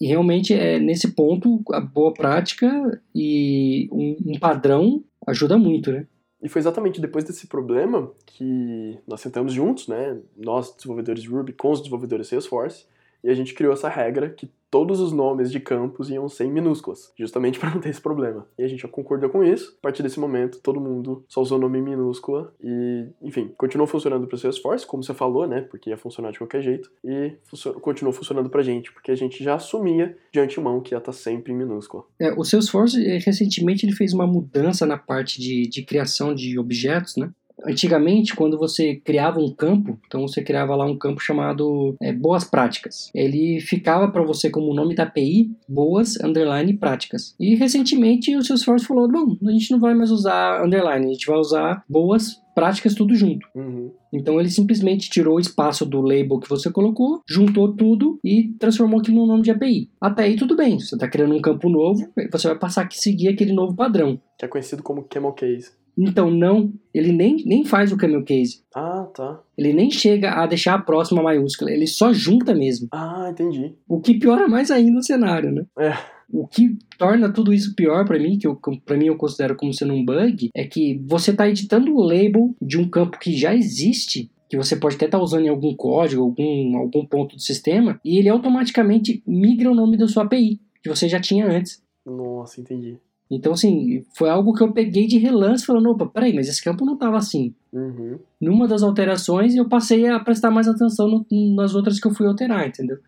E 0.00 0.06
realmente, 0.06 0.52
é, 0.52 0.78
nesse 0.78 1.12
ponto, 1.12 1.62
a 1.72 1.80
boa 1.80 2.12
prática 2.12 3.00
e 3.14 3.88
um, 3.90 4.16
um 4.26 4.38
padrão 4.38 5.02
ajuda 5.26 5.56
muito, 5.56 5.90
né? 5.90 6.06
E 6.42 6.48
foi 6.48 6.60
exatamente 6.60 7.00
depois 7.00 7.24
desse 7.24 7.46
problema 7.46 8.10
que 8.26 8.98
nós 9.06 9.20
sentamos 9.20 9.52
juntos, 9.52 9.88
né? 9.88 10.18
Nós, 10.36 10.74
desenvolvedores 10.76 11.26
Ruby, 11.26 11.52
com 11.52 11.70
os 11.70 11.80
desenvolvedores 11.80 12.28
Salesforce, 12.28 12.86
e 13.26 13.30
a 13.30 13.34
gente 13.34 13.54
criou 13.54 13.72
essa 13.72 13.88
regra 13.88 14.30
que 14.30 14.48
todos 14.70 15.00
os 15.00 15.12
nomes 15.12 15.50
de 15.50 15.58
campos 15.58 16.10
iam 16.10 16.28
ser 16.28 16.44
em 16.44 16.52
minúsculas, 16.52 17.12
justamente 17.18 17.58
para 17.60 17.70
não 17.70 17.80
ter 17.80 17.88
esse 17.88 18.00
problema. 18.00 18.46
E 18.56 18.62
a 18.62 18.68
gente 18.68 18.86
concordou 18.86 19.28
com 19.28 19.42
isso. 19.42 19.76
A 19.80 19.82
partir 19.82 20.02
desse 20.04 20.20
momento, 20.20 20.60
todo 20.62 20.80
mundo 20.80 21.24
só 21.28 21.40
usou 21.40 21.58
nome 21.58 21.78
em 21.78 21.82
minúscula 21.82 22.54
e, 22.62 23.08
enfim, 23.20 23.52
continuou 23.56 23.88
funcionando 23.88 24.28
para 24.28 24.36
o 24.36 24.38
Salesforce, 24.38 24.86
como 24.86 25.02
você 25.02 25.12
falou, 25.12 25.46
né? 25.46 25.62
Porque 25.62 25.90
ia 25.90 25.96
funcionar 25.96 26.30
de 26.30 26.38
qualquer 26.38 26.62
jeito, 26.62 26.88
e 27.04 27.32
continuou 27.80 28.12
funcionando 28.12 28.48
para 28.48 28.60
a 28.60 28.64
gente, 28.64 28.92
porque 28.92 29.10
a 29.10 29.16
gente 29.16 29.42
já 29.42 29.56
assumia 29.56 30.16
de 30.32 30.38
antemão 30.38 30.80
que 30.80 30.94
ia 30.94 30.98
estar 30.98 31.12
sempre 31.12 31.52
em 31.52 31.56
minúscula. 31.56 32.04
É, 32.20 32.32
o 32.32 32.44
Salesforce, 32.44 33.04
eh, 33.04 33.18
recentemente, 33.18 33.84
ele 33.84 33.92
fez 33.92 34.12
uma 34.12 34.26
mudança 34.26 34.86
na 34.86 34.96
parte 34.96 35.40
de, 35.40 35.68
de 35.68 35.82
criação 35.82 36.32
de 36.32 36.58
objetos, 36.58 37.16
né? 37.16 37.30
Antigamente, 37.64 38.34
quando 38.34 38.58
você 38.58 38.96
criava 38.96 39.40
um 39.40 39.52
campo, 39.52 39.98
então 40.06 40.22
você 40.22 40.42
criava 40.42 40.76
lá 40.76 40.84
um 40.84 40.96
campo 40.96 41.20
chamado 41.20 41.96
é, 42.02 42.12
Boas 42.12 42.44
Práticas. 42.44 43.10
Ele 43.14 43.60
ficava 43.60 44.08
para 44.08 44.22
você 44.22 44.50
como 44.50 44.70
o 44.70 44.74
nome 44.74 44.94
da 44.94 45.04
API, 45.04 45.50
Boas 45.68 46.16
Underline 46.22 46.74
Práticas. 46.74 47.34
E 47.40 47.54
recentemente 47.54 48.36
o 48.36 48.42
Salesforce 48.42 48.86
falou: 48.86 49.10
bom, 49.10 49.36
a 49.46 49.50
gente 49.52 49.70
não 49.70 49.80
vai 49.80 49.94
mais 49.94 50.10
usar 50.10 50.64
underline, 50.64 51.06
a 51.06 51.12
gente 51.12 51.26
vai 51.26 51.38
usar 51.38 51.82
Boas 51.88 52.42
Práticas 52.54 52.94
tudo 52.94 53.14
junto. 53.14 53.46
Uhum. 53.54 53.90
Então 54.16 54.40
ele 54.40 54.50
simplesmente 54.50 55.10
tirou 55.10 55.36
o 55.36 55.40
espaço 55.40 55.84
do 55.84 56.00
label 56.00 56.38
que 56.38 56.48
você 56.48 56.70
colocou, 56.70 57.22
juntou 57.28 57.72
tudo 57.74 58.18
e 58.24 58.54
transformou 58.58 59.00
aquilo 59.00 59.18
no 59.18 59.26
nome 59.26 59.42
de 59.42 59.50
API. 59.50 59.90
Até 60.00 60.24
aí 60.24 60.36
tudo 60.36 60.56
bem, 60.56 60.78
você 60.78 60.94
está 60.94 61.08
criando 61.08 61.34
um 61.34 61.40
campo 61.40 61.68
novo, 61.68 62.08
você 62.30 62.48
vai 62.48 62.58
passar 62.58 62.86
a 62.86 62.90
seguir 62.90 63.28
aquele 63.28 63.52
novo 63.52 63.74
padrão. 63.74 64.20
Que 64.38 64.44
é 64.44 64.48
conhecido 64.48 64.82
como 64.82 65.04
Camel 65.04 65.32
Case. 65.32 65.70
Então 65.98 66.30
não, 66.30 66.72
ele 66.92 67.10
nem, 67.10 67.42
nem 67.46 67.64
faz 67.64 67.90
o 67.90 67.96
camel 67.96 68.22
case. 68.22 68.62
Ah, 68.74 69.06
tá. 69.14 69.40
Ele 69.56 69.72
nem 69.72 69.90
chega 69.90 70.32
a 70.32 70.46
deixar 70.46 70.74
a 70.74 70.78
próxima 70.78 71.22
maiúscula, 71.22 71.70
ele 71.70 71.86
só 71.86 72.12
junta 72.12 72.54
mesmo. 72.54 72.88
Ah, 72.92 73.28
entendi. 73.30 73.74
O 73.88 73.98
que 73.98 74.18
piora 74.18 74.46
mais 74.46 74.70
ainda 74.70 74.98
o 74.98 75.02
cenário, 75.02 75.50
né? 75.50 75.64
É. 75.78 75.94
O 76.28 76.46
que 76.46 76.76
torna 76.98 77.32
tudo 77.32 77.52
isso 77.52 77.74
pior 77.74 78.04
para 78.04 78.18
mim, 78.18 78.38
que 78.38 78.48
para 78.84 78.96
mim 78.96 79.06
eu 79.06 79.16
considero 79.16 79.56
como 79.56 79.72
sendo 79.72 79.94
um 79.94 80.04
bug, 80.04 80.50
é 80.54 80.64
que 80.64 81.00
você 81.06 81.30
está 81.30 81.48
editando 81.48 81.94
o 81.94 82.02
label 82.02 82.54
de 82.60 82.78
um 82.78 82.88
campo 82.88 83.18
que 83.18 83.36
já 83.36 83.54
existe, 83.54 84.30
que 84.48 84.56
você 84.56 84.76
pode 84.76 84.96
até 84.96 85.06
estar 85.06 85.18
tá 85.18 85.24
usando 85.24 85.46
em 85.46 85.48
algum 85.48 85.74
código, 85.74 86.22
algum, 86.22 86.76
algum 86.76 87.06
ponto 87.06 87.36
do 87.36 87.42
sistema, 87.42 88.00
e 88.04 88.18
ele 88.18 88.28
automaticamente 88.28 89.22
migra 89.26 89.70
o 89.70 89.74
nome 89.74 89.96
da 89.96 90.08
sua 90.08 90.24
API, 90.24 90.60
que 90.82 90.88
você 90.88 91.08
já 91.08 91.20
tinha 91.20 91.46
antes. 91.46 91.82
Nossa, 92.04 92.60
entendi. 92.60 92.98
Então, 93.30 93.52
assim, 93.52 94.04
foi 94.16 94.28
algo 94.28 94.52
que 94.52 94.62
eu 94.62 94.72
peguei 94.72 95.06
de 95.06 95.18
relance, 95.18 95.66
falando, 95.66 95.90
opa, 95.90 96.06
peraí, 96.06 96.32
mas 96.32 96.48
esse 96.48 96.62
campo 96.62 96.84
não 96.84 96.94
estava 96.94 97.16
assim. 97.16 97.52
Uhum. 97.72 98.18
Numa 98.40 98.68
das 98.68 98.82
alterações, 98.82 99.54
eu 99.56 99.68
passei 99.68 100.06
a 100.06 100.20
prestar 100.20 100.50
mais 100.50 100.68
atenção 100.68 101.08
no, 101.08 101.54
nas 101.54 101.74
outras 101.74 101.98
que 101.98 102.06
eu 102.06 102.14
fui 102.14 102.26
alterar, 102.26 102.68
entendeu? 102.68 102.98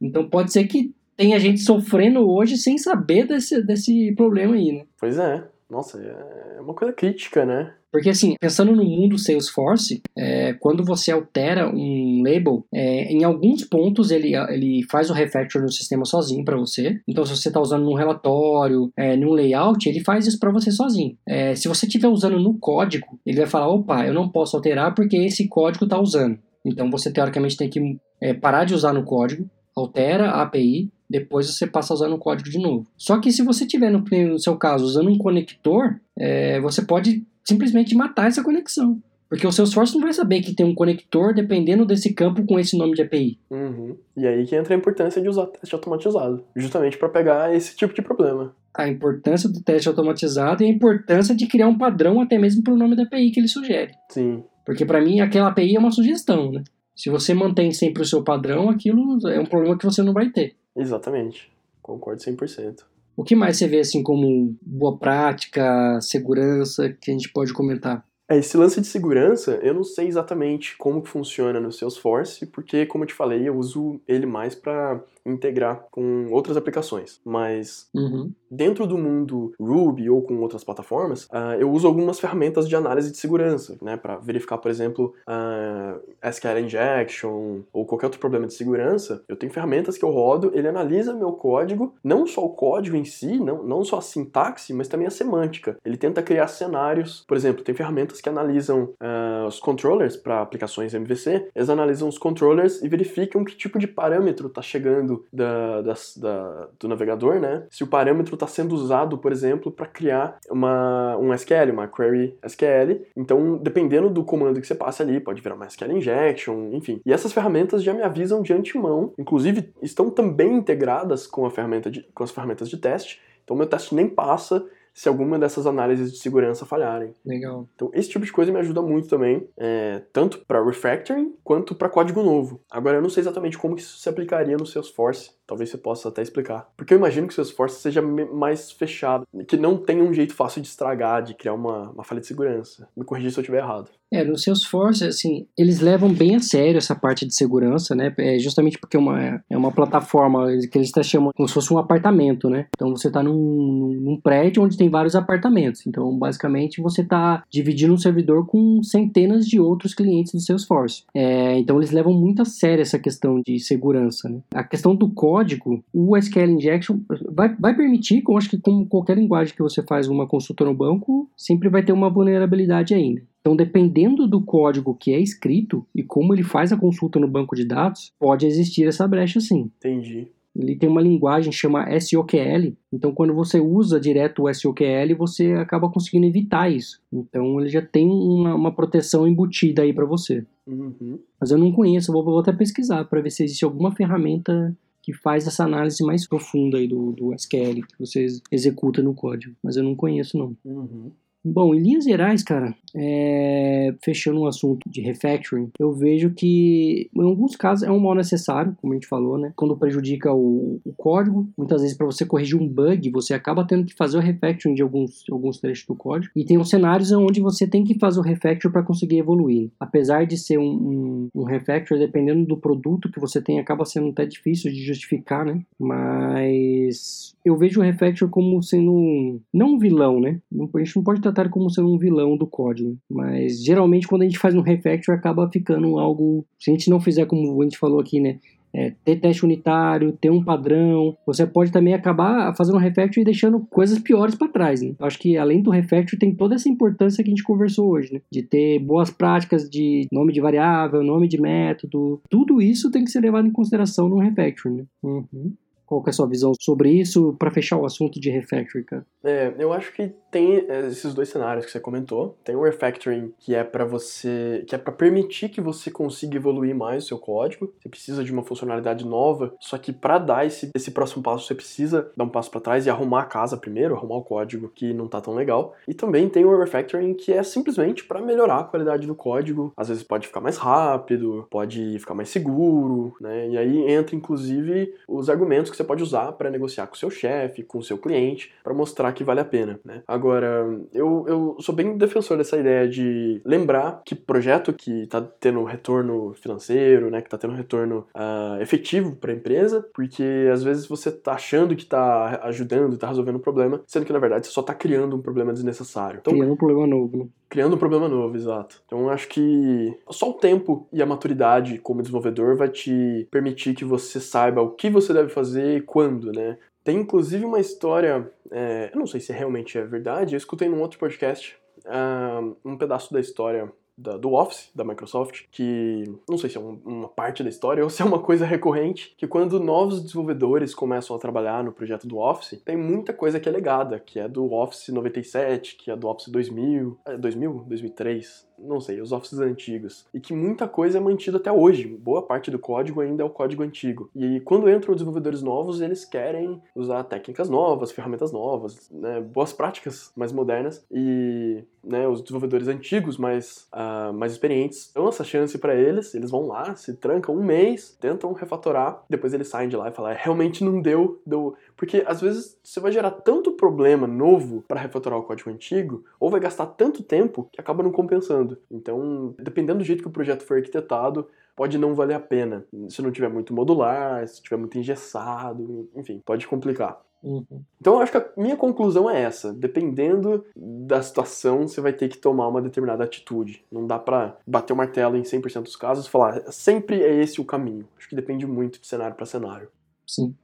Então, 0.00 0.28
pode 0.28 0.52
ser 0.52 0.64
que 0.68 0.94
tenha 1.16 1.38
gente 1.38 1.60
sofrendo 1.60 2.28
hoje 2.28 2.56
sem 2.56 2.78
saber 2.78 3.26
desse, 3.26 3.62
desse 3.62 4.12
problema 4.12 4.54
aí, 4.54 4.72
né? 4.72 4.84
Pois 4.98 5.18
é. 5.18 5.44
Nossa, 5.68 5.98
é 5.98 6.60
uma 6.60 6.74
coisa 6.74 6.92
crítica, 6.92 7.44
né? 7.44 7.72
Porque, 7.90 8.10
assim, 8.10 8.34
pensando 8.40 8.74
no 8.74 8.84
mundo 8.84 9.16
Salesforce, 9.16 10.02
é, 10.18 10.52
quando 10.54 10.84
você 10.84 11.12
altera 11.12 11.68
um 11.68 12.24
label, 12.24 12.66
é, 12.74 13.04
em 13.04 13.22
alguns 13.22 13.64
pontos 13.64 14.10
ele, 14.10 14.34
ele 14.34 14.82
faz 14.90 15.10
o 15.10 15.12
refactor 15.12 15.62
no 15.62 15.70
sistema 15.70 16.04
sozinho 16.04 16.44
para 16.44 16.56
você. 16.56 17.00
Então, 17.06 17.24
se 17.24 17.36
você 17.36 17.48
está 17.48 17.60
usando 17.60 17.84
num 17.84 17.94
relatório, 17.94 18.92
é, 18.96 19.16
num 19.16 19.32
layout, 19.32 19.88
ele 19.88 20.00
faz 20.00 20.26
isso 20.26 20.40
para 20.40 20.50
você 20.50 20.72
sozinho. 20.72 21.16
É, 21.24 21.54
se 21.54 21.68
você 21.68 21.86
estiver 21.86 22.08
usando 22.08 22.38
no 22.40 22.58
código, 22.58 23.16
ele 23.24 23.38
vai 23.38 23.46
falar: 23.46 23.68
opa, 23.68 24.04
eu 24.04 24.12
não 24.12 24.28
posso 24.28 24.56
alterar 24.56 24.92
porque 24.92 25.16
esse 25.16 25.46
código 25.46 25.84
está 25.84 26.00
usando. 26.00 26.36
Então, 26.64 26.90
você 26.90 27.12
teoricamente 27.12 27.56
tem 27.56 27.70
que 27.70 27.96
é, 28.20 28.34
parar 28.34 28.64
de 28.64 28.74
usar 28.74 28.92
no 28.92 29.04
código, 29.04 29.48
altera 29.76 30.30
a 30.30 30.42
API, 30.42 30.90
depois 31.08 31.46
você 31.46 31.66
passa 31.66 31.92
a 31.92 31.96
usar 31.96 32.08
no 32.08 32.18
código 32.18 32.48
de 32.48 32.58
novo. 32.58 32.86
Só 32.96 33.18
que 33.18 33.30
se 33.32 33.42
você 33.42 33.66
tiver, 33.66 33.90
no, 33.90 34.00
no 34.00 34.38
seu 34.38 34.56
caso, 34.56 34.84
usando 34.84 35.10
um 35.10 35.18
conector, 35.18 36.00
é, 36.16 36.60
você 36.60 36.82
pode 36.82 37.24
simplesmente 37.44 37.94
matar 37.94 38.28
essa 38.28 38.42
conexão. 38.42 39.00
Porque 39.28 39.46
o 39.46 39.52
seu 39.52 39.66
Salesforce 39.66 39.94
não 39.94 40.02
vai 40.02 40.12
saber 40.12 40.42
que 40.42 40.54
tem 40.54 40.64
um 40.64 40.74
conector 40.74 41.34
dependendo 41.34 41.84
desse 41.84 42.12
campo 42.12 42.44
com 42.44 42.58
esse 42.58 42.76
nome 42.76 42.94
de 42.94 43.02
API. 43.02 43.38
Uhum. 43.50 43.96
E 44.16 44.26
aí 44.26 44.46
que 44.46 44.54
entra 44.54 44.74
a 44.74 44.78
importância 44.78 45.20
de 45.20 45.28
usar 45.28 45.46
teste 45.46 45.74
automatizado, 45.74 46.44
justamente 46.54 46.96
para 46.96 47.08
pegar 47.08 47.54
esse 47.54 47.74
tipo 47.74 47.92
de 47.94 48.02
problema. 48.02 48.54
A 48.72 48.86
importância 48.86 49.48
do 49.48 49.60
teste 49.60 49.88
automatizado 49.88 50.62
e 50.62 50.66
a 50.66 50.68
importância 50.68 51.34
de 51.34 51.46
criar 51.46 51.68
um 51.68 51.78
padrão 51.78 52.20
até 52.20 52.38
mesmo 52.38 52.62
para 52.62 52.74
o 52.74 52.76
nome 52.76 52.94
da 52.94 53.02
API 53.02 53.30
que 53.30 53.40
ele 53.40 53.48
sugere. 53.48 53.92
Sim. 54.08 54.44
Porque 54.64 54.84
para 54.84 55.00
mim 55.00 55.20
aquela 55.20 55.48
API 55.48 55.74
é 55.74 55.78
uma 55.78 55.90
sugestão, 55.90 56.52
né? 56.52 56.62
Se 56.94 57.10
você 57.10 57.34
mantém 57.34 57.72
sempre 57.72 58.02
o 58.02 58.06
seu 58.06 58.22
padrão, 58.22 58.70
aquilo 58.70 59.18
é 59.28 59.40
um 59.40 59.46
problema 59.46 59.76
que 59.76 59.84
você 59.84 60.02
não 60.02 60.12
vai 60.12 60.30
ter. 60.30 60.54
Exatamente. 60.76 61.52
Concordo 61.82 62.22
100%. 62.22 62.84
O 63.16 63.22
que 63.22 63.36
mais 63.36 63.56
você 63.56 63.68
vê 63.68 63.80
assim 63.80 64.02
como 64.02 64.56
boa 64.60 64.98
prática, 64.98 66.00
segurança 66.00 66.88
que 66.88 67.10
a 67.10 67.14
gente 67.14 67.30
pode 67.32 67.52
comentar? 67.52 68.04
É, 68.28 68.38
esse 68.38 68.56
lance 68.56 68.80
de 68.80 68.86
segurança, 68.86 69.60
eu 69.62 69.74
não 69.74 69.84
sei 69.84 70.08
exatamente 70.08 70.76
como 70.78 71.02
que 71.02 71.10
funciona 71.10 71.60
no 71.60 71.70
Salesforce, 71.70 72.46
porque, 72.46 72.86
como 72.86 73.04
eu 73.04 73.08
te 73.08 73.14
falei, 73.14 73.46
eu 73.46 73.56
uso 73.56 74.00
ele 74.08 74.24
mais 74.24 74.54
para 74.54 75.00
integrar 75.24 75.86
com 75.90 76.26
outras 76.30 76.56
aplicações. 76.56 77.20
Mas 77.24 77.88
uhum. 77.94 78.30
dentro 78.50 78.86
do 78.86 78.98
mundo 78.98 79.52
Ruby 79.58 80.10
ou 80.10 80.22
com 80.22 80.38
outras 80.38 80.62
plataformas, 80.62 81.24
uh, 81.24 81.56
eu 81.58 81.70
uso 81.70 81.86
algumas 81.86 82.20
ferramentas 82.20 82.68
de 82.68 82.76
análise 82.76 83.10
de 83.10 83.16
segurança, 83.16 83.76
né, 83.80 83.96
para 83.96 84.16
verificar, 84.16 84.58
por 84.58 84.70
exemplo, 84.70 85.14
uh, 85.28 86.00
ah, 86.20 86.28
SQL 86.30 86.58
injection 86.60 87.60
ou 87.72 87.84
qualquer 87.86 88.06
outro 88.06 88.20
problema 88.20 88.46
de 88.46 88.54
segurança. 88.54 89.22
Eu 89.28 89.36
tenho 89.36 89.52
ferramentas 89.52 89.96
que 89.96 90.04
eu 90.04 90.10
rodo, 90.10 90.50
ele 90.54 90.68
analisa 90.68 91.14
meu 91.14 91.32
código, 91.32 91.94
não 92.02 92.26
só 92.26 92.44
o 92.44 92.50
código 92.50 92.96
em 92.96 93.04
si, 93.04 93.38
não, 93.38 93.62
não 93.62 93.84
só 93.84 93.98
a 93.98 94.02
sintaxe, 94.02 94.72
mas 94.72 94.88
também 94.88 95.06
a 95.06 95.10
semântica. 95.10 95.76
Ele 95.84 95.96
tenta 95.96 96.22
criar 96.22 96.48
cenários, 96.48 97.24
por 97.26 97.36
exemplo, 97.36 97.64
tem 97.64 97.74
ferramentas 97.74 98.20
que 98.20 98.28
analisam 98.28 98.90
uh, 99.00 99.46
os 99.46 99.58
controllers 99.58 100.16
para 100.16 100.40
aplicações 100.40 100.94
MVC, 100.94 101.48
eles 101.54 101.68
analisam 101.68 102.08
os 102.08 102.18
controllers 102.18 102.82
e 102.82 102.88
verificam 102.88 103.44
que 103.44 103.56
tipo 103.56 103.78
de 103.78 103.86
parâmetro 103.86 104.48
está 104.48 104.62
chegando 104.62 105.13
da, 105.32 105.82
da, 105.82 105.94
da, 106.16 106.68
do 106.78 106.88
navegador, 106.88 107.40
né? 107.40 107.66
Se 107.70 107.84
o 107.84 107.86
parâmetro 107.86 108.34
está 108.34 108.46
sendo 108.46 108.74
usado, 108.74 109.18
por 109.18 109.32
exemplo, 109.32 109.70
para 109.70 109.86
criar 109.86 110.38
uma, 110.50 111.16
um 111.18 111.32
SQL, 111.32 111.72
uma 111.72 111.88
query 111.88 112.36
SQL. 112.44 113.04
Então, 113.16 113.56
dependendo 113.56 114.08
do 114.08 114.24
comando 114.24 114.60
que 114.60 114.66
você 114.66 114.74
passa 114.74 115.02
ali, 115.02 115.20
pode 115.20 115.42
virar 115.42 115.54
uma 115.54 115.66
SQL 115.66 115.92
injection, 115.92 116.70
enfim. 116.72 117.00
E 117.04 117.12
essas 117.12 117.32
ferramentas 117.32 117.82
já 117.82 117.92
me 117.92 118.02
avisam 118.02 118.42
de 118.42 118.52
antemão, 118.52 119.12
inclusive 119.18 119.72
estão 119.82 120.10
também 120.10 120.54
integradas 120.54 121.26
com, 121.26 121.46
a 121.46 121.50
ferramenta 121.50 121.90
de, 121.90 122.02
com 122.14 122.24
as 122.24 122.30
ferramentas 122.30 122.68
de 122.68 122.76
teste. 122.76 123.20
Então, 123.44 123.56
meu 123.56 123.66
teste 123.66 123.94
nem 123.94 124.08
passa 124.08 124.64
se 124.94 125.08
alguma 125.08 125.38
dessas 125.38 125.66
análises 125.66 126.12
de 126.12 126.18
segurança 126.18 126.64
falharem. 126.64 127.12
Legal. 127.26 127.68
Então, 127.74 127.90
esse 127.92 128.08
tipo 128.08 128.24
de 128.24 128.32
coisa 128.32 128.52
me 128.52 128.60
ajuda 128.60 128.80
muito 128.80 129.08
também, 129.08 129.46
é, 129.56 130.02
tanto 130.12 130.38
para 130.46 130.64
refactoring 130.64 131.34
quanto 131.42 131.74
para 131.74 131.88
código 131.88 132.22
novo. 132.22 132.60
Agora, 132.70 132.98
eu 132.98 133.02
não 133.02 133.10
sei 133.10 133.20
exatamente 133.22 133.58
como 133.58 133.76
isso 133.76 133.98
se 133.98 134.08
aplicaria 134.08 134.56
no 134.56 134.64
Salesforce, 134.64 135.32
Talvez 135.46 135.70
você 135.70 135.78
possa 135.78 136.08
até 136.08 136.22
explicar. 136.22 136.72
Porque 136.76 136.94
eu 136.94 136.98
imagino 136.98 137.26
que 137.26 137.32
o 137.32 137.34
seu 137.34 137.44
esforço 137.44 137.80
seja 137.80 138.00
mais 138.00 138.72
fechado, 138.72 139.26
que 139.46 139.56
não 139.56 139.76
tenha 139.76 140.02
um 140.02 140.12
jeito 140.12 140.34
fácil 140.34 140.62
de 140.62 140.68
estragar, 140.68 141.22
de 141.22 141.34
criar 141.34 141.52
uma, 141.52 141.90
uma 141.90 142.04
falha 142.04 142.20
de 142.20 142.26
segurança. 142.26 142.88
Me 142.96 143.04
corrigir 143.04 143.30
se 143.30 143.38
eu 143.38 143.42
estiver 143.42 143.58
errado. 143.58 143.90
É, 144.14 144.24
no 144.24 144.38
Salesforce, 144.38 145.04
assim, 145.04 145.46
eles 145.58 145.80
levam 145.80 146.12
bem 146.12 146.36
a 146.36 146.40
sério 146.40 146.78
essa 146.78 146.94
parte 146.94 147.26
de 147.26 147.34
segurança, 147.34 147.94
né? 147.94 148.14
É 148.18 148.38
justamente 148.38 148.78
porque 148.78 148.96
é 148.96 149.00
uma, 149.00 149.42
é 149.50 149.56
uma 149.56 149.72
plataforma 149.72 150.46
que 150.70 150.78
eles 150.78 150.92
chamam 151.02 151.32
como 151.34 151.48
se 151.48 151.54
fosse 151.54 151.72
um 151.74 151.78
apartamento, 151.78 152.48
né? 152.48 152.66
Então 152.76 152.90
você 152.90 153.08
está 153.08 153.22
num, 153.22 153.98
num 154.00 154.20
prédio 154.20 154.62
onde 154.62 154.76
tem 154.76 154.88
vários 154.88 155.16
apartamentos. 155.16 155.84
Então, 155.84 156.16
basicamente, 156.16 156.80
você 156.80 157.02
está 157.02 157.42
dividindo 157.50 157.92
um 157.92 157.98
servidor 157.98 158.46
com 158.46 158.82
centenas 158.84 159.46
de 159.46 159.58
outros 159.58 159.94
clientes 159.94 160.32
do 160.32 160.40
Salesforce. 160.40 161.02
É, 161.12 161.58
então, 161.58 161.78
eles 161.78 161.90
levam 161.90 162.12
muito 162.12 162.42
a 162.42 162.44
sério 162.44 162.82
essa 162.82 162.98
questão 162.98 163.42
de 163.44 163.58
segurança, 163.58 164.28
né? 164.28 164.40
A 164.54 164.62
questão 164.62 164.94
do 164.94 165.10
código 165.10 165.82
o 165.92 166.16
SQL 166.16 166.50
Injection 166.50 167.00
vai, 167.30 167.54
vai 167.56 167.74
permitir, 167.74 168.22
como 168.22 168.38
acho 168.38 168.50
que 168.50 168.58
como 168.58 168.86
qualquer 168.86 169.16
linguagem 169.16 169.54
que 169.54 169.62
você 169.62 169.82
faz 169.82 170.06
uma 170.06 170.26
consulta 170.26 170.64
no 170.64 170.74
banco, 170.74 171.28
sempre 171.36 171.68
vai 171.68 171.82
ter 171.82 171.92
uma 171.92 172.10
vulnerabilidade 172.10 172.94
ainda. 172.94 173.22
Então, 173.44 173.54
dependendo 173.54 174.26
do 174.26 174.40
código 174.40 174.94
que 174.94 175.12
é 175.12 175.20
escrito 175.20 175.86
e 175.94 176.02
como 176.02 176.32
ele 176.32 176.42
faz 176.42 176.72
a 176.72 176.78
consulta 176.78 177.20
no 177.20 177.28
banco 177.28 177.54
de 177.54 177.62
dados, 177.62 178.10
pode 178.18 178.46
existir 178.46 178.86
essa 178.86 179.06
brecha 179.06 179.38
sim. 179.38 179.70
Entendi. 179.76 180.28
Ele 180.56 180.74
tem 180.74 180.88
uma 180.88 181.02
linguagem 181.02 181.50
que 181.50 181.58
chama 181.58 181.86
SOQL, 182.00 182.74
então 182.90 183.12
quando 183.12 183.34
você 183.34 183.60
usa 183.60 184.00
direto 184.00 184.44
o 184.44 184.54
SOQL, 184.54 185.14
você 185.18 185.52
acaba 185.52 185.90
conseguindo 185.90 186.24
evitar 186.24 186.72
isso. 186.72 187.02
Então 187.12 187.60
ele 187.60 187.68
já 187.68 187.82
tem 187.82 188.08
uma, 188.08 188.54
uma 188.54 188.72
proteção 188.72 189.28
embutida 189.28 189.82
aí 189.82 189.92
para 189.92 190.06
você. 190.06 190.46
Uhum. 190.66 191.18
Mas 191.38 191.50
eu 191.50 191.58
não 191.58 191.70
conheço, 191.70 192.12
vou, 192.12 192.24
vou 192.24 192.38
até 192.38 192.52
pesquisar 192.52 193.04
para 193.04 193.20
ver 193.20 193.30
se 193.30 193.44
existe 193.44 193.64
alguma 193.64 193.94
ferramenta 193.94 194.74
que 195.02 195.12
faz 195.12 195.46
essa 195.46 195.64
análise 195.64 196.02
mais 196.02 196.26
profunda 196.26 196.78
aí 196.78 196.88
do, 196.88 197.12
do 197.12 197.34
SQL 197.34 197.82
que 197.82 197.98
você 197.98 198.26
executa 198.50 199.02
no 199.02 199.12
código. 199.12 199.54
Mas 199.62 199.76
eu 199.76 199.82
não 199.82 199.94
conheço, 199.94 200.38
não. 200.38 200.56
Uhum. 200.64 201.10
Bom, 201.44 201.74
em 201.74 201.80
linhas 201.80 202.04
gerais, 202.04 202.42
cara, 202.42 202.74
é... 202.94 203.94
fechando 204.02 204.40
o 204.40 204.44
um 204.44 204.46
assunto 204.46 204.88
de 204.88 205.00
refactoring, 205.00 205.70
eu 205.78 205.92
vejo 205.92 206.30
que 206.30 207.10
em 207.14 207.22
alguns 207.22 207.56
casos 207.56 207.86
é 207.86 207.90
um 207.90 208.00
mal 208.00 208.14
necessário, 208.14 208.76
como 208.80 208.92
a 208.92 208.96
gente 208.96 209.06
falou, 209.06 209.38
né? 209.38 209.52
Quando 209.56 209.76
prejudica 209.76 210.32
o, 210.32 210.80
o 210.84 210.92
código, 210.96 211.48
muitas 211.56 211.82
vezes 211.82 211.96
para 211.96 212.06
você 212.06 212.24
corrigir 212.24 212.60
um 212.60 212.68
bug, 212.68 213.10
você 213.10 213.34
acaba 213.34 213.66
tendo 213.66 213.84
que 213.84 213.94
fazer 213.94 214.18
o 214.18 214.20
refactoring 214.20 214.74
de 214.74 214.82
alguns, 214.82 215.24
alguns 215.30 215.58
trechos 215.58 215.86
do 215.86 215.94
código. 215.94 216.32
E 216.36 216.44
tem 216.44 216.58
uns 216.58 216.70
cenários 216.70 217.12
onde 217.12 217.40
você 217.40 217.66
tem 217.66 217.84
que 217.84 217.98
fazer 217.98 218.20
o 218.20 218.22
refactor 218.22 218.70
para 218.70 218.82
conseguir 218.82 219.18
evoluir. 219.18 219.70
Apesar 219.78 220.26
de 220.26 220.36
ser 220.36 220.58
um, 220.58 220.64
um, 220.64 221.28
um 221.34 221.44
refactor, 221.44 221.98
dependendo 221.98 222.44
do 222.46 222.56
produto 222.56 223.10
que 223.10 223.20
você 223.20 223.40
tem, 223.40 223.58
acaba 223.58 223.84
sendo 223.84 224.08
até 224.08 224.26
difícil 224.26 224.70
de 224.72 224.82
justificar, 224.82 225.44
né? 225.44 225.60
Mas 225.78 227.34
eu 227.44 227.56
vejo 227.56 227.80
o 227.80 227.82
refactor 227.82 228.28
como 228.28 228.62
sendo 228.62 229.40
não 229.52 229.74
um 229.74 229.78
vilão, 229.78 230.20
né? 230.20 230.40
A 230.52 230.78
gente 230.78 230.96
não 230.96 231.04
pode 231.04 231.20
tratar 231.20 231.48
como 231.48 231.70
sendo 231.70 231.92
um 231.92 231.98
vilão 231.98 232.36
do 232.36 232.46
código, 232.46 232.83
mas 233.10 233.62
geralmente 233.62 234.06
quando 234.06 234.22
a 234.22 234.24
gente 234.24 234.38
faz 234.38 234.54
um 234.54 234.60
refactor 234.60 235.14
acaba 235.14 235.48
ficando 235.50 235.98
algo, 235.98 236.46
se 236.58 236.70
a 236.70 236.74
gente 236.74 236.90
não 236.90 237.00
fizer 237.00 237.26
como 237.26 237.60
a 237.60 237.64
gente 237.64 237.78
falou 237.78 238.00
aqui, 238.00 238.20
né? 238.20 238.38
É, 238.76 238.92
ter 239.04 239.20
teste 239.20 239.44
unitário, 239.44 240.18
ter 240.20 240.30
um 240.30 240.42
padrão. 240.42 241.16
Você 241.24 241.46
pode 241.46 241.70
também 241.70 241.94
acabar 241.94 242.52
fazendo 242.56 242.74
um 242.74 242.80
refactor 242.80 243.20
e 243.20 243.24
deixando 243.24 243.60
coisas 243.60 244.00
piores 244.00 244.34
para 244.34 244.48
trás. 244.48 244.82
Né? 244.82 244.96
Acho 244.98 245.16
que 245.16 245.36
além 245.36 245.62
do 245.62 245.70
refactor 245.70 246.18
tem 246.18 246.34
toda 246.34 246.56
essa 246.56 246.68
importância 246.68 247.22
que 247.22 247.30
a 247.30 247.32
gente 247.32 247.44
conversou 247.44 247.88
hoje, 247.88 248.14
né? 248.14 248.20
de 248.32 248.42
ter 248.42 248.80
boas 248.80 249.10
práticas 249.10 249.70
de 249.70 250.08
nome 250.10 250.32
de 250.32 250.40
variável, 250.40 251.04
nome 251.04 251.28
de 251.28 251.40
método. 251.40 252.20
Tudo 252.28 252.60
isso 252.60 252.90
tem 252.90 253.04
que 253.04 253.12
ser 253.12 253.20
levado 253.20 253.46
em 253.46 253.52
consideração 253.52 254.08
no 254.08 254.18
refactor. 254.18 254.72
Né? 254.72 254.84
Uhum. 255.04 255.52
Qual 255.86 256.02
é 256.06 256.10
a 256.10 256.12
sua 256.12 256.28
visão 256.28 256.52
sobre 256.60 256.90
isso 256.90 257.34
para 257.38 257.50
fechar 257.50 257.76
o 257.76 257.84
assunto 257.84 258.20
de 258.20 258.30
refactoring? 258.30 258.84
É, 259.22 259.54
eu 259.58 259.72
acho 259.72 259.92
que 259.92 260.12
tem 260.30 260.64
é, 260.68 260.86
esses 260.88 261.14
dois 261.14 261.28
cenários 261.28 261.64
que 261.64 261.72
você 261.72 261.80
comentou. 261.80 262.36
Tem 262.42 262.56
o 262.56 262.62
refactoring 262.62 263.32
que 263.38 263.54
é 263.54 263.62
para 263.62 263.84
você, 263.84 264.64
que 264.66 264.74
é 264.74 264.78
para 264.78 264.92
permitir 264.92 265.48
que 265.48 265.60
você 265.60 265.90
consiga 265.90 266.36
evoluir 266.36 266.74
mais 266.74 267.04
o 267.04 267.06
seu 267.06 267.18
código. 267.18 267.72
Você 267.80 267.88
precisa 267.88 268.24
de 268.24 268.32
uma 268.32 268.42
funcionalidade 268.42 269.06
nova, 269.06 269.54
só 269.60 269.78
que 269.78 269.92
para 269.92 270.18
dar 270.18 270.46
esse, 270.46 270.70
esse 270.74 270.90
próximo 270.90 271.22
passo 271.22 271.46
você 271.46 271.54
precisa 271.54 272.10
dar 272.16 272.24
um 272.24 272.28
passo 272.28 272.50
para 272.50 272.60
trás 272.60 272.86
e 272.86 272.90
arrumar 272.90 273.22
a 273.22 273.26
casa 273.26 273.56
primeiro, 273.56 273.94
arrumar 273.94 274.16
o 274.16 274.24
código 274.24 274.70
que 274.74 274.92
não 274.92 275.06
tá 275.06 275.20
tão 275.20 275.34
legal. 275.34 275.74
E 275.86 275.94
também 275.94 276.28
tem 276.28 276.44
o 276.44 276.58
refactoring 276.58 277.14
que 277.14 277.32
é 277.32 277.42
simplesmente 277.42 278.04
para 278.04 278.20
melhorar 278.20 278.60
a 278.60 278.64
qualidade 278.64 279.06
do 279.06 279.14
código. 279.14 279.72
Às 279.76 279.88
vezes 279.88 280.02
pode 280.02 280.26
ficar 280.26 280.40
mais 280.40 280.56
rápido, 280.56 281.46
pode 281.50 281.98
ficar 281.98 282.14
mais 282.14 282.28
seguro, 282.28 283.14
né? 283.20 283.48
E 283.50 283.58
aí 283.58 283.90
entra 283.90 284.16
inclusive 284.16 284.94
os 285.08 285.30
argumentos 285.30 285.70
que 285.74 285.78
você 285.78 285.84
pode 285.84 286.02
usar 286.02 286.32
para 286.32 286.50
negociar 286.50 286.86
com 286.86 286.94
seu 286.94 287.10
chefe, 287.10 287.62
com 287.62 287.82
seu 287.82 287.98
cliente, 287.98 288.52
para 288.62 288.72
mostrar 288.72 289.12
que 289.12 289.24
vale 289.24 289.40
a 289.40 289.44
pena, 289.44 289.78
né? 289.84 290.02
Agora, 290.06 290.64
eu, 290.92 291.24
eu 291.28 291.56
sou 291.60 291.74
bem 291.74 291.96
defensor 291.96 292.38
dessa 292.38 292.56
ideia 292.56 292.88
de 292.88 293.40
lembrar 293.44 294.02
que 294.04 294.14
projeto 294.14 294.72
que 294.72 295.02
está 295.02 295.20
tendo 295.20 295.62
retorno 295.64 296.34
financeiro, 296.34 297.10
né, 297.10 297.20
que 297.20 297.26
está 297.26 297.38
tendo 297.38 297.54
retorno 297.54 298.06
uh, 298.14 298.60
efetivo 298.60 299.16
para 299.16 299.32
a 299.32 299.34
empresa, 299.34 299.86
porque 299.94 300.48
às 300.52 300.62
vezes 300.62 300.86
você 300.86 301.08
está 301.08 301.32
achando 301.32 301.74
que 301.74 301.82
está 301.82 302.40
ajudando, 302.44 302.94
está 302.94 303.08
resolvendo 303.08 303.36
um 303.36 303.40
problema, 303.40 303.82
sendo 303.86 304.06
que 304.06 304.12
na 304.12 304.18
verdade 304.18 304.46
você 304.46 304.52
só 304.52 304.60
está 304.60 304.74
criando 304.74 305.16
um 305.16 305.22
problema 305.22 305.52
desnecessário. 305.52 306.18
Então, 306.20 306.32
criando 306.32 306.52
um 306.52 306.56
problema 306.56 306.86
novo. 306.86 307.30
Criando 307.54 307.76
um 307.76 307.78
problema 307.78 308.08
novo, 308.08 308.34
exato. 308.36 308.82
Então 308.84 309.08
acho 309.08 309.28
que 309.28 309.96
só 310.10 310.30
o 310.30 310.34
tempo 310.34 310.88
e 310.92 311.00
a 311.00 311.06
maturidade 311.06 311.78
como 311.78 312.02
desenvolvedor 312.02 312.56
vai 312.56 312.68
te 312.68 313.28
permitir 313.30 313.76
que 313.76 313.84
você 313.84 314.18
saiba 314.18 314.60
o 314.60 314.72
que 314.72 314.90
você 314.90 315.12
deve 315.12 315.28
fazer 315.28 315.76
e 315.76 315.80
quando, 315.80 316.32
né? 316.32 316.58
Tem 316.82 316.98
inclusive 316.98 317.44
uma 317.44 317.60
história, 317.60 318.28
é, 318.50 318.90
eu 318.92 318.98
não 318.98 319.06
sei 319.06 319.20
se 319.20 319.32
realmente 319.32 319.78
é 319.78 319.84
verdade, 319.84 320.34
eu 320.34 320.36
escutei 320.36 320.68
num 320.68 320.80
outro 320.80 320.98
podcast 320.98 321.56
uh, 321.86 322.56
um 322.64 322.76
pedaço 322.76 323.12
da 323.12 323.20
história 323.20 323.72
da, 323.96 324.16
do 324.16 324.32
Office 324.32 324.70
da 324.74 324.84
Microsoft, 324.84 325.44
que 325.50 326.04
não 326.28 326.36
sei 326.36 326.50
se 326.50 326.56
é 326.56 326.60
um, 326.60 326.80
uma 326.84 327.08
parte 327.08 327.42
da 327.42 327.48
história 327.48 327.82
ou 327.82 327.90
se 327.90 328.02
é 328.02 328.04
uma 328.04 328.18
coisa 328.18 328.44
recorrente, 328.46 329.14
que 329.16 329.26
quando 329.26 329.60
novos 329.60 330.02
desenvolvedores 330.02 330.74
começam 330.74 331.14
a 331.14 331.18
trabalhar 331.18 331.62
no 331.62 331.72
projeto 331.72 332.06
do 332.06 332.18
Office, 332.18 332.60
tem 332.64 332.76
muita 332.76 333.12
coisa 333.12 333.38
que 333.38 333.48
é 333.48 333.52
legada, 333.52 333.98
que 333.98 334.18
é 334.18 334.28
do 334.28 334.52
Office 334.52 334.88
97, 334.88 335.76
que 335.76 335.90
é 335.90 335.96
do 335.96 336.08
Office 336.08 336.28
2000, 336.28 336.98
é 337.06 337.16
2000, 337.16 337.64
2003, 337.66 338.46
não 338.58 338.80
sei, 338.80 339.00
os 339.00 339.12
offices 339.12 339.40
antigos. 339.40 340.06
E 340.12 340.20
que 340.20 340.32
muita 340.32 340.66
coisa 340.66 340.98
é 340.98 341.00
mantida 341.00 341.38
até 341.38 341.50
hoje. 341.50 341.86
Boa 341.86 342.22
parte 342.22 342.50
do 342.50 342.58
código 342.58 343.00
ainda 343.00 343.22
é 343.22 343.26
o 343.26 343.30
código 343.30 343.62
antigo. 343.62 344.10
E 344.14 344.40
quando 344.40 344.70
entram 344.70 344.94
desenvolvedores 344.94 345.42
novos, 345.42 345.80
eles 345.80 346.04
querem 346.04 346.60
usar 346.74 347.04
técnicas 347.04 347.48
novas, 347.48 347.92
ferramentas 347.92 348.32
novas, 348.32 348.90
né, 348.90 349.20
boas 349.20 349.52
práticas 349.52 350.12
mais 350.16 350.32
modernas. 350.32 350.84
E 350.90 351.64
né, 351.82 352.08
os 352.08 352.22
desenvolvedores 352.22 352.68
antigos, 352.68 353.18
mais, 353.18 353.68
uh, 353.72 354.12
mais 354.12 354.32
experientes, 354.32 354.90
dão 354.94 355.08
essa 355.08 355.24
chance 355.24 355.58
para 355.58 355.74
eles. 355.74 356.14
Eles 356.14 356.30
vão 356.30 356.46
lá, 356.46 356.74
se 356.74 356.94
trancam 356.94 357.34
um 357.36 357.42
mês, 357.42 357.96
tentam 358.00 358.32
refatorar, 358.32 359.04
depois 359.08 359.34
eles 359.34 359.48
saem 359.48 359.68
de 359.68 359.76
lá 359.76 359.88
e 359.88 359.92
falam: 359.92 360.12
é, 360.12 360.18
realmente 360.18 360.64
não 360.64 360.80
deu, 360.80 361.20
deu. 361.26 361.54
Porque 361.76 362.04
às 362.06 362.20
vezes 362.20 362.58
você 362.62 362.80
vai 362.80 362.92
gerar 362.92 363.10
tanto 363.10 363.52
problema 363.52 364.06
novo 364.06 364.64
para 364.66 364.80
refatorar 364.80 365.18
o 365.18 365.22
código 365.22 365.50
antigo, 365.50 366.04
ou 366.18 366.30
vai 366.30 366.40
gastar 366.40 366.66
tanto 366.66 367.02
tempo 367.02 367.48
que 367.52 367.60
acaba 367.60 367.82
não 367.82 367.90
compensando. 367.90 368.58
Então, 368.70 369.34
dependendo 369.38 369.78
do 369.78 369.84
jeito 369.84 370.02
que 370.02 370.08
o 370.08 370.12
projeto 370.12 370.42
for 370.42 370.56
arquitetado, 370.56 371.28
pode 371.56 371.78
não 371.78 371.94
valer 371.94 372.14
a 372.14 372.20
pena. 372.20 372.64
Se 372.88 373.02
não 373.02 373.10
tiver 373.10 373.28
muito 373.28 373.54
modular, 373.54 374.26
se 374.26 374.42
tiver 374.42 374.56
muito 374.56 374.78
engessado, 374.78 375.88
enfim, 375.94 376.22
pode 376.24 376.46
complicar. 376.46 377.00
Uhum. 377.22 377.62
Então, 377.80 377.94
eu 377.94 378.00
acho 378.00 378.12
que 378.12 378.18
a 378.18 378.30
minha 378.36 378.56
conclusão 378.56 379.08
é 379.08 379.22
essa. 379.22 379.52
Dependendo 379.52 380.44
da 380.54 381.00
situação, 381.02 381.66
você 381.66 381.80
vai 381.80 381.92
ter 381.92 382.08
que 382.08 382.18
tomar 382.18 382.48
uma 382.48 382.60
determinada 382.60 383.02
atitude. 383.02 383.64
Não 383.72 383.86
dá 383.86 383.98
para 383.98 384.36
bater 384.46 384.74
o 384.74 384.76
martelo 384.76 385.16
em 385.16 385.22
100% 385.22 385.62
dos 385.62 385.76
casos 385.76 386.06
e 386.06 386.10
falar 386.10 386.52
sempre 386.52 387.02
é 387.02 387.14
esse 387.22 387.40
o 387.40 387.44
caminho. 387.44 387.88
Acho 387.96 388.08
que 388.08 388.14
depende 388.14 388.46
muito 388.46 388.78
de 388.78 388.86
cenário 388.86 389.16
para 389.16 389.24
cenário. 389.24 389.68
Sim 390.06 390.34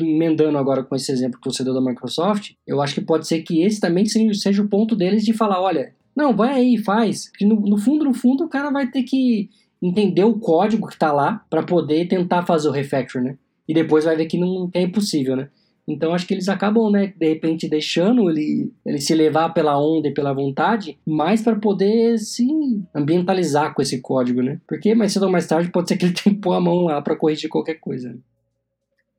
emendando 0.00 0.58
agora 0.58 0.82
com 0.82 0.94
esse 0.94 1.10
exemplo 1.10 1.40
que 1.40 1.50
você 1.50 1.64
deu 1.64 1.74
da 1.74 1.80
Microsoft, 1.80 2.52
eu 2.66 2.82
acho 2.82 2.94
que 2.94 3.00
pode 3.00 3.26
ser 3.26 3.42
que 3.42 3.62
esse 3.62 3.80
também 3.80 4.04
seja 4.06 4.62
o 4.62 4.68
ponto 4.68 4.94
deles 4.94 5.24
de 5.24 5.32
falar, 5.32 5.60
olha, 5.60 5.94
não, 6.14 6.34
vai 6.34 6.54
aí, 6.54 6.78
faz. 6.78 7.30
Que 7.30 7.44
no, 7.44 7.60
no 7.60 7.76
fundo, 7.76 8.04
no 8.04 8.14
fundo, 8.14 8.44
o 8.44 8.48
cara 8.48 8.70
vai 8.70 8.90
ter 8.90 9.02
que 9.02 9.50
entender 9.82 10.24
o 10.24 10.38
código 10.38 10.86
que 10.86 10.98
tá 10.98 11.12
lá 11.12 11.44
para 11.50 11.62
poder 11.62 12.08
tentar 12.08 12.46
fazer 12.46 12.68
o 12.68 12.72
refactor, 12.72 13.22
né? 13.22 13.36
E 13.68 13.74
depois 13.74 14.04
vai 14.04 14.16
ver 14.16 14.26
que 14.26 14.38
não 14.38 14.70
é 14.72 14.82
impossível, 14.82 15.36
né? 15.36 15.48
Então 15.88 16.12
acho 16.12 16.26
que 16.26 16.34
eles 16.34 16.48
acabam, 16.48 16.90
né, 16.90 17.12
de 17.16 17.28
repente 17.28 17.68
deixando 17.68 18.28
ele, 18.28 18.72
ele 18.84 18.98
se 18.98 19.14
levar 19.14 19.50
pela 19.50 19.78
onda 19.78 20.08
e 20.08 20.14
pela 20.14 20.32
vontade, 20.32 20.98
mais 21.06 21.42
para 21.42 21.54
poder 21.54 22.18
se 22.18 22.44
ambientalizar 22.92 23.72
com 23.72 23.80
esse 23.80 24.00
código, 24.00 24.42
né? 24.42 24.60
Porque 24.66 24.94
mais 24.96 25.12
cedo 25.12 25.26
ou 25.26 25.30
mais 25.30 25.46
tarde 25.46 25.70
pode 25.70 25.88
ser 25.88 25.96
que 25.96 26.06
ele 26.06 26.14
tenha 26.20 26.34
que 26.34 26.40
pôr 26.40 26.54
a 26.54 26.60
mão 26.60 26.84
lá 26.84 27.00
para 27.00 27.14
corrigir 27.14 27.48
qualquer 27.48 27.74
coisa. 27.74 28.08
Né? 28.08 28.16